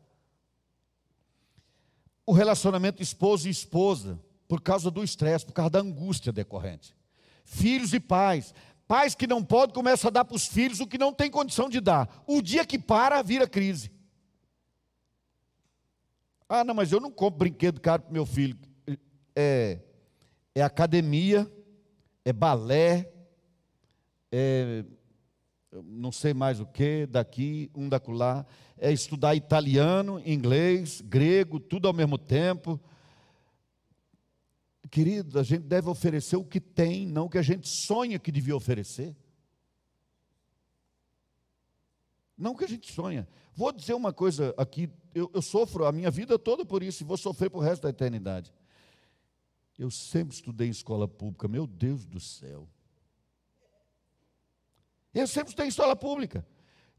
O 2.27 2.33
relacionamento 2.33 3.03
esposo 3.03 3.49
e 3.49 3.51
esposa, 3.51 4.21
por 4.47 4.61
causa 4.61 4.91
do 4.91 5.03
estresse, 5.03 5.47
por 5.47 5.55
causa 5.55 5.71
da 5.71 5.79
angústia 5.79 6.31
decorrente. 6.31 6.95
Filhos 7.47 7.95
e 7.95 7.99
pais. 7.99 8.53
Pais 8.87 9.15
que 9.15 9.27
não 9.27 9.43
podem 9.43 9.75
começam 9.75 10.09
a 10.09 10.11
dar 10.11 10.27
para 10.27 10.37
os 10.37 10.47
filhos 10.47 10.81
o 10.81 10.87
que 10.87 10.99
não 10.99 11.15
tem 11.15 11.31
condição 11.31 11.67
de 11.67 11.81
dar. 11.81 12.23
O 12.27 12.43
dia 12.43 12.67
que 12.67 12.79
para, 12.79 13.23
vira 13.23 13.49
crise. 13.49 13.91
Ah, 16.47 16.63
não, 16.63 16.75
mas 16.75 16.93
eu 16.93 17.01
não 17.01 17.11
compro 17.11 17.39
brinquedo 17.39 17.81
caro 17.81 18.03
para 18.03 18.13
meu 18.13 18.27
filho. 18.27 18.59
É, 19.35 19.81
é 20.55 20.61
academia 20.61 21.51
é 22.25 22.33
balé, 22.33 23.13
é 24.31 24.85
não 25.85 26.11
sei 26.11 26.35
mais 26.35 26.61
o 26.61 26.67
que, 26.67 27.07
daqui, 27.07 27.71
um 27.75 27.89
dacular, 27.89 28.47
é 28.77 28.93
estudar 28.93 29.35
italiano, 29.35 30.21
inglês, 30.27 31.01
grego, 31.01 31.61
tudo 31.61 31.87
ao 31.87 31.95
mesmo 31.95 32.19
tempo. 32.19 32.81
Querido, 34.91 35.39
a 35.39 35.43
gente 35.43 35.63
deve 35.63 35.89
oferecer 35.89 36.37
o 36.37 36.45
que 36.45 36.61
tem, 36.61 37.07
não 37.07 37.27
o 37.27 37.31
que 37.31 37.39
a 37.39 37.43
gente 37.43 37.69
sonha 37.69 38.19
que 38.19 38.33
devia 38.33 38.57
oferecer. 38.57 39.15
Não 42.37 42.53
o 42.53 42.57
que 42.57 42.65
a 42.65 42.69
gente 42.69 42.91
sonha. 42.91 43.29
Vou 43.55 43.71
dizer 43.71 43.95
uma 43.95 44.13
coisa 44.13 44.55
aqui, 44.57 44.91
eu, 45.15 45.31
eu 45.33 45.43
sofro 45.43 45.85
a 45.87 45.93
minha 45.93 46.11
vida 46.11 46.39
toda 46.39 46.65
por 46.65 46.83
isso 46.83 47.03
e 47.03 47.07
vou 47.07 47.17
sofrer 47.17 47.51
para 47.51 47.59
o 47.59 47.63
resto 47.63 47.83
da 47.83 47.91
eternidade. 47.91 48.53
Eu 49.81 49.91
sempre 49.91 50.35
estudei 50.35 50.69
em 50.69 50.71
escola 50.71 51.09
pública, 51.09 51.49
meu 51.49 51.67
Deus 51.67 52.05
do 52.05 52.21
céu. 52.21 52.69
Eu 55.15 55.27
sempre 55.27 55.49
estudei 55.49 55.65
em 55.65 55.71
escola 55.71 55.97
pública. 55.97 56.47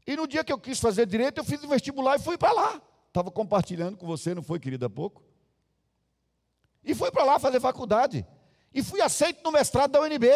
E 0.04 0.16
no 0.16 0.26
dia 0.26 0.42
que 0.42 0.52
eu 0.52 0.58
quis 0.58 0.80
fazer 0.80 1.06
direito, 1.06 1.38
eu 1.38 1.44
fiz 1.44 1.62
o 1.62 1.68
vestibular 1.68 2.16
e 2.16 2.18
fui 2.18 2.36
para 2.36 2.50
lá. 2.50 2.82
Estava 3.06 3.30
compartilhando 3.30 3.96
com 3.96 4.04
você, 4.04 4.34
não 4.34 4.42
foi, 4.42 4.58
querida, 4.58 4.86
há 4.86 4.90
pouco? 4.90 5.22
E 6.82 6.92
fui 6.92 7.08
para 7.12 7.22
lá 7.22 7.38
fazer 7.38 7.60
faculdade. 7.60 8.26
E 8.74 8.82
fui 8.82 9.00
aceito 9.00 9.44
no 9.44 9.52
mestrado 9.52 9.92
da 9.92 10.00
UNB. 10.00 10.26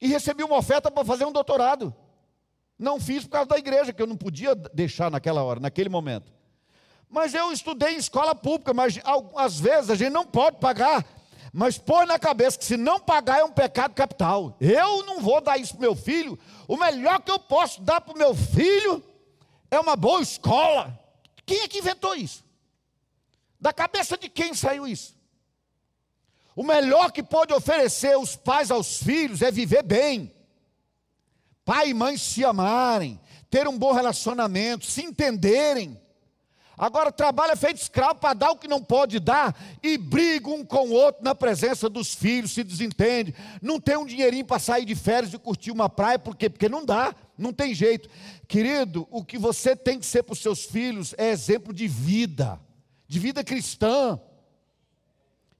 E 0.00 0.08
recebi 0.08 0.42
uma 0.42 0.56
oferta 0.56 0.90
para 0.90 1.04
fazer 1.04 1.26
um 1.26 1.32
doutorado. 1.32 1.94
Não 2.78 2.98
fiz 2.98 3.24
por 3.24 3.32
causa 3.32 3.50
da 3.50 3.58
igreja, 3.58 3.92
que 3.92 4.00
eu 4.00 4.06
não 4.06 4.16
podia 4.16 4.54
deixar 4.54 5.10
naquela 5.10 5.42
hora, 5.42 5.60
naquele 5.60 5.90
momento. 5.90 6.32
Mas 7.08 7.34
eu 7.34 7.50
estudei 7.52 7.94
em 7.94 7.98
escola 7.98 8.34
pública, 8.34 8.74
mas 8.74 8.98
às 9.36 9.58
vezes 9.58 9.90
a 9.90 9.94
gente 9.94 10.10
não 10.10 10.26
pode 10.26 10.58
pagar 10.58 11.04
Mas 11.52 11.78
põe 11.78 12.06
na 12.06 12.18
cabeça 12.18 12.58
que 12.58 12.64
se 12.64 12.76
não 12.76 13.00
pagar 13.00 13.40
é 13.40 13.44
um 13.44 13.52
pecado 13.52 13.94
capital. 13.94 14.56
Eu 14.60 15.04
não 15.04 15.20
vou 15.20 15.40
dar 15.40 15.58
isso 15.58 15.72
para 15.72 15.80
meu 15.80 15.96
filho. 15.96 16.38
O 16.66 16.76
melhor 16.76 17.20
que 17.22 17.30
eu 17.30 17.38
posso 17.38 17.80
dar 17.80 18.00
para 18.00 18.14
o 18.14 18.18
meu 18.18 18.34
filho 18.34 19.02
é 19.70 19.80
uma 19.80 19.96
boa 19.96 20.20
escola. 20.20 20.98
Quem 21.46 21.60
é 21.60 21.68
que 21.68 21.78
inventou 21.78 22.14
isso? 22.14 22.44
Da 23.60 23.72
cabeça 23.72 24.16
de 24.16 24.28
quem 24.28 24.54
saiu 24.54 24.86
isso? 24.86 25.16
O 26.54 26.62
melhor 26.62 27.12
que 27.12 27.22
pode 27.22 27.52
oferecer 27.52 28.16
os 28.18 28.36
pais 28.36 28.70
aos 28.70 28.98
filhos 28.98 29.42
é 29.42 29.50
viver 29.50 29.82
bem. 29.82 30.34
Pai 31.64 31.90
e 31.90 31.94
mãe 31.94 32.16
se 32.16 32.44
amarem, 32.44 33.20
ter 33.50 33.68
um 33.68 33.78
bom 33.78 33.92
relacionamento, 33.92 34.84
se 34.84 35.02
entenderem. 35.02 36.00
Agora 36.78 37.10
trabalha 37.10 37.56
feito 37.56 37.82
escravo 37.82 38.20
para 38.20 38.34
dar 38.34 38.52
o 38.52 38.56
que 38.56 38.68
não 38.68 38.80
pode 38.80 39.18
dar 39.18 39.54
e 39.82 39.98
briga 39.98 40.48
um 40.48 40.64
com 40.64 40.88
o 40.88 40.92
outro 40.92 41.24
na 41.24 41.34
presença 41.34 41.88
dos 41.88 42.14
filhos, 42.14 42.52
se 42.52 42.62
desentende. 42.62 43.34
Não 43.60 43.80
tem 43.80 43.96
um 43.96 44.06
dinheirinho 44.06 44.44
para 44.44 44.60
sair 44.60 44.84
de 44.84 44.94
férias 44.94 45.34
e 45.34 45.38
curtir 45.38 45.72
uma 45.72 45.88
praia, 45.88 46.20
por 46.20 46.36
quê? 46.36 46.48
Porque 46.48 46.68
não 46.68 46.84
dá, 46.84 47.12
não 47.36 47.52
tem 47.52 47.74
jeito. 47.74 48.08
Querido, 48.46 49.08
o 49.10 49.24
que 49.24 49.36
você 49.36 49.74
tem 49.74 49.98
que 49.98 50.06
ser 50.06 50.22
para 50.22 50.34
os 50.34 50.38
seus 50.38 50.64
filhos 50.64 51.14
é 51.18 51.30
exemplo 51.30 51.74
de 51.74 51.88
vida, 51.88 52.60
de 53.08 53.18
vida 53.18 53.42
cristã. 53.42 54.20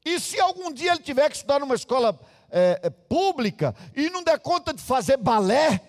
E 0.05 0.21
se 0.21 0.39
algum 0.41 0.73
dia 0.73 0.93
ele 0.93 1.03
tiver 1.03 1.29
que 1.29 1.37
estudar 1.37 1.59
numa 1.59 1.75
escola 1.75 2.19
é, 2.51 2.81
é, 2.85 2.91
pública 2.91 3.75
e 3.95 4.09
não 4.09 4.23
der 4.23 4.39
conta 4.39 4.73
de 4.73 4.81
fazer 4.81 5.17
balé, 5.17 5.81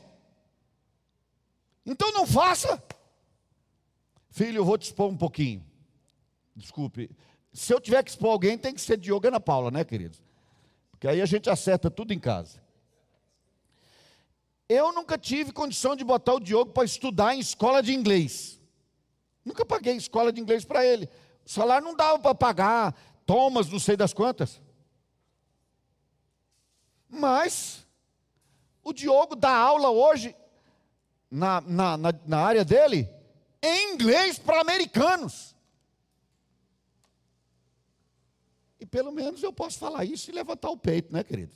então 1.85 2.11
não 2.11 2.25
faça. 2.25 2.81
Filho, 4.29 4.57
eu 4.57 4.65
vou 4.65 4.77
te 4.77 4.83
expor 4.83 5.09
um 5.09 5.17
pouquinho. 5.17 5.65
Desculpe. 6.55 7.09
Se 7.51 7.73
eu 7.73 7.79
tiver 7.79 8.03
que 8.03 8.11
expor 8.11 8.31
alguém, 8.31 8.57
tem 8.57 8.73
que 8.73 8.81
ser 8.81 8.97
Diogo 8.97 9.25
e 9.25 9.29
Ana 9.29 9.39
Paula, 9.39 9.71
né, 9.71 9.83
queridos? 9.83 10.21
Porque 10.91 11.07
aí 11.07 11.21
a 11.21 11.25
gente 11.25 11.49
acerta 11.49 11.89
tudo 11.89 12.13
em 12.13 12.19
casa. 12.19 12.61
Eu 14.67 14.93
nunca 14.93 15.17
tive 15.17 15.51
condição 15.51 15.95
de 15.95 16.03
botar 16.03 16.35
o 16.35 16.39
Diogo 16.39 16.71
para 16.71 16.85
estudar 16.85 17.33
em 17.35 17.39
escola 17.39 17.81
de 17.81 17.93
inglês. 17.93 18.61
Nunca 19.43 19.65
paguei 19.65 19.95
escola 19.95 20.31
de 20.31 20.39
inglês 20.39 20.63
para 20.63 20.85
ele. 20.85 21.09
O 21.43 21.49
salário 21.49 21.85
não 21.85 21.95
dava 21.95 22.19
para 22.19 22.35
pagar. 22.35 22.95
Thomas, 23.25 23.67
não 23.69 23.79
sei 23.79 23.97
das 23.97 24.13
quantas. 24.13 24.61
Mas 27.09 27.87
o 28.83 28.93
Diogo 28.93 29.35
dá 29.35 29.55
aula 29.55 29.89
hoje 29.89 30.35
na, 31.31 31.61
na, 31.61 31.97
na, 31.97 32.13
na 32.25 32.39
área 32.39 32.63
dele 32.63 33.09
em 33.61 33.93
inglês 33.93 34.39
para 34.39 34.61
americanos. 34.61 35.55
E 38.79 38.85
pelo 38.85 39.11
menos 39.11 39.43
eu 39.43 39.51
posso 39.51 39.77
falar 39.77 40.05
isso 40.05 40.29
e 40.29 40.33
levantar 40.33 40.69
o 40.69 40.77
peito, 40.77 41.11
né, 41.11 41.23
querido? 41.23 41.53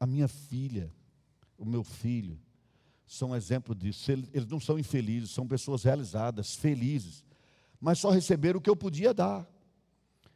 A 0.00 0.06
minha 0.06 0.26
filha, 0.26 0.92
o 1.56 1.64
meu 1.64 1.84
filho, 1.84 2.40
são 3.06 3.36
exemplo 3.36 3.72
disso. 3.72 4.10
Eles 4.10 4.48
não 4.48 4.58
são 4.58 4.78
infelizes, 4.78 5.30
são 5.30 5.46
pessoas 5.46 5.84
realizadas, 5.84 6.56
felizes, 6.56 7.24
mas 7.80 8.00
só 8.00 8.10
receberam 8.10 8.58
o 8.58 8.60
que 8.60 8.70
eu 8.70 8.76
podia 8.76 9.14
dar. 9.14 9.46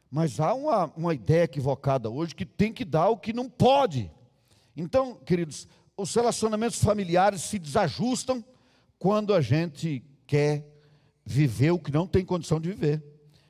Mas 0.09 0.39
há 0.39 0.53
uma, 0.53 0.85
uma 0.95 1.13
ideia 1.13 1.43
equivocada 1.43 2.09
hoje 2.09 2.33
que 2.33 2.45
tem 2.45 2.71
que 2.71 2.85
dar 2.85 3.09
o 3.09 3.17
que 3.17 3.33
não 3.33 3.49
pode. 3.49 4.09
Então, 4.75 5.15
queridos, 5.15 5.67
os 5.97 6.13
relacionamentos 6.13 6.81
familiares 6.81 7.41
se 7.41 7.57
desajustam 7.57 8.45
quando 8.99 9.33
a 9.33 9.41
gente 9.41 10.03
quer 10.27 10.63
viver 11.25 11.71
o 11.71 11.79
que 11.79 11.91
não 11.91 12.05
tem 12.07 12.23
condição 12.23 12.61
de 12.61 12.69
viver. 12.69 13.03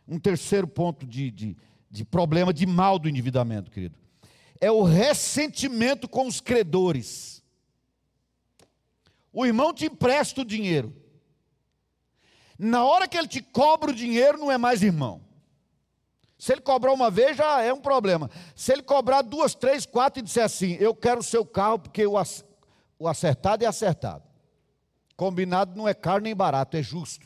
Um 0.07 0.17
terceiro 0.17 0.65
ponto 0.65 1.05
de, 1.05 1.29
de, 1.29 1.57
de 1.91 2.05
problema, 2.05 2.53
de 2.53 2.65
mal 2.65 2.97
do 2.97 3.09
endividamento, 3.09 3.69
querido, 3.69 3.95
é 4.61 4.71
o 4.71 4.81
ressentimento 4.81 6.07
com 6.07 6.25
os 6.25 6.39
credores. 6.39 7.43
O 9.33 9.45
irmão 9.45 9.73
te 9.73 9.85
empresta 9.85 10.41
o 10.41 10.45
dinheiro. 10.45 10.95
Na 12.57 12.85
hora 12.85 13.07
que 13.07 13.17
ele 13.17 13.27
te 13.27 13.41
cobra 13.41 13.91
o 13.91 13.95
dinheiro, 13.95 14.37
não 14.37 14.51
é 14.51 14.57
mais 14.57 14.81
irmão. 14.81 15.26
Se 16.37 16.51
ele 16.51 16.61
cobrar 16.61 16.93
uma 16.93 17.09
vez, 17.09 17.35
já 17.35 17.61
é 17.61 17.73
um 17.73 17.81
problema. 17.81 18.29
Se 18.55 18.71
ele 18.71 18.83
cobrar 18.83 19.21
duas, 19.21 19.55
três, 19.55 19.85
quatro 19.85 20.19
e 20.19 20.23
disser 20.23 20.43
assim: 20.43 20.77
Eu 20.79 20.93
quero 20.93 21.19
o 21.21 21.23
seu 21.23 21.45
carro, 21.45 21.79
porque 21.79 22.05
o 22.05 23.07
acertado 23.07 23.63
é 23.63 23.67
acertado. 23.67 24.23
Combinado 25.15 25.75
não 25.75 25.87
é 25.87 25.95
caro 25.95 26.21
nem 26.21 26.35
barato, 26.35 26.77
é 26.77 26.83
justo. 26.83 27.25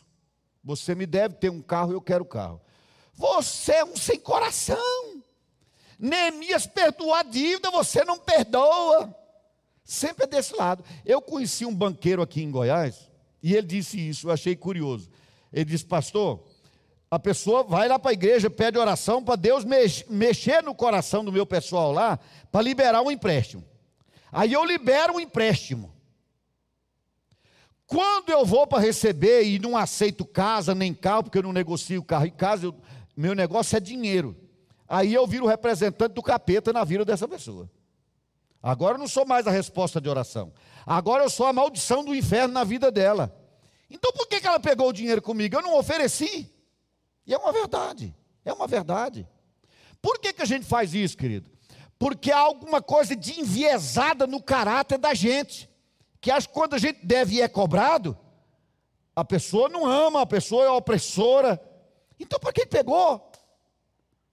Você 0.64 0.96
me 0.96 1.06
deve 1.06 1.36
ter 1.36 1.50
um 1.50 1.62
carro, 1.62 1.92
eu 1.92 2.02
quero 2.02 2.24
o 2.24 2.28
carro. 2.28 2.62
Você 3.14 3.74
é 3.74 3.84
um 3.84 3.98
sem 3.98 4.20
coração. 4.20 5.22
Neemias 6.00 6.66
perdoou 6.66 7.14
a 7.14 7.22
dívida, 7.22 7.70
você 7.70 8.06
não 8.06 8.18
perdoa. 8.18 9.14
Sempre 9.84 10.24
é 10.24 10.28
desse 10.28 10.56
lado. 10.56 10.84
Eu 11.06 11.22
conheci 11.22 11.66
um 11.66 11.76
banqueiro 11.76 12.22
aqui 12.22 12.42
em 12.42 12.50
Goiás, 12.50 13.12
e 13.44 13.54
ele 13.54 13.68
disse 13.68 14.00
isso, 14.00 14.28
eu 14.28 14.32
achei 14.32 14.56
curioso. 14.56 15.10
Ele 15.52 15.66
disse, 15.66 15.86
pastor, 15.86 16.44
a 17.12 17.20
pessoa 17.20 17.62
vai 17.62 17.90
lá 17.90 18.00
para 18.00 18.12
a 18.12 18.14
igreja, 18.14 18.50
pede 18.50 18.78
oração 18.78 19.22
para 19.22 19.36
Deus 19.36 19.66
mexer 20.08 20.64
no 20.64 20.74
coração 20.74 21.26
do 21.26 21.32
meu 21.32 21.46
pessoal 21.46 21.92
lá, 21.92 22.18
para 22.50 22.62
liberar 22.62 23.02
um 23.02 23.12
empréstimo. 23.12 23.66
Aí 24.32 24.54
eu 24.54 24.64
libero 24.64 25.16
um 25.16 25.20
empréstimo. 25.20 25.94
Quando 27.86 28.30
eu 28.30 28.46
vou 28.46 28.66
para 28.66 28.80
receber 28.80 29.44
e 29.44 29.60
não 29.60 29.76
aceito 29.76 30.24
casa 30.24 30.74
nem 30.74 30.94
carro, 30.94 31.24
porque 31.24 31.38
eu 31.38 31.44
não 31.44 31.52
negocio 31.52 32.02
carro 32.02 32.28
e 32.28 32.32
casa, 32.32 32.68
eu, 32.68 32.76
meu 33.18 33.36
negócio 33.36 33.76
é 33.76 33.82
dinheiro. 33.82 34.34
Aí 34.88 35.14
eu 35.14 35.28
viro 35.28 35.46
representante 35.46 36.14
do 36.14 36.24
capeta 36.24 36.72
na 36.72 36.86
vida 36.86 37.04
dessa 37.04 37.28
pessoa. 37.28 37.70
Agora 38.64 38.96
eu 38.96 39.00
não 39.00 39.08
sou 39.10 39.26
mais 39.26 39.46
a 39.48 39.52
resposta 39.52 40.00
de 40.00 40.08
oração. 40.08 40.54
Agora 40.86 41.26
eu 41.26 41.30
sou 41.30 41.46
a 41.46 41.52
maldição 41.52 42.06
do 42.06 42.16
inferno 42.16 42.54
na 42.54 42.64
vida 42.64 42.90
dela. 42.90 43.38
Então 43.90 44.14
por 44.14 44.30
que, 44.30 44.40
que 44.40 44.48
ela 44.48 44.62
pegou 44.62 44.88
o 44.88 44.94
dinheiro 44.94 45.22
comigo? 45.22 45.58
Eu 45.58 45.62
não 45.62 45.78
ofereci. 45.78 46.50
E 47.26 47.34
é 47.34 47.38
uma 47.38 47.52
verdade, 47.52 48.16
é 48.44 48.52
uma 48.52 48.68
verdade. 48.68 49.28
Por 50.02 50.20
que, 50.20 50.34
que 50.34 50.42
a 50.42 50.46
gente 50.46 50.66
faz 50.66 50.94
isso, 50.94 51.16
querido? 51.16 51.50
Porque 52.00 52.32
há 52.32 52.40
alguma 52.40 52.82
coisa 52.82 53.16
de 53.16 53.40
enviesada 53.40 54.26
no 54.26 54.42
caráter 54.42 54.98
da 54.98 55.14
gente, 55.14 55.70
que 56.20 56.32
acha 56.32 56.48
que 56.48 56.54
quando 56.54 56.74
a 56.74 56.80
gente 56.80 57.06
deve 57.06 57.36
e 57.36 57.42
é 57.42 57.48
cobrado, 57.48 58.18
a 59.16 59.24
pessoa 59.24 59.70
não 59.70 59.86
ama, 59.86 60.22
a 60.22 60.26
pessoa 60.26 60.66
é 60.66 60.70
opressora. 60.70 61.62
Então, 62.20 62.40
por 62.40 62.54
que 62.54 62.66
pegou? 62.66 63.32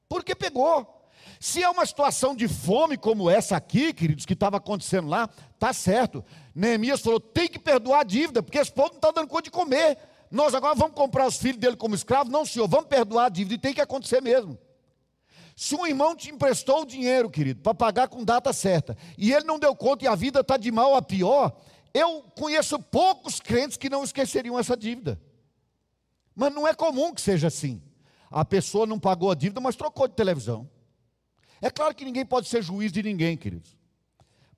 Por 0.09 0.25
que 0.25 0.35
pegou? 0.35 0.95
Se 1.39 1.63
é 1.63 1.69
uma 1.69 1.85
situação 1.85 2.35
de 2.35 2.49
fome 2.49 2.97
como 2.97 3.29
essa 3.29 3.57
aqui, 3.57 3.93
queridos, 3.93 4.25
que 4.25 4.33
estava 4.33 4.57
acontecendo 4.57 5.09
lá, 5.09 5.29
tá 5.59 5.73
certo. 5.73 6.25
Neemias 6.55 7.01
falou: 7.01 7.21
tem 7.21 7.49
que 7.49 7.59
perdoar 7.59 8.01
a 8.01 8.05
dívida, 8.05 8.43
porque 8.43 8.59
esse 8.59 8.73
povo 8.73 8.91
não 8.91 8.97
está 8.97 9.11
dando 9.11 9.29
conta 9.29 9.43
de 9.43 9.51
comer 9.51 9.99
nós 10.31 10.55
agora 10.55 10.75
vamos 10.75 10.95
comprar 10.95 11.27
os 11.27 11.37
filhos 11.37 11.59
dele 11.59 11.77
como 11.77 11.95
escravos? 11.95 12.33
Não, 12.33 12.45
senhor, 12.45 12.69
vamos 12.69 12.87
perdoar 12.87 13.27
a 13.27 13.29
dívida 13.29 13.55
e 13.55 13.59
tem 13.59 13.75
que 13.75 13.81
acontecer 13.81 14.21
mesmo. 14.21 14.59
Se 15.57 15.75
um 15.75 15.87
irmão 15.87 16.15
te 16.15 16.31
emprestou 16.31 16.83
o 16.83 16.87
dinheiro, 16.87 17.29
querido, 17.29 17.61
para 17.61 17.75
pagar 17.75 18.09
com 18.09 18.25
data 18.25 18.53
certa, 18.53 18.97
e 19.17 19.33
ele 19.33 19.45
não 19.45 19.59
deu 19.59 19.75
conta 19.75 20.05
e 20.05 20.09
a 20.09 20.15
vida 20.15 20.41
está 20.41 20.57
de 20.57 20.71
mal 20.71 20.95
a 20.95 21.03
pior, 21.03 21.57
eu 21.93 22.23
conheço 22.37 22.79
poucos 22.79 23.41
crentes 23.41 23.77
que 23.77 23.91
não 23.91 24.05
esqueceriam 24.05 24.59
essa 24.59 24.77
dívida. 24.77 25.21
Mas 26.35 26.55
não 26.55 26.69
é 26.69 26.73
comum 26.73 27.13
que 27.13 27.21
seja 27.21 27.49
assim. 27.49 27.83
A 28.31 28.45
pessoa 28.45 28.87
não 28.87 29.01
pagou 29.01 29.31
a 29.31 29.35
dívida, 29.35 29.61
mas 29.61 29.75
trocou 29.75 30.07
de 30.07 30.15
televisão. 30.15 30.71
É 31.61 31.71
claro 31.71 31.95
que 31.95 32.05
ninguém 32.05 32.25
pode 32.25 32.47
ser 32.47 32.63
juiz 32.63 32.93
de 32.93 33.03
ninguém, 33.03 33.37
queridos. 33.37 33.77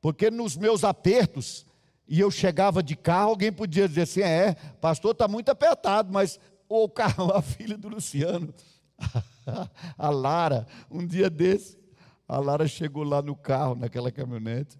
Porque 0.00 0.30
nos 0.30 0.56
meus 0.56 0.84
apertos, 0.84 1.64
e 2.10 2.18
eu 2.18 2.28
chegava 2.28 2.82
de 2.82 2.96
carro, 2.96 3.30
alguém 3.30 3.52
podia 3.52 3.88
dizer 3.88 4.02
assim: 4.02 4.20
é, 4.20 4.54
pastor, 4.80 5.12
está 5.12 5.28
muito 5.28 5.48
apertado, 5.48 6.12
mas 6.12 6.40
o 6.68 6.88
carro, 6.88 7.32
a 7.32 7.40
filha 7.40 7.78
do 7.78 7.88
Luciano, 7.88 8.52
a 9.96 10.10
Lara, 10.10 10.66
um 10.90 11.06
dia 11.06 11.30
desse, 11.30 11.78
a 12.26 12.40
Lara 12.40 12.66
chegou 12.66 13.04
lá 13.04 13.22
no 13.22 13.36
carro, 13.36 13.76
naquela 13.76 14.10
caminhonete, 14.10 14.76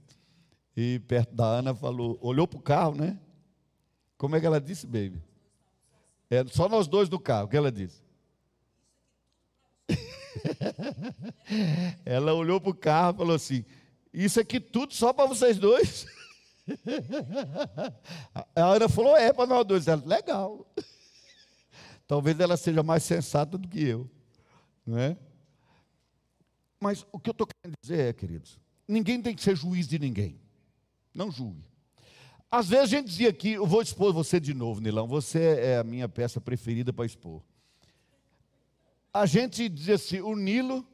e 0.77 0.99
perto 1.07 1.33
da 1.33 1.45
Ana 1.45 1.73
falou, 1.73 2.19
olhou 2.21 2.49
para 2.49 2.59
o 2.59 2.63
carro, 2.63 2.97
né? 2.97 3.17
Como 4.19 4.35
é 4.35 4.41
que 4.41 4.47
ela 4.47 4.61
disse, 4.61 4.85
baby? 4.85 5.23
É 6.29 6.45
só 6.49 6.69
nós 6.69 6.89
dois 6.89 7.09
no 7.09 7.21
carro, 7.21 7.47
o 7.47 7.49
que 7.49 7.57
ela 7.57 7.71
disse? 7.71 8.03
ela 12.05 12.35
olhou 12.35 12.61
para 12.61 12.71
o 12.71 12.75
carro 12.75 13.15
e 13.15 13.19
falou 13.19 13.37
assim: 13.37 13.65
Isso 14.13 14.41
aqui 14.41 14.59
tudo 14.59 14.95
só 14.95 15.13
para 15.13 15.27
vocês 15.27 15.59
dois. 15.59 16.09
A 18.55 18.65
Ana 18.65 18.89
falou: 18.89 19.17
é 19.17 19.33
para 19.33 19.47
nós 19.47 19.67
dois. 19.67 19.89
Ela, 19.89 20.03
legal. 20.05 20.67
Talvez 22.07 22.39
ela 22.41 22.57
seja 22.57 22.83
mais 22.83 23.03
sensata 23.03 23.57
do 23.57 23.69
que 23.69 23.83
eu. 23.83 24.11
Não 24.85 24.99
é? 24.99 25.17
Mas 26.81 27.07
o 27.13 27.19
que 27.19 27.31
eu 27.31 27.33
estou 27.33 27.47
querendo 27.47 27.77
dizer 27.81 28.09
é, 28.09 28.13
queridos, 28.13 28.59
ninguém 28.89 29.21
tem 29.21 29.35
que 29.35 29.43
ser 29.43 29.55
juiz 29.55 29.87
de 29.87 29.99
ninguém. 29.99 30.41
Não 31.15 31.31
julgue. 31.31 31.65
Às 32.51 32.69
vezes 32.69 32.85
a 32.85 32.97
gente 32.97 33.07
dizia 33.07 33.29
aqui, 33.29 33.53
eu 33.53 33.67
vou 33.67 33.81
expor 33.81 34.13
você 34.13 34.41
de 34.41 34.53
novo, 34.53 34.81
Nilão, 34.81 35.07
você 35.07 35.57
é 35.61 35.79
a 35.79 35.85
minha 35.85 36.09
peça 36.09 36.41
preferida 36.41 36.93
para 36.93 37.07
expor. 37.07 37.43
a 39.15 39.25
gente 39.25 39.69
diz 39.69 39.89
assim: 39.89 40.21
o 40.21 40.35
Nilo 40.35 40.85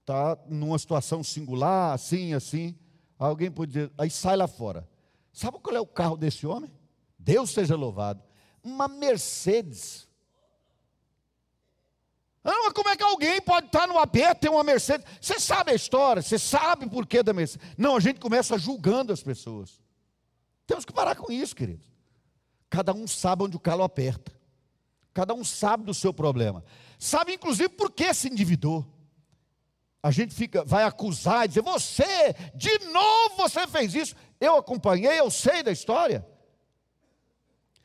está 0.00 0.38
numa 0.48 0.78
situação 0.78 1.22
singular, 1.24 1.94
assim, 1.94 2.34
assim. 2.34 2.76
Alguém 3.18 3.50
pode 3.50 3.72
dizer, 3.72 3.92
aí 3.96 4.10
sai 4.10 4.36
lá 4.36 4.46
fora. 4.46 4.88
Sabe 5.32 5.58
qual 5.58 5.76
é 5.76 5.80
o 5.80 5.86
carro 5.86 6.16
desse 6.16 6.46
homem? 6.46 6.70
Deus 7.18 7.50
seja 7.50 7.76
louvado. 7.76 8.22
Uma 8.62 8.88
Mercedes. 8.88 10.08
Ah, 12.44 12.62
mas 12.64 12.72
como 12.72 12.88
é 12.88 12.96
que 12.96 13.02
alguém 13.02 13.40
pode 13.40 13.66
estar 13.66 13.86
no 13.86 13.98
AP 13.98 14.16
ter 14.40 14.48
uma 14.48 14.62
Mercedes? 14.62 15.06
Você 15.20 15.40
sabe 15.40 15.72
a 15.72 15.74
história, 15.74 16.22
você 16.22 16.38
sabe 16.38 16.86
o 16.86 16.90
porquê 16.90 17.22
da 17.22 17.32
Mercedes. 17.32 17.66
Não, 17.76 17.96
a 17.96 18.00
gente 18.00 18.20
começa 18.20 18.56
julgando 18.56 19.12
as 19.12 19.22
pessoas. 19.22 19.80
Temos 20.66 20.84
que 20.84 20.92
parar 20.92 21.16
com 21.16 21.32
isso, 21.32 21.56
querido. 21.56 21.84
Cada 22.70 22.92
um 22.92 23.06
sabe 23.06 23.44
onde 23.44 23.56
o 23.56 23.60
calo 23.60 23.82
aperta. 23.82 24.32
Cada 25.12 25.32
um 25.32 25.42
sabe 25.42 25.84
do 25.84 25.94
seu 25.94 26.12
problema. 26.12 26.62
Sabe, 26.98 27.34
inclusive, 27.34 27.68
por 27.70 27.90
que 27.90 28.12
se 28.12 28.28
endividou. 28.28 28.86
A 30.06 30.12
gente 30.12 30.32
fica, 30.32 30.64
vai 30.64 30.84
acusar 30.84 31.44
e 31.44 31.48
dizer, 31.48 31.62
você, 31.62 32.32
de 32.54 32.78
novo 32.92 33.38
você 33.38 33.66
fez 33.66 33.92
isso. 33.92 34.14
Eu 34.40 34.54
acompanhei, 34.54 35.18
eu 35.18 35.28
sei 35.32 35.64
da 35.64 35.72
história. 35.72 36.24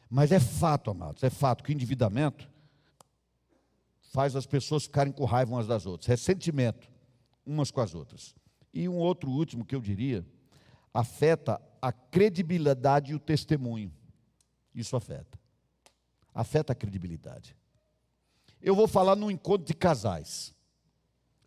Mas 0.08 0.32
é 0.32 0.40
fato, 0.40 0.92
amados, 0.92 1.24
é 1.24 1.32
fato 1.32 1.64
que 1.64 1.72
o 1.72 1.74
endividamento 1.74 2.48
faz 4.14 4.36
as 4.36 4.46
pessoas 4.46 4.84
ficarem 4.84 5.12
com 5.12 5.26
raiva 5.26 5.52
umas 5.52 5.66
das 5.66 5.88
outras, 5.88 6.06
ressentimento 6.06 6.92
umas 7.44 7.72
com 7.72 7.82
as 7.82 7.96
outras. 7.96 8.36
E 8.72 8.88
um 8.88 8.98
outro 8.98 9.32
último 9.32 9.66
que 9.66 9.74
eu 9.74 9.82
diria, 9.82 10.24
afeta 10.94 11.60
a 11.82 11.92
credibilidade 11.92 13.14
e 13.14 13.16
o 13.16 13.20
testemunho. 13.20 13.92
Isso 14.76 14.96
afeta. 14.96 15.40
Afeta 16.36 16.74
a 16.74 16.76
credibilidade. 16.76 17.58
Eu 18.62 18.76
vou 18.76 18.88
falar 18.88 19.16
num 19.16 19.32
encontro 19.32 19.66
de 19.66 19.74
casais. 19.74 20.54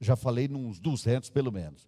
Já 0.00 0.16
falei 0.16 0.48
nos 0.48 0.78
200 0.78 1.30
pelo 1.30 1.52
menos. 1.52 1.86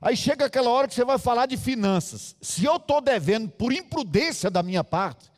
Aí 0.00 0.16
chega 0.16 0.44
aquela 0.44 0.70
hora 0.70 0.86
que 0.86 0.94
você 0.94 1.04
vai 1.04 1.18
falar 1.18 1.46
de 1.46 1.56
finanças. 1.56 2.36
Se 2.40 2.64
eu 2.64 2.76
estou 2.76 3.00
devendo 3.00 3.48
por 3.48 3.72
imprudência 3.72 4.50
da 4.50 4.62
minha 4.62 4.84
parte, 4.84 5.30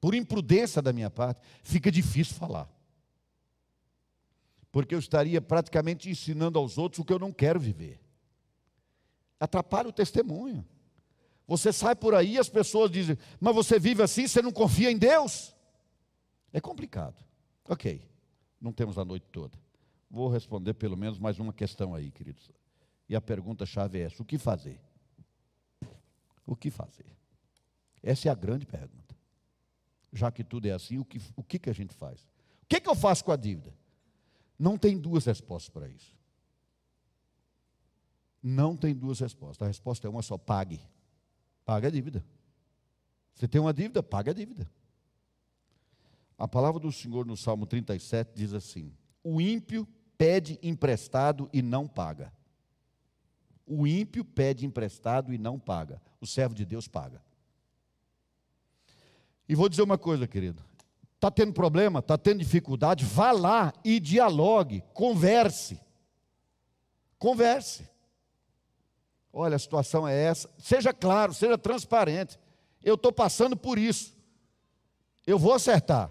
por 0.00 0.14
imprudência 0.14 0.80
da 0.82 0.92
minha 0.92 1.10
parte, 1.10 1.40
fica 1.62 1.90
difícil 1.90 2.34
falar 2.34 2.68
porque 4.70 4.94
eu 4.94 4.98
estaria 4.98 5.40
praticamente 5.40 6.10
ensinando 6.10 6.58
aos 6.58 6.78
outros 6.78 7.00
o 7.00 7.04
que 7.04 7.12
eu 7.12 7.18
não 7.18 7.32
quero 7.32 7.58
viver. 7.58 8.00
Atrapalha 9.40 9.88
o 9.88 9.92
testemunho. 9.92 10.66
Você 11.46 11.72
sai 11.72 11.94
por 11.94 12.14
aí 12.14 12.34
e 12.34 12.38
as 12.38 12.48
pessoas 12.48 12.90
dizem, 12.90 13.16
mas 13.40 13.54
você 13.54 13.78
vive 13.78 14.02
assim, 14.02 14.26
você 14.26 14.42
não 14.42 14.52
confia 14.52 14.90
em 14.90 14.98
Deus? 14.98 15.54
É 16.52 16.60
complicado. 16.60 17.16
Ok, 17.68 18.02
não 18.60 18.72
temos 18.72 18.98
a 18.98 19.04
noite 19.04 19.26
toda. 19.32 19.58
Vou 20.10 20.28
responder 20.28 20.74
pelo 20.74 20.96
menos 20.96 21.18
mais 21.18 21.38
uma 21.38 21.52
questão 21.52 21.94
aí, 21.94 22.10
queridos. 22.10 22.50
E 23.08 23.14
a 23.14 23.20
pergunta-chave 23.20 23.98
é 23.98 24.02
essa: 24.02 24.22
o 24.22 24.24
que 24.24 24.38
fazer? 24.38 24.80
O 26.46 26.56
que 26.56 26.70
fazer? 26.70 27.06
Essa 28.02 28.28
é 28.28 28.32
a 28.32 28.34
grande 28.34 28.64
pergunta. 28.64 29.16
Já 30.12 30.30
que 30.30 30.42
tudo 30.42 30.66
é 30.66 30.72
assim, 30.72 30.98
o 30.98 31.04
que, 31.04 31.20
o 31.36 31.42
que, 31.42 31.58
que 31.58 31.68
a 31.68 31.74
gente 31.74 31.94
faz? 31.94 32.22
O 32.62 32.66
que, 32.68 32.80
que 32.80 32.88
eu 32.88 32.94
faço 32.94 33.24
com 33.24 33.32
a 33.32 33.36
dívida? 33.36 33.74
Não 34.58 34.78
tem 34.78 34.98
duas 34.98 35.26
respostas 35.26 35.68
para 35.68 35.88
isso. 35.88 36.16
Não 38.42 38.76
tem 38.76 38.94
duas 38.94 39.20
respostas. 39.20 39.62
A 39.62 39.68
resposta 39.68 40.06
é 40.06 40.10
uma 40.10 40.22
só: 40.22 40.38
pague. 40.38 40.80
Pague 41.64 41.86
a 41.86 41.90
dívida. 41.90 42.24
Você 43.34 43.46
tem 43.46 43.60
uma 43.60 43.74
dívida? 43.74 44.02
Pague 44.02 44.30
a 44.30 44.32
dívida. 44.32 44.70
A 46.38 46.48
palavra 46.48 46.80
do 46.80 46.90
Senhor 46.90 47.26
no 47.26 47.36
Salmo 47.36 47.66
37 47.66 48.32
diz 48.34 48.54
assim: 48.54 48.92
O 49.22 49.40
ímpio 49.40 49.86
pede 50.18 50.58
emprestado 50.62 51.48
e 51.52 51.62
não 51.62 51.86
paga. 51.86 52.32
O 53.64 53.86
ímpio 53.86 54.24
pede 54.24 54.66
emprestado 54.66 55.32
e 55.32 55.38
não 55.38 55.58
paga. 55.58 56.02
O 56.20 56.26
servo 56.26 56.54
de 56.54 56.66
Deus 56.66 56.88
paga. 56.88 57.22
E 59.48 59.54
vou 59.54 59.68
dizer 59.68 59.82
uma 59.82 59.96
coisa, 59.96 60.26
querido. 60.26 60.62
Está 61.14 61.30
tendo 61.30 61.52
problema, 61.52 62.00
está 62.00 62.18
tendo 62.18 62.38
dificuldade, 62.38 63.04
vá 63.04 63.32
lá 63.32 63.72
e 63.84 63.98
dialogue, 63.98 64.82
converse. 64.92 65.80
Converse. 67.18 67.88
Olha, 69.32 69.56
a 69.56 69.58
situação 69.58 70.06
é 70.06 70.16
essa. 70.16 70.50
Seja 70.58 70.92
claro, 70.92 71.32
seja 71.32 71.56
transparente. 71.56 72.38
Eu 72.82 72.94
estou 72.94 73.12
passando 73.12 73.56
por 73.56 73.78
isso. 73.78 74.16
Eu 75.26 75.38
vou 75.38 75.52
acertar. 75.52 76.10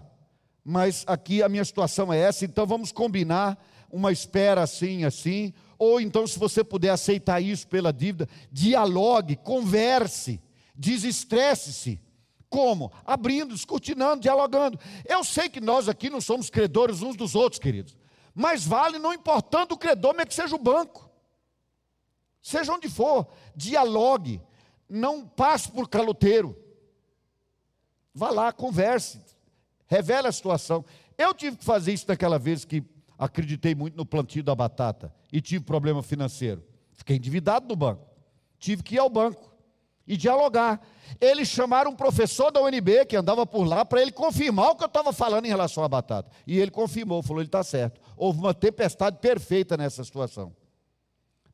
Mas 0.64 1.04
aqui 1.06 1.42
a 1.42 1.48
minha 1.48 1.64
situação 1.64 2.12
é 2.12 2.18
essa, 2.18 2.44
então 2.44 2.66
vamos 2.66 2.92
combinar 2.92 3.58
uma 3.90 4.12
espera 4.12 4.62
assim, 4.62 5.04
assim. 5.04 5.52
Ou 5.78 6.00
então, 6.00 6.26
se 6.26 6.38
você 6.38 6.64
puder 6.64 6.90
aceitar 6.90 7.40
isso 7.40 7.66
pela 7.68 7.92
dívida, 7.92 8.28
dialogue, 8.50 9.36
converse, 9.36 10.40
desestresse-se. 10.74 12.00
Como? 12.48 12.90
Abrindo, 13.04 13.54
descortinando, 13.54 14.22
dialogando. 14.22 14.78
Eu 15.06 15.22
sei 15.22 15.48
que 15.48 15.60
nós 15.60 15.88
aqui 15.88 16.08
não 16.08 16.20
somos 16.20 16.50
credores 16.50 17.02
uns 17.02 17.16
dos 17.16 17.34
outros, 17.34 17.60
queridos. 17.60 17.96
Mas 18.34 18.64
vale 18.64 18.98
não 18.98 19.12
importando 19.12 19.74
o 19.74 19.78
credor, 19.78 20.14
mas 20.16 20.26
que 20.26 20.34
seja 20.34 20.56
o 20.56 20.58
banco. 20.58 21.10
Seja 22.40 22.72
onde 22.72 22.88
for, 22.88 23.26
dialogue. 23.54 24.40
Não 24.88 25.26
passe 25.26 25.70
por 25.70 25.88
caloteiro. 25.88 26.56
Vá 28.14 28.30
lá, 28.30 28.52
converse. 28.52 29.20
Revele 29.86 30.28
a 30.28 30.32
situação. 30.32 30.84
Eu 31.16 31.34
tive 31.34 31.56
que 31.56 31.64
fazer 31.64 31.92
isso 31.92 32.06
naquela 32.08 32.38
vez 32.38 32.64
que 32.64 32.82
acreditei 33.18 33.74
muito 33.74 33.96
no 33.96 34.06
plantio 34.06 34.42
da 34.42 34.54
batata 34.54 35.12
e 35.32 35.40
tive 35.40 35.64
problema 35.64 36.02
financeiro. 36.02 36.64
Fiquei 36.92 37.16
endividado 37.16 37.66
no 37.66 37.74
banco. 37.74 38.06
Tive 38.58 38.82
que 38.82 38.94
ir 38.94 38.98
ao 38.98 39.10
banco 39.10 39.52
e 40.06 40.16
dialogar. 40.16 40.80
Eles 41.20 41.48
chamaram 41.48 41.90
um 41.90 41.96
professor 41.96 42.50
da 42.50 42.62
UNB 42.62 43.04
que 43.06 43.16
andava 43.16 43.44
por 43.44 43.64
lá 43.64 43.84
para 43.84 44.00
ele 44.00 44.12
confirmar 44.12 44.70
o 44.70 44.76
que 44.76 44.84
eu 44.84 44.88
estava 44.88 45.12
falando 45.12 45.44
em 45.44 45.48
relação 45.48 45.84
à 45.84 45.88
batata. 45.88 46.30
E 46.46 46.58
ele 46.58 46.70
confirmou, 46.70 47.22
falou: 47.22 47.40
ele 47.40 47.48
está 47.48 47.62
certo. 47.62 48.00
Houve 48.16 48.38
uma 48.38 48.54
tempestade 48.54 49.18
perfeita 49.18 49.76
nessa 49.76 50.02
situação. 50.04 50.54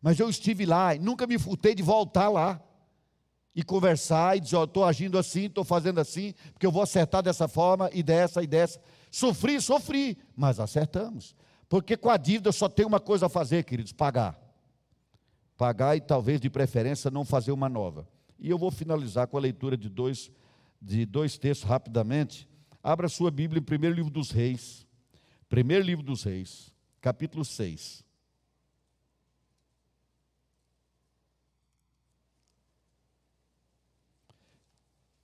Mas 0.01 0.21
eu 0.21 0.29
estive 0.29 0.67
lá 0.67 0.95
e 0.95 0.99
nunca 0.99 1.27
me 1.27 1.39
furtei 1.39 1.75
de 1.75 1.83
voltar 1.83 2.29
lá 2.29 2.61
e 3.55 3.63
conversar 3.63 4.37
e 4.37 4.41
dizer: 4.41 4.57
oh, 4.57 4.65
estou 4.65 4.85
agindo 4.85 5.19
assim, 5.19 5.47
estou 5.47 5.65
fazendo 5.65 6.01
assim, 6.01 6.35
porque 6.53 6.67
eu 6.67 6.73
vou 6.73 6.83
acertar 6.83 7.23
dessa 7.23 7.49
forma 7.49 7.91
e 7.93 8.03
dessa 8.03 8.43
e 8.43 8.47
dessa. 8.47 8.81
Sofri, 9.11 9.61
sofri, 9.61 10.19
mas 10.37 10.59
acertamos. 10.59 11.35
Porque 11.75 11.97
com 11.97 12.09
a 12.09 12.17
dívida 12.17 12.53
só 12.53 12.69
tem 12.69 12.87
uma 12.87 13.01
coisa 13.01 13.27
a 13.27 13.29
fazer, 13.29 13.65
queridos: 13.65 13.93
pagar. 13.93 14.41
Pagar 15.57 15.97
e 15.97 16.01
talvez 16.01 16.41
de 16.41 16.49
preferência 16.49 17.11
não 17.11 17.25
fazer 17.25 17.51
uma 17.51 17.69
nova. 17.69 18.09
E 18.39 18.49
eu 18.49 18.57
vou 18.57 18.71
finalizar 18.71 19.27
com 19.27 19.37
a 19.37 19.41
leitura 19.41 19.77
de 19.77 19.89
dois, 19.89 20.31
de 20.81 21.05
dois 21.05 21.37
textos 21.37 21.69
rapidamente. 21.69 22.49
Abra 22.81 23.09
sua 23.09 23.29
Bíblia 23.29 23.59
em 23.59 23.65
primeiro 23.65 23.97
livro 23.97 24.09
dos 24.09 24.31
Reis. 24.31 24.87
Primeiro 25.49 25.85
livro 25.85 26.05
dos 26.05 26.23
Reis, 26.23 26.73
capítulo 27.01 27.45
6. 27.45 28.05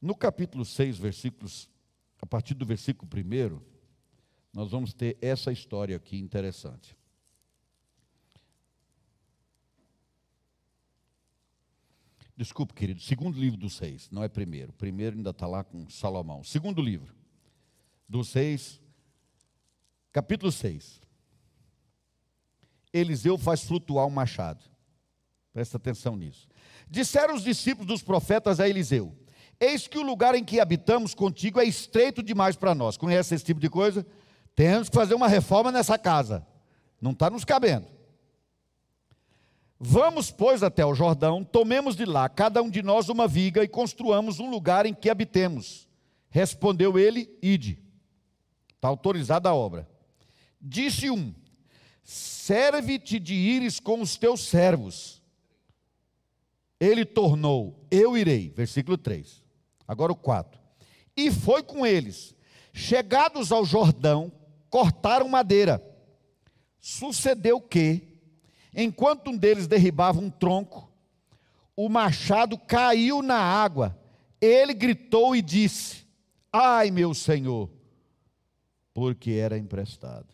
No 0.02 0.16
capítulo 0.16 0.64
6, 0.64 0.98
versículos, 0.98 1.70
a 2.20 2.26
partir 2.26 2.54
do 2.54 2.66
versículo 2.66 3.08
1, 3.08 3.79
nós 4.52 4.70
vamos 4.70 4.92
ter 4.92 5.16
essa 5.20 5.52
história 5.52 5.96
aqui 5.96 6.18
interessante. 6.18 6.96
Desculpe, 12.36 12.72
querido, 12.72 13.00
segundo 13.02 13.38
livro 13.38 13.58
dos 13.58 13.78
reis, 13.78 14.08
não 14.10 14.24
é 14.24 14.28
primeiro. 14.28 14.72
Primeiro 14.72 15.16
ainda 15.16 15.28
está 15.28 15.46
lá 15.46 15.62
com 15.62 15.88
Salomão. 15.90 16.42
Segundo 16.42 16.80
livro 16.80 17.14
dos 18.08 18.32
reis, 18.32 18.80
capítulo 20.10 20.50
6. 20.50 21.00
Eliseu 22.92 23.36
faz 23.36 23.62
flutuar 23.62 24.06
um 24.06 24.10
machado. 24.10 24.64
Presta 25.52 25.76
atenção 25.76 26.16
nisso. 26.16 26.48
Disseram 26.88 27.34
os 27.34 27.44
discípulos 27.44 27.86
dos 27.86 28.02
profetas 28.02 28.58
a 28.58 28.68
Eliseu: 28.68 29.14
Eis 29.60 29.86
que 29.86 29.98
o 29.98 30.02
lugar 30.02 30.34
em 30.34 30.42
que 30.42 30.60
habitamos 30.60 31.14
contigo 31.14 31.60
é 31.60 31.64
estreito 31.64 32.22
demais 32.22 32.56
para 32.56 32.74
nós. 32.74 32.96
Conhece 32.96 33.34
esse 33.34 33.44
tipo 33.44 33.60
de 33.60 33.68
coisa? 33.68 34.06
Temos 34.54 34.88
que 34.88 34.94
fazer 34.94 35.14
uma 35.14 35.28
reforma 35.28 35.72
nessa 35.72 35.98
casa. 35.98 36.46
Não 37.00 37.12
está 37.12 37.30
nos 37.30 37.44
cabendo. 37.44 37.86
Vamos, 39.78 40.30
pois, 40.30 40.62
até 40.62 40.84
o 40.84 40.94
Jordão, 40.94 41.42
tomemos 41.42 41.96
de 41.96 42.04
lá, 42.04 42.28
cada 42.28 42.62
um 42.62 42.68
de 42.68 42.82
nós, 42.82 43.08
uma 43.08 43.26
viga 43.26 43.64
e 43.64 43.68
construamos 43.68 44.38
um 44.38 44.50
lugar 44.50 44.84
em 44.84 44.92
que 44.92 45.08
habitemos. 45.08 45.88
Respondeu 46.28 46.98
ele: 46.98 47.34
Ide. 47.42 47.82
Está 48.74 48.88
autorizada 48.88 49.48
a 49.48 49.54
obra. 49.54 49.88
Disse 50.60 51.10
um: 51.10 51.34
Serve-te 52.04 53.18
de 53.18 53.34
ires 53.34 53.80
com 53.80 54.02
os 54.02 54.18
teus 54.18 54.46
servos. 54.46 55.22
Ele 56.78 57.06
tornou: 57.06 57.86
Eu 57.90 58.18
irei. 58.18 58.50
Versículo 58.50 58.98
3. 58.98 59.42
Agora 59.88 60.12
o 60.12 60.16
4. 60.16 60.60
E 61.16 61.30
foi 61.30 61.62
com 61.62 61.86
eles. 61.86 62.34
Chegados 62.72 63.50
ao 63.50 63.64
Jordão, 63.64 64.30
cortaram 64.70 65.28
madeira 65.28 65.90
Sucedeu 66.80 67.60
que, 67.60 68.18
enquanto 68.74 69.28
um 69.28 69.36
deles 69.36 69.66
derribava 69.66 70.18
um 70.18 70.30
tronco, 70.30 70.90
o 71.76 71.88
machado 71.88 72.56
caiu 72.56 73.22
na 73.22 73.38
água. 73.38 73.98
Ele 74.40 74.72
gritou 74.72 75.36
e 75.36 75.42
disse: 75.42 76.06
Ai, 76.50 76.90
meu 76.90 77.12
senhor, 77.12 77.70
porque 78.94 79.32
era 79.32 79.58
emprestado. 79.58 80.28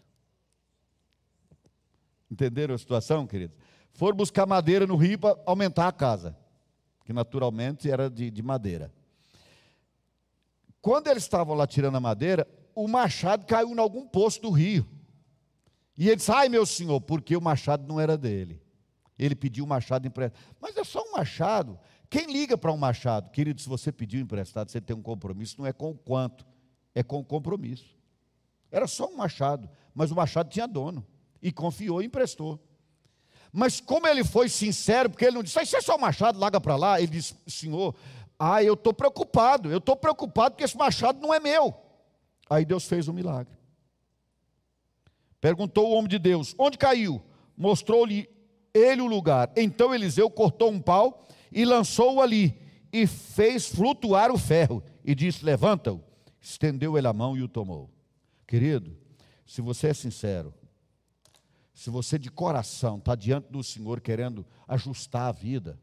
Entenderam 2.30 2.74
a 2.74 2.78
situação, 2.78 3.26
queridos? 3.26 3.56
Foram 3.92 4.16
buscar 4.16 4.46
madeira 4.46 4.86
no 4.86 4.94
rio 4.94 5.18
para 5.18 5.38
aumentar 5.46 5.88
a 5.88 5.92
casa, 5.92 6.36
que 7.04 7.12
naturalmente 7.12 7.90
era 7.90 8.08
de, 8.08 8.30
de 8.30 8.42
madeira. 8.42 8.92
Quando 10.80 11.08
eles 11.08 11.24
estavam 11.24 11.56
lá 11.56 11.66
tirando 11.66 11.96
a 11.96 12.00
madeira, 12.00 12.46
o 12.76 12.86
machado 12.86 13.46
caiu 13.46 13.70
em 13.70 13.78
algum 13.78 14.06
poço 14.06 14.40
do 14.40 14.50
rio. 14.50 14.86
E 15.96 16.08
ele 16.08 16.16
disse: 16.16 16.30
Ai, 16.30 16.50
meu 16.50 16.66
senhor, 16.66 17.00
porque 17.00 17.34
o 17.34 17.40
machado 17.40 17.88
não 17.88 17.98
era 17.98 18.18
dele. 18.18 18.62
Ele 19.18 19.34
pediu 19.34 19.64
o 19.64 19.66
machado 19.66 20.06
emprestado. 20.06 20.38
Mas 20.60 20.76
é 20.76 20.84
só 20.84 21.02
um 21.02 21.12
machado. 21.12 21.80
Quem 22.10 22.30
liga 22.30 22.56
para 22.58 22.70
um 22.70 22.76
machado? 22.76 23.30
Querido, 23.30 23.62
se 23.62 23.68
você 23.68 23.90
pediu 23.90 24.20
emprestado, 24.20 24.70
você 24.70 24.78
tem 24.78 24.94
um 24.94 25.00
compromisso, 25.00 25.56
não 25.58 25.66
é 25.66 25.72
com 25.72 25.90
o 25.90 25.94
quanto, 25.94 26.46
é 26.94 27.02
com 27.02 27.18
o 27.18 27.24
compromisso. 27.24 27.96
Era 28.70 28.86
só 28.86 29.08
um 29.08 29.16
machado, 29.16 29.70
mas 29.94 30.10
o 30.10 30.14
machado 30.14 30.50
tinha 30.50 30.68
dono. 30.68 31.04
E 31.40 31.50
confiou 31.50 32.02
e 32.02 32.06
emprestou. 32.06 32.60
Mas 33.50 33.80
como 33.80 34.06
ele 34.06 34.22
foi 34.22 34.50
sincero, 34.50 35.08
porque 35.08 35.24
ele 35.24 35.36
não 35.36 35.42
disse, 35.42 35.62
isso 35.62 35.76
é 35.76 35.80
só 35.80 35.96
um 35.96 36.00
machado, 36.00 36.38
larga 36.38 36.60
para 36.60 36.76
lá. 36.76 37.00
Ele 37.00 37.12
disse, 37.12 37.34
senhor, 37.46 37.94
ah, 38.38 38.62
eu 38.62 38.74
estou 38.74 38.92
preocupado, 38.92 39.70
eu 39.70 39.78
estou 39.78 39.96
preocupado 39.96 40.52
porque 40.54 40.64
esse 40.64 40.76
machado 40.76 41.18
não 41.20 41.32
é 41.32 41.40
meu. 41.40 41.85
Aí 42.48 42.64
Deus 42.64 42.86
fez 42.86 43.08
um 43.08 43.12
milagre. 43.12 43.56
Perguntou 45.40 45.88
o 45.88 45.94
homem 45.94 46.08
de 46.08 46.18
Deus: 46.18 46.54
onde 46.58 46.78
caiu? 46.78 47.22
Mostrou-lhe 47.56 48.28
ele 48.72 49.00
o 49.00 49.06
lugar. 49.06 49.52
Então 49.56 49.94
Eliseu 49.94 50.30
cortou 50.30 50.70
um 50.70 50.80
pau 50.80 51.26
e 51.50 51.64
lançou-o 51.64 52.20
ali, 52.20 52.58
e 52.92 53.06
fez 53.06 53.66
flutuar 53.66 54.30
o 54.30 54.38
ferro, 54.38 54.82
e 55.04 55.14
disse: 55.14 55.44
Levanta-o. 55.44 56.02
Estendeu 56.40 56.96
ele 56.96 57.08
a 57.08 57.12
mão 57.12 57.36
e 57.36 57.42
o 57.42 57.48
tomou. 57.48 57.90
Querido, 58.46 58.96
se 59.44 59.60
você 59.60 59.88
é 59.88 59.94
sincero, 59.94 60.54
se 61.74 61.90
você 61.90 62.18
de 62.18 62.30
coração 62.30 62.98
está 62.98 63.14
diante 63.14 63.50
do 63.50 63.62
Senhor 63.62 64.00
querendo 64.00 64.46
ajustar 64.68 65.28
a 65.28 65.32
vida, 65.32 65.78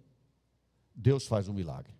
Deus 0.95 1.27
faz 1.27 1.47
um 1.47 1.53
milagre. 1.53 1.93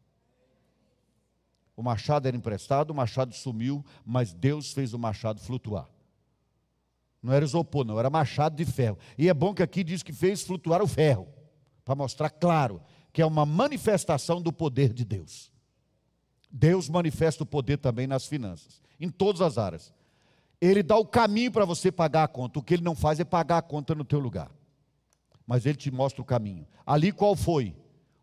O 1.75 1.81
machado 1.81 2.27
era 2.27 2.37
emprestado, 2.37 2.91
o 2.91 2.95
machado 2.95 3.33
sumiu, 3.33 3.83
mas 4.05 4.33
Deus 4.33 4.71
fez 4.71 4.93
o 4.93 4.99
machado 4.99 5.41
flutuar. 5.41 5.89
Não 7.21 7.33
era 7.33 7.45
isopor, 7.45 7.85
não, 7.85 7.97
era 7.97 8.09
machado 8.09 8.55
de 8.55 8.65
ferro. 8.65 8.97
E 9.17 9.29
é 9.29 9.33
bom 9.33 9.53
que 9.53 9.63
aqui 9.63 9.83
diz 9.83 10.03
que 10.03 10.13
fez 10.13 10.43
flutuar 10.43 10.81
o 10.81 10.87
ferro, 10.87 11.27
para 11.83 11.95
mostrar 11.95 12.29
claro 12.29 12.81
que 13.11 13.21
é 13.21 13.25
uma 13.25 13.45
manifestação 13.45 14.41
do 14.41 14.51
poder 14.51 14.91
de 14.91 15.05
Deus. 15.05 15.51
Deus 16.51 16.89
manifesta 16.89 17.43
o 17.43 17.47
poder 17.47 17.77
também 17.77 18.05
nas 18.05 18.25
finanças, 18.25 18.81
em 18.99 19.09
todas 19.09 19.41
as 19.41 19.57
áreas. 19.57 19.93
Ele 20.61 20.83
dá 20.83 20.95
o 20.97 21.05
caminho 21.05 21.51
para 21.51 21.65
você 21.65 21.91
pagar 21.91 22.23
a 22.23 22.27
conta. 22.27 22.59
O 22.59 22.63
que 22.63 22.75
ele 22.75 22.83
não 22.83 22.95
faz 22.95 23.19
é 23.19 23.23
pagar 23.23 23.57
a 23.57 23.61
conta 23.61 23.95
no 23.95 24.05
teu 24.05 24.19
lugar. 24.19 24.51
Mas 25.45 25.65
ele 25.65 25.77
te 25.77 25.91
mostra 25.91 26.21
o 26.21 26.25
caminho. 26.25 26.65
Ali 26.85 27.11
qual 27.11 27.35
foi? 27.35 27.75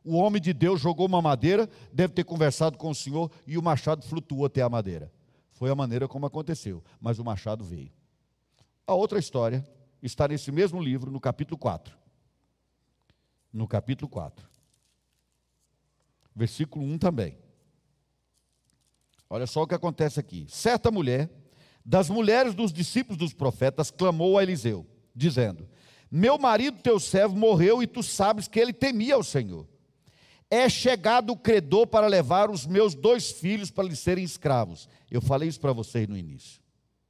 O 0.04 0.16
homem 0.16 0.40
de 0.40 0.52
Deus 0.52 0.80
jogou 0.80 1.06
uma 1.06 1.20
madeira, 1.20 1.68
deve 1.92 2.14
ter 2.14 2.24
conversado 2.24 2.78
com 2.78 2.90
o 2.90 2.94
Senhor 2.94 3.30
e 3.46 3.58
o 3.58 3.62
machado 3.62 4.04
flutuou 4.04 4.46
até 4.46 4.62
a 4.62 4.68
madeira. 4.68 5.12
Foi 5.52 5.70
a 5.70 5.74
maneira 5.74 6.08
como 6.08 6.24
aconteceu, 6.24 6.82
mas 6.98 7.18
o 7.18 7.24
machado 7.24 7.64
veio. 7.64 7.92
A 8.86 8.94
outra 8.94 9.18
história 9.18 9.66
está 10.02 10.26
nesse 10.26 10.50
mesmo 10.50 10.82
livro, 10.82 11.10
no 11.10 11.20
capítulo 11.20 11.58
4. 11.58 11.94
No 13.52 13.68
capítulo 13.68 14.08
4. 14.08 14.48
Versículo 16.34 16.84
1 16.86 16.98
também. 16.98 17.36
Olha 19.28 19.46
só 19.46 19.62
o 19.62 19.66
que 19.66 19.74
acontece 19.74 20.18
aqui. 20.18 20.46
Certa 20.48 20.90
mulher, 20.90 21.30
das 21.84 22.08
mulheres 22.08 22.54
dos 22.54 22.72
discípulos 22.72 23.18
dos 23.18 23.34
profetas, 23.34 23.90
clamou 23.90 24.38
a 24.38 24.42
Eliseu, 24.42 24.86
dizendo: 25.14 25.68
Meu 26.10 26.38
marido, 26.38 26.80
teu 26.80 26.98
servo, 26.98 27.36
morreu 27.36 27.82
e 27.82 27.86
tu 27.86 28.02
sabes 28.02 28.48
que 28.48 28.58
ele 28.58 28.72
temia 28.72 29.14
ao 29.14 29.22
Senhor 29.22 29.68
é 30.50 30.68
chegado 30.68 31.32
o 31.32 31.36
credor 31.36 31.86
para 31.86 32.08
levar 32.08 32.50
os 32.50 32.66
meus 32.66 32.94
dois 32.94 33.30
filhos 33.30 33.70
para 33.70 33.86
lhes 33.86 34.00
serem 34.00 34.24
escravos. 34.24 34.88
Eu 35.08 35.22
falei 35.22 35.48
isso 35.48 35.60
para 35.60 35.72
vocês 35.72 36.08
no 36.08 36.16
início. 36.16 36.60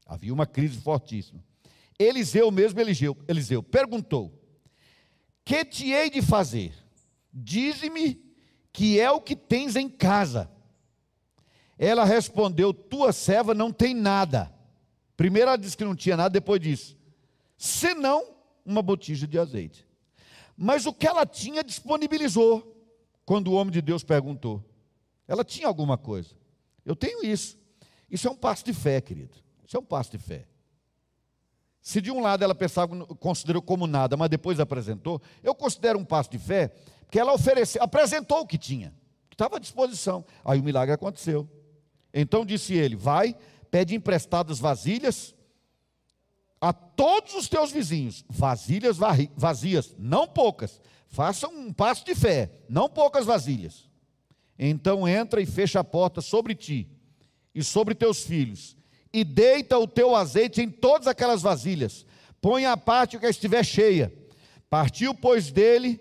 Havia 0.07 0.35
uma 0.35 0.47
crise 0.47 0.79
fortíssima. 0.79 1.43
Eliseu 1.99 2.51
mesmo, 2.51 2.79
Eliseu, 2.81 3.17
Eliseu 3.27 3.63
perguntou: 3.63 4.33
Que 5.45 5.65
te 5.65 5.91
hei 5.91 6.11
de 6.11 6.21
fazer? 6.21 6.75
Dize-me 7.33 8.21
que 8.73 9.01
é 9.01 9.11
o 9.11 9.21
que 9.21 9.35
tens 9.35 9.75
em 9.75 9.89
casa. 9.89 10.51
Ela 11.79 12.05
respondeu: 12.05 12.75
Tua 12.75 13.13
serva 13.13 13.55
não 13.55 13.73
tem 13.73 13.95
nada. 13.95 14.53
Primeiro 15.17 15.49
ela 15.49 15.57
disse 15.59 15.77
que 15.77 15.85
não 15.85 15.97
tinha 15.97 16.17
nada, 16.17 16.31
depois 16.31 16.61
disse: 16.61 16.97
Senão 17.57 18.35
uma 18.67 18.83
botija 18.83 19.27
de 19.27 19.39
azeite. 19.39 19.87
Mas 20.57 20.85
o 20.85 20.93
que 20.93 21.07
ela 21.07 21.25
tinha 21.25 21.65
disponibilizou 21.65 22.80
quando 23.31 23.47
o 23.47 23.53
homem 23.53 23.71
de 23.71 23.81
Deus 23.81 24.03
perguntou. 24.03 24.61
Ela 25.29 25.45
tinha 25.45 25.69
alguma 25.69 25.97
coisa. 25.97 26.31
Eu 26.85 26.97
tenho 26.97 27.25
isso. 27.25 27.57
Isso 28.11 28.27
é 28.27 28.31
um 28.33 28.35
passo 28.35 28.65
de 28.65 28.75
fé, 28.75 29.01
querido. 29.01 29.37
Isso 29.65 29.77
é 29.77 29.79
um 29.79 29.85
passo 29.85 30.11
de 30.11 30.19
fé. 30.19 30.49
Se 31.81 32.01
de 32.01 32.11
um 32.11 32.21
lado 32.21 32.43
ela 32.43 32.57
pensava, 32.57 33.07
considerou 33.21 33.63
como 33.63 33.87
nada, 33.87 34.17
mas 34.17 34.29
depois 34.29 34.59
apresentou, 34.59 35.23
eu 35.45 35.55
considero 35.55 35.97
um 35.97 36.05
passo 36.05 36.29
de 36.29 36.41
fé, 36.41 36.75
porque 37.05 37.21
ela 37.21 37.33
ofereceu, 37.33 37.81
apresentou 37.81 38.41
o 38.41 38.47
que 38.49 38.59
tinha, 38.59 38.93
que 39.29 39.37
estava 39.37 39.59
à 39.59 39.61
disposição. 39.61 40.25
Aí 40.45 40.59
o 40.59 40.65
milagre 40.65 40.93
aconteceu. 40.93 41.49
Então 42.13 42.45
disse 42.45 42.75
ele: 42.75 42.97
Vai, 42.97 43.37
pede 43.71 43.95
emprestadas 43.95 44.59
vasilhas 44.59 45.37
a 46.61 46.73
todos 46.73 47.35
os 47.35 47.49
teus 47.49 47.71
vizinhos, 47.71 48.25
vasilhas 48.29 48.99
vazias, 49.37 49.95
não 49.97 50.27
poucas, 50.27 50.81
Faça 51.11 51.49
um 51.49 51.73
passo 51.73 52.05
de 52.05 52.15
fé, 52.15 52.49
não 52.69 52.89
poucas 52.89 53.27
vasilhas. 53.27 53.91
Então 54.57 55.09
entra 55.09 55.41
e 55.41 55.47
fecha 55.47 55.81
a 55.81 55.85
porta 55.85 56.21
sobre 56.21 56.55
ti 56.55 56.89
e 57.53 57.65
sobre 57.65 57.97
teus 57.97 58.23
filhos, 58.23 58.77
e 59.13 59.25
deita 59.25 59.77
o 59.77 59.89
teu 59.89 60.15
azeite 60.15 60.63
em 60.63 60.71
todas 60.71 61.09
aquelas 61.09 61.43
vasilhas. 61.43 62.07
Põe 62.41 62.65
a 62.65 62.77
parte 62.77 63.19
que 63.19 63.27
estiver 63.27 63.65
cheia. 63.65 64.13
Partiu, 64.71 65.13
pois, 65.13 65.51
dele 65.51 66.01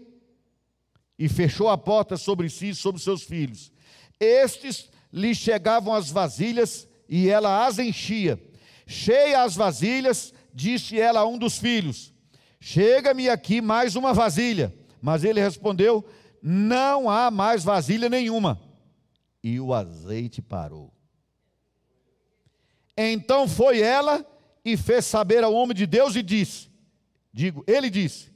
e 1.17 1.27
fechou 1.27 1.69
a 1.69 1.77
porta 1.77 2.15
sobre 2.15 2.47
si 2.47 2.69
e 2.69 2.75
sobre 2.75 3.01
seus 3.01 3.23
filhos. 3.23 3.71
Estes 4.19 4.89
lhe 5.11 5.33
chegavam 5.33 5.91
as 5.91 6.11
vasilhas 6.11 6.87
e 7.09 7.27
ela 7.27 7.65
as 7.65 7.79
enchia. 7.79 8.39
Cheia 8.85 9.41
as 9.41 9.55
vasilhas, 9.55 10.35
disse 10.53 10.99
ela 10.99 11.21
a 11.21 11.25
um 11.25 11.39
dos 11.39 11.57
filhos: 11.57 12.13
Chega-me 12.59 13.27
aqui 13.27 13.59
mais 13.59 13.95
uma 13.95 14.13
vasilha. 14.13 14.77
Mas 15.01 15.23
ele 15.23 15.39
respondeu: 15.39 16.05
Não 16.41 17.09
há 17.09 17.29
mais 17.31 17.63
vasilha 17.63 18.09
nenhuma. 18.09 18.59
E 19.43 19.59
o 19.59 19.73
azeite 19.73 20.41
parou. 20.41 20.93
Então 22.97 23.47
foi 23.47 23.79
ela 23.79 24.25
e 24.63 24.75
fez 24.75 25.05
saber 25.05 25.43
ao 25.43 25.53
homem 25.53 25.75
de 25.75 25.85
Deus 25.85 26.15
e 26.15 26.23
disse: 26.23 26.69
Digo, 27.31 27.63
ele 27.67 27.89
disse: 27.89 28.31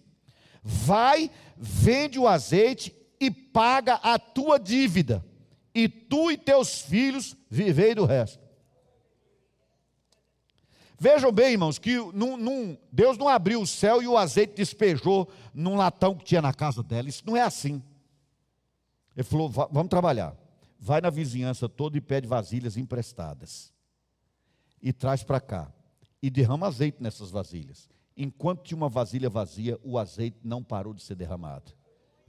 Vai, 0.61 1.29
vende 1.57 2.17
o 2.17 2.27
azeite 2.27 2.95
e 3.19 3.29
paga 3.29 3.95
a 3.95 4.17
tua 4.17 4.57
dívida, 4.57 5.25
e 5.73 5.87
tu 5.89 6.31
e 6.31 6.37
teus 6.37 6.81
filhos 6.81 7.35
vivei 7.49 7.93
do 7.95 8.05
resto. 8.05 8.42
Vejam 11.03 11.33
bem, 11.33 11.51
irmãos, 11.51 11.77
que 11.77 11.97
num, 12.13 12.37
num, 12.37 12.77
Deus 12.89 13.17
não 13.17 13.27
abriu 13.27 13.61
o 13.61 13.67
céu 13.67 14.01
e 14.01 14.07
o 14.07 14.17
azeite 14.17 14.53
despejou 14.55 15.29
num 15.53 15.75
latão 15.75 16.15
que 16.15 16.23
tinha 16.23 16.41
na 16.41 16.53
casa 16.53 16.81
dela. 16.81 17.09
Isso 17.09 17.23
não 17.25 17.35
é 17.35 17.41
assim. 17.41 17.83
Ele 19.13 19.25
falou: 19.25 19.49
vamos 19.49 19.89
trabalhar. 19.89 20.33
Vai 20.79 21.01
na 21.01 21.09
vizinhança 21.09 21.67
toda 21.67 21.97
e 21.97 22.01
pede 22.01 22.25
vasilhas 22.25 22.77
emprestadas. 22.77 23.73
E 24.81 24.93
traz 24.93 25.23
para 25.23 25.41
cá. 25.41 25.73
E 26.21 26.29
derrama 26.29 26.67
azeite 26.67 27.03
nessas 27.03 27.29
vasilhas. 27.29 27.89
Enquanto 28.15 28.63
tinha 28.63 28.77
uma 28.77 28.87
vasilha 28.87 29.29
vazia, 29.29 29.77
o 29.83 29.97
azeite 29.97 30.37
não 30.41 30.63
parou 30.63 30.93
de 30.93 31.03
ser 31.03 31.15
derramado. 31.15 31.73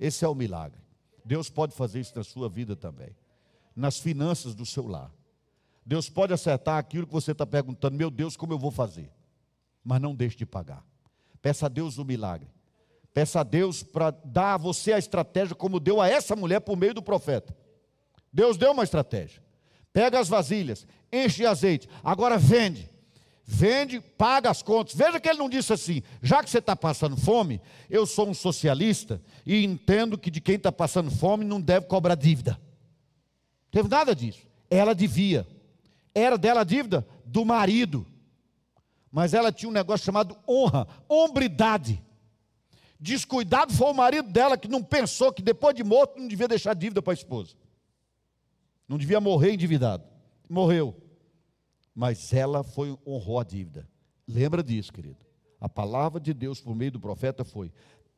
Esse 0.00 0.24
é 0.24 0.28
o 0.28 0.34
milagre. 0.34 0.80
Deus 1.24 1.48
pode 1.48 1.76
fazer 1.76 2.00
isso 2.00 2.16
na 2.16 2.24
sua 2.24 2.48
vida 2.48 2.74
também. 2.74 3.14
Nas 3.76 4.00
finanças 4.00 4.52
do 4.52 4.66
seu 4.66 4.88
lar. 4.88 5.12
Deus 5.85 6.09
pode 6.09 6.32
acertar 6.32 6.78
aquilo 6.78 7.07
que 7.07 7.12
você 7.12 7.32
está 7.32 7.47
perguntando, 7.47 7.97
meu 7.97 8.11
Deus, 8.11 8.37
como 8.37 8.53
eu 8.53 8.59
vou 8.59 8.70
fazer? 8.70 9.11
Mas 9.82 10.01
não 10.01 10.14
deixe 10.14 10.37
de 10.37 10.47
pagar. 10.47 10.82
Peça 11.43 11.66
a 11.66 11.68
Deus 11.68 11.99
o 11.99 12.05
milagre. 12.05 12.49
Peça 13.12 13.41
a 13.41 13.43
Deus 13.43 13.82
para 13.82 14.11
dar 14.11 14.55
a 14.55 14.59
você 14.59 14.93
a 14.93 14.99
estratégia 14.99 15.55
como 15.55 15.78
deu 15.78 16.01
a 16.01 16.09
essa 16.09 16.35
mulher 16.35 16.61
por 16.61 16.76
meio 16.76 16.95
do 16.95 17.03
profeta. 17.03 17.55
Deus 18.32 18.57
deu 18.57 18.72
uma 18.72 18.82
estratégia. 18.82 19.43
Pega 19.93 20.18
as 20.18 20.28
vasilhas, 20.28 20.87
enche 21.12 21.37
de 21.37 21.47
azeite, 21.47 21.89
agora 22.03 22.37
vende. 22.37 22.91
Vende, 23.47 24.01
paga 24.01 24.51
as 24.51 24.62
contas. 24.62 24.95
Veja 24.95 25.20
que 25.20 25.28
ele 25.28 25.39
não 25.39 25.51
disse 25.51 25.72
assim: 25.72 26.03
já 26.22 26.43
que 26.43 26.49
você 26.49 26.59
está 26.59 26.74
passando 26.74 27.16
fome, 27.16 27.61
eu 27.91 28.07
sou 28.07 28.28
um 28.28 28.35
socialista 28.35 29.20
e 29.45 29.64
entendo 29.64 30.16
que 30.16 30.30
de 30.30 30.41
quem 30.41 30.57
está 30.57 30.72
passando 30.72 31.11
fome 31.11 31.45
não 31.45 31.61
deve 31.61 31.87
cobrar 31.87 32.14
dívida. 32.14 32.59
Teve 33.70 33.89
nada 33.89 34.16
disso. 34.16 34.41
Ela 34.70 34.95
devia. 34.95 35.47
Era 36.14 36.38
dela 36.38 36.60
a 36.60 36.64
dívida? 36.64 37.06
Do 37.24 37.44
marido. 37.44 38.06
Mas 39.10 39.34
ela 39.34 39.52
tinha 39.52 39.68
um 39.68 39.72
negócio 39.72 40.04
chamado 40.04 40.36
honra, 40.48 40.86
hombridade. 41.08 42.02
Descuidado 42.98 43.72
foi 43.72 43.90
o 43.90 43.94
marido 43.94 44.30
dela 44.30 44.56
que 44.56 44.68
não 44.68 44.82
pensou 44.82 45.32
que 45.32 45.42
depois 45.42 45.74
de 45.74 45.84
morto 45.84 46.18
não 46.18 46.28
devia 46.28 46.48
deixar 46.48 46.74
dívida 46.74 47.02
para 47.02 47.12
a 47.12 47.14
esposa. 47.14 47.54
Não 48.88 48.98
devia 48.98 49.20
morrer 49.20 49.52
endividado. 49.52 50.04
Morreu 50.48 51.04
mas 51.94 52.32
ela 52.32 52.64
foi 52.64 52.98
honrou 53.06 53.38
a 53.38 53.44
dívida. 53.44 53.88
Lembra 54.26 54.62
disso, 54.62 54.92
querido? 54.92 55.18
A 55.60 55.68
palavra 55.68 56.20
de 56.20 56.34
Deus 56.34 56.60
por 56.60 56.74
meio 56.74 56.90
do 56.90 57.00
profeta 57.00 57.44
foi: 57.44 57.72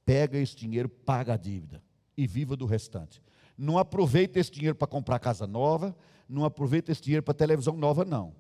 pega 0.05 0.39
esse 0.39 0.57
dinheiro, 0.57 0.89
paga 0.89 1.35
a 1.35 1.37
dívida 1.37 1.83
e 2.17 2.27
viva 2.27 2.57
do 2.57 2.65
restante. 2.65 3.23
Não 3.59 3.77
aproveita 3.77 4.41
esse 4.41 4.51
dinheiro 4.51 4.75
para 4.75 4.89
comprar 4.89 5.19
casa 5.19 5.47
nova, 5.47 5.95
não 6.29 6.45
aproveita 6.45 6.93
esse 6.93 7.03
dinheiro 7.03 7.23
para 7.23 7.35
televisão 7.35 7.77
nova, 7.77 8.05
não. 8.05 8.35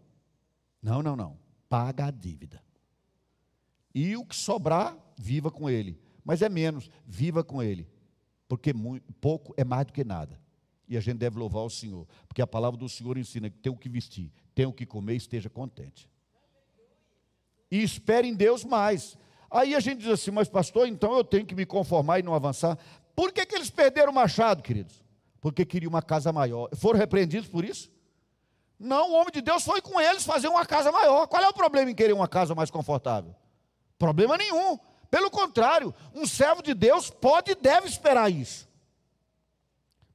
Não, 0.83 1.03
não, 1.03 1.17
não. 1.17 1.39
Paga 1.69 2.07
a 2.07 2.11
dívida. 2.11 2.63
E 3.95 4.17
o 4.17 4.25
que 4.25 4.37
sobrar, 4.37 4.97
viva 5.19 5.51
com 5.51 5.71
ele. 5.71 5.99
Mas 6.25 6.43
é 6.43 6.49
menos, 6.49 6.91
viva 7.07 7.43
com 7.43 7.63
ele. 7.63 7.89
Porque 8.49 8.73
muito, 8.73 9.13
pouco 9.15 9.55
é 9.57 9.65
mais 9.65 9.87
do 9.87 9.93
que 9.93 10.05
nada. 10.05 10.41
E 10.89 10.97
a 10.97 11.01
gente 11.01 11.19
deve 11.19 11.39
louvar 11.39 11.65
o 11.65 11.71
Senhor, 11.71 12.07
porque 12.29 12.41
a 12.41 12.47
palavra 12.47 12.79
do 12.79 12.89
Senhor 12.89 13.19
ensina 13.19 13.51
que 13.51 13.59
tem 13.59 13.73
o 13.73 13.77
que 13.77 13.89
vestir, 13.89 14.33
tem 14.55 14.67
o 14.67 14.73
que 14.73 14.87
comer, 14.87 15.17
esteja 15.17 15.51
contente. 15.51 16.09
E 17.71 17.83
espere 17.83 18.29
em 18.29 18.35
Deus 18.35 18.65
mais. 18.65 19.17
Aí 19.51 19.75
a 19.75 19.81
gente 19.81 20.01
diz 20.01 20.11
assim, 20.11 20.31
mas 20.31 20.49
pastor, 20.49 20.87
então 20.87 21.17
eu 21.17 21.25
tenho 21.25 21.45
que 21.45 21.55
me 21.55 21.67
conformar 21.67 22.21
e 22.21 22.23
não 22.23 22.35
avançar. 22.35 22.79
Por 23.17 23.33
que, 23.33 23.45
que 23.47 23.57
eles 23.57 23.71
perderam 23.71 24.13
o 24.13 24.15
machado, 24.15 24.63
queridos? 24.63 25.06
Porque 25.47 25.65
queriam 25.65 25.91
uma 25.91 26.03
casa 26.03 26.33
maior. 26.33 26.69
Foram 26.75 26.99
repreendidos 26.99 27.49
por 27.49 27.65
isso? 27.65 27.89
Não, 28.77 29.13
o 29.13 29.15
homem 29.15 29.31
de 29.33 29.41
Deus 29.41 29.63
foi 29.63 29.81
com 29.81 30.01
eles 30.01 30.25
fazer 30.25 30.49
uma 30.49 30.67
casa 30.67 30.91
maior. 30.91 31.29
Qual 31.29 31.41
é 31.41 31.47
o 31.47 31.53
problema 31.53 31.89
em 31.89 31.95
querer 31.95 32.13
uma 32.13 32.27
casa 32.27 32.53
mais 32.53 32.69
confortável? 32.69 33.33
Problema 33.97 34.37
nenhum. 34.37 34.77
Pelo 35.09 35.31
contrário, 35.31 35.95
um 36.13 36.27
servo 36.27 36.65
de 36.65 36.75
Deus 36.75 37.11
pode 37.11 37.53
e 37.53 37.55
deve 37.55 37.87
esperar 37.87 38.29
isso. 38.29 38.69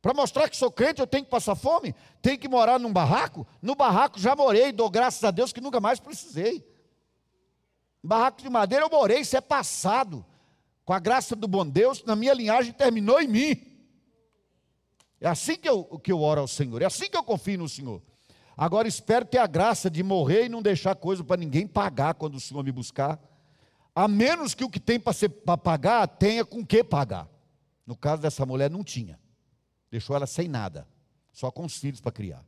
Para 0.01 0.13
mostrar 0.13 0.49
que 0.49 0.57
sou 0.57 0.69
crente, 0.69 0.99
eu 0.99 1.07
tenho 1.07 1.23
que 1.23 1.31
passar 1.31 1.55
fome? 1.55 1.95
Tenho 2.21 2.37
que 2.37 2.49
morar 2.49 2.77
num 2.77 2.91
barraco? 2.91 3.47
No 3.61 3.73
barraco 3.73 4.19
já 4.19 4.35
morei, 4.35 4.73
dou 4.73 4.89
graças 4.89 5.23
a 5.23 5.31
Deus 5.31 5.53
que 5.53 5.61
nunca 5.61 5.79
mais 5.79 5.97
precisei. 5.97 6.61
Barraco 8.03 8.41
de 8.41 8.49
madeira 8.49 8.83
eu 8.83 8.89
morei, 8.89 9.21
isso 9.21 9.37
é 9.37 9.39
passado. 9.39 10.25
Com 10.83 10.91
a 10.91 10.99
graça 10.99 11.37
do 11.37 11.47
bom 11.47 11.65
Deus, 11.65 12.03
na 12.03 12.17
minha 12.17 12.33
linhagem 12.33 12.73
terminou 12.73 13.21
em 13.21 13.29
mim. 13.29 13.70
É 15.21 15.27
assim 15.27 15.55
que 15.55 15.69
eu, 15.69 15.83
que 15.99 16.11
eu 16.11 16.19
oro 16.19 16.41
ao 16.41 16.47
Senhor, 16.47 16.81
é 16.81 16.85
assim 16.85 17.07
que 17.07 17.15
eu 17.15 17.23
confio 17.23 17.59
no 17.59 17.69
Senhor. 17.69 18.01
Agora 18.57 18.87
espero 18.87 19.23
ter 19.23 19.37
a 19.37 19.45
graça 19.45 19.89
de 19.89 20.01
morrer 20.01 20.45
e 20.45 20.49
não 20.49 20.61
deixar 20.61 20.95
coisa 20.95 21.23
para 21.23 21.39
ninguém 21.39 21.67
pagar 21.67 22.15
quando 22.15 22.35
o 22.35 22.39
Senhor 22.39 22.63
me 22.63 22.71
buscar. 22.71 23.21
A 23.93 24.07
menos 24.07 24.55
que 24.55 24.63
o 24.63 24.69
que 24.69 24.79
tem 24.79 24.99
para 24.99 25.57
pagar 25.57 26.07
tenha 26.07 26.43
com 26.43 26.65
que 26.65 26.83
pagar. 26.83 27.29
No 27.85 27.95
caso 27.95 28.21
dessa 28.21 28.45
mulher, 28.45 28.69
não 28.69 28.83
tinha. 28.83 29.19
Deixou 29.91 30.15
ela 30.15 30.25
sem 30.25 30.47
nada, 30.47 30.87
só 31.31 31.51
com 31.51 31.65
os 31.65 31.77
filhos 31.77 32.01
para 32.01 32.11
criar. 32.11 32.43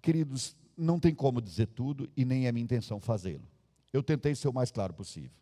Queridos, 0.00 0.56
não 0.76 0.98
tem 0.98 1.14
como 1.14 1.40
dizer 1.42 1.66
tudo 1.66 2.08
e 2.16 2.24
nem 2.24 2.46
é 2.46 2.52
minha 2.52 2.64
intenção 2.64 3.00
fazê-lo. 3.00 3.46
Eu 3.92 4.02
tentei 4.02 4.34
ser 4.34 4.48
o 4.48 4.52
mais 4.54 4.70
claro 4.70 4.94
possível. 4.94 5.32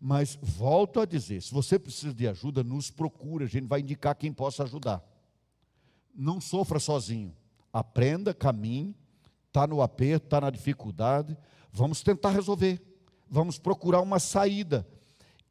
Mas 0.00 0.38
volto 0.40 1.00
a 1.00 1.06
dizer: 1.06 1.42
se 1.42 1.52
você 1.52 1.78
precisa 1.78 2.14
de 2.14 2.28
ajuda, 2.28 2.62
nos 2.62 2.90
procura, 2.90 3.44
a 3.44 3.48
gente 3.48 3.66
vai 3.66 3.80
indicar 3.80 4.14
quem 4.14 4.32
possa 4.32 4.62
ajudar. 4.62 5.02
Não 6.14 6.40
sofra 6.40 6.78
sozinho. 6.78 7.34
Aprenda, 7.72 8.32
caminhe, 8.32 8.94
está 9.46 9.66
no 9.66 9.82
aperto, 9.82 10.26
está 10.26 10.40
na 10.40 10.50
dificuldade. 10.50 11.36
Vamos 11.72 12.02
tentar 12.02 12.30
resolver. 12.30 12.80
Vamos 13.28 13.58
procurar 13.58 14.00
uma 14.00 14.18
saída. 14.18 14.86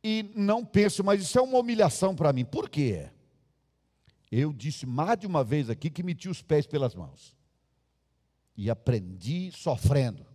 E 0.04 0.32
não 0.36 0.64
pense, 0.64 1.04
mas 1.04 1.22
isso 1.22 1.38
é 1.38 1.41
uma 1.41 1.60
humilhação 1.60 2.16
para 2.16 2.32
mim. 2.32 2.45
Por 2.45 2.70
quê? 2.70 3.10
Eu 4.32 4.54
disse 4.54 4.86
mais 4.86 5.20
de 5.20 5.28
uma 5.28 5.43
vez 5.43 5.70
aqui 5.70 5.89
que 5.89 6.04
meti 6.04 6.30
os 6.30 6.41
pés 6.41 6.66
pelas 6.66 6.95
mãos. 6.95 7.36
E 8.56 8.70
aprendi 8.70 9.52
sofrendo. 9.52 10.26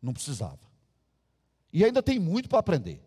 Não 0.00 0.12
precisava. 0.12 0.60
E 1.72 1.84
ainda 1.84 2.02
tem 2.02 2.18
muito 2.18 2.48
para 2.48 2.58
aprender. 2.58 3.02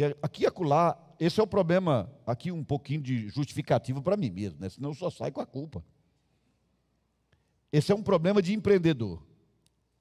Porque 0.00 0.16
aqui 0.22 0.42
e 0.44 0.46
acolá, 0.46 0.98
esse 1.18 1.38
é 1.38 1.42
o 1.42 1.46
problema, 1.46 2.10
aqui 2.26 2.50
um 2.50 2.64
pouquinho 2.64 3.02
de 3.02 3.28
justificativo 3.28 4.00
para 4.00 4.16
mim 4.16 4.30
mesmo, 4.30 4.58
né? 4.58 4.70
senão 4.70 4.90
eu 4.90 4.94
só 4.94 5.10
saio 5.10 5.30
com 5.30 5.42
a 5.42 5.46
culpa. 5.46 5.84
Esse 7.70 7.92
é 7.92 7.94
um 7.94 8.02
problema 8.02 8.40
de 8.40 8.54
empreendedor. 8.54 9.22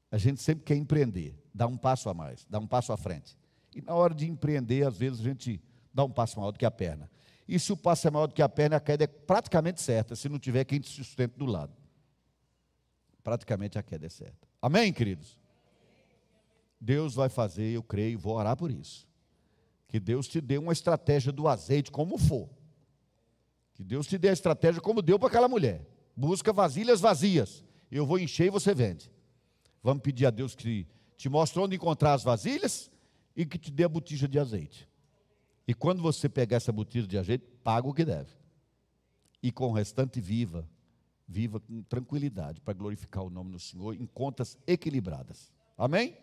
A 0.10 0.18
gente 0.18 0.42
sempre 0.42 0.64
quer 0.64 0.76
empreender, 0.76 1.38
dar 1.54 1.68
um 1.68 1.78
passo 1.78 2.10
a 2.10 2.14
mais, 2.14 2.46
dar 2.50 2.60
um 2.60 2.68
passo 2.68 2.94
à 2.94 2.98
frente. 2.98 3.38
E 3.76 3.82
na 3.82 3.94
hora 3.94 4.14
de 4.14 4.26
empreender, 4.26 4.88
às 4.88 4.98
vezes 4.98 5.20
a 5.20 5.24
gente 5.24 5.62
dá 5.94 6.06
um 6.06 6.10
passo 6.10 6.40
maior 6.40 6.52
do 6.52 6.58
que 6.58 6.66
a 6.66 6.72
perna. 6.72 7.12
E 7.46 7.60
se 7.60 7.74
o 7.74 7.78
passo 7.78 8.08
é 8.08 8.12
maior 8.12 8.28
do 8.28 8.34
que 8.34 8.42
a 8.42 8.48
perna, 8.50 8.78
a 8.78 8.80
queda 8.80 9.04
é 9.04 9.08
praticamente 9.08 9.82
certa, 9.82 10.16
se 10.16 10.30
não 10.30 10.40
tiver 10.40 10.64
quem 10.64 10.80
te 10.80 10.88
sustente 10.88 11.38
do 11.38 11.46
lado. 11.46 11.74
Praticamente 13.22 13.78
a 13.78 13.84
queda 13.84 14.06
é 14.06 14.10
certa. 14.10 14.48
Amém, 14.62 14.94
queridos? 14.94 15.38
Deus 16.80 17.16
vai 17.16 17.28
fazer, 17.28 17.70
eu 17.72 17.84
creio, 17.84 18.18
vou 18.18 18.36
orar 18.36 18.56
por 18.56 18.72
isso. 18.72 19.09
Que 19.90 20.00
Deus 20.00 20.28
te 20.28 20.40
dê 20.40 20.58
uma 20.58 20.72
estratégia 20.72 21.32
do 21.32 21.48
azeite, 21.48 21.92
como 21.92 22.18
for. 22.18 22.48
Que 23.74 23.84
Deus 23.84 24.06
te 24.06 24.18
dê 24.18 24.30
a 24.30 24.34
estratégia 24.34 24.80
como 24.80 25.02
deu 25.02 25.18
para 25.18 25.28
aquela 25.28 25.48
mulher. 25.48 25.86
Busca 26.16 26.54
vasilhas 26.54 27.02
vazias. 27.02 27.64
Eu 27.92 28.06
vou 28.06 28.20
encher 28.20 28.48
e 28.48 28.50
você 28.52 28.74
vende. 28.74 29.12
Vamos 29.82 30.04
pedir 30.04 30.28
a 30.28 30.30
Deus 30.30 30.54
que 30.54 30.88
te 31.18 31.28
mostre 31.28 31.60
onde 31.60 31.76
encontrar 31.76 32.14
as 32.14 32.24
vasilhas 32.24 32.92
e 33.36 33.46
que 33.46 33.58
te 33.58 33.72
dê 33.72 33.84
a 33.84 33.90
botija 33.90 34.28
de 34.28 34.38
azeite. 34.38 34.88
E 35.68 35.74
quando 35.74 36.02
você 36.02 36.30
pegar 36.30 36.58
essa 36.58 36.72
botija 36.72 37.08
de 37.08 37.18
azeite, 37.18 37.46
paga 37.64 37.88
o 37.88 37.94
que 37.94 38.06
deve. 38.06 38.32
E 39.42 39.52
com 39.52 39.70
o 39.70 39.74
restante, 39.74 40.22
viva. 40.22 40.70
Viva 41.28 41.60
com 41.60 41.82
tranquilidade 41.84 42.62
para 42.62 42.74
glorificar 42.74 43.24
o 43.24 43.30
nome 43.30 43.52
do 43.52 43.60
Senhor 43.60 43.96
em 43.96 44.06
contas 44.06 44.58
equilibradas. 44.68 45.52
Amém? 45.78 46.16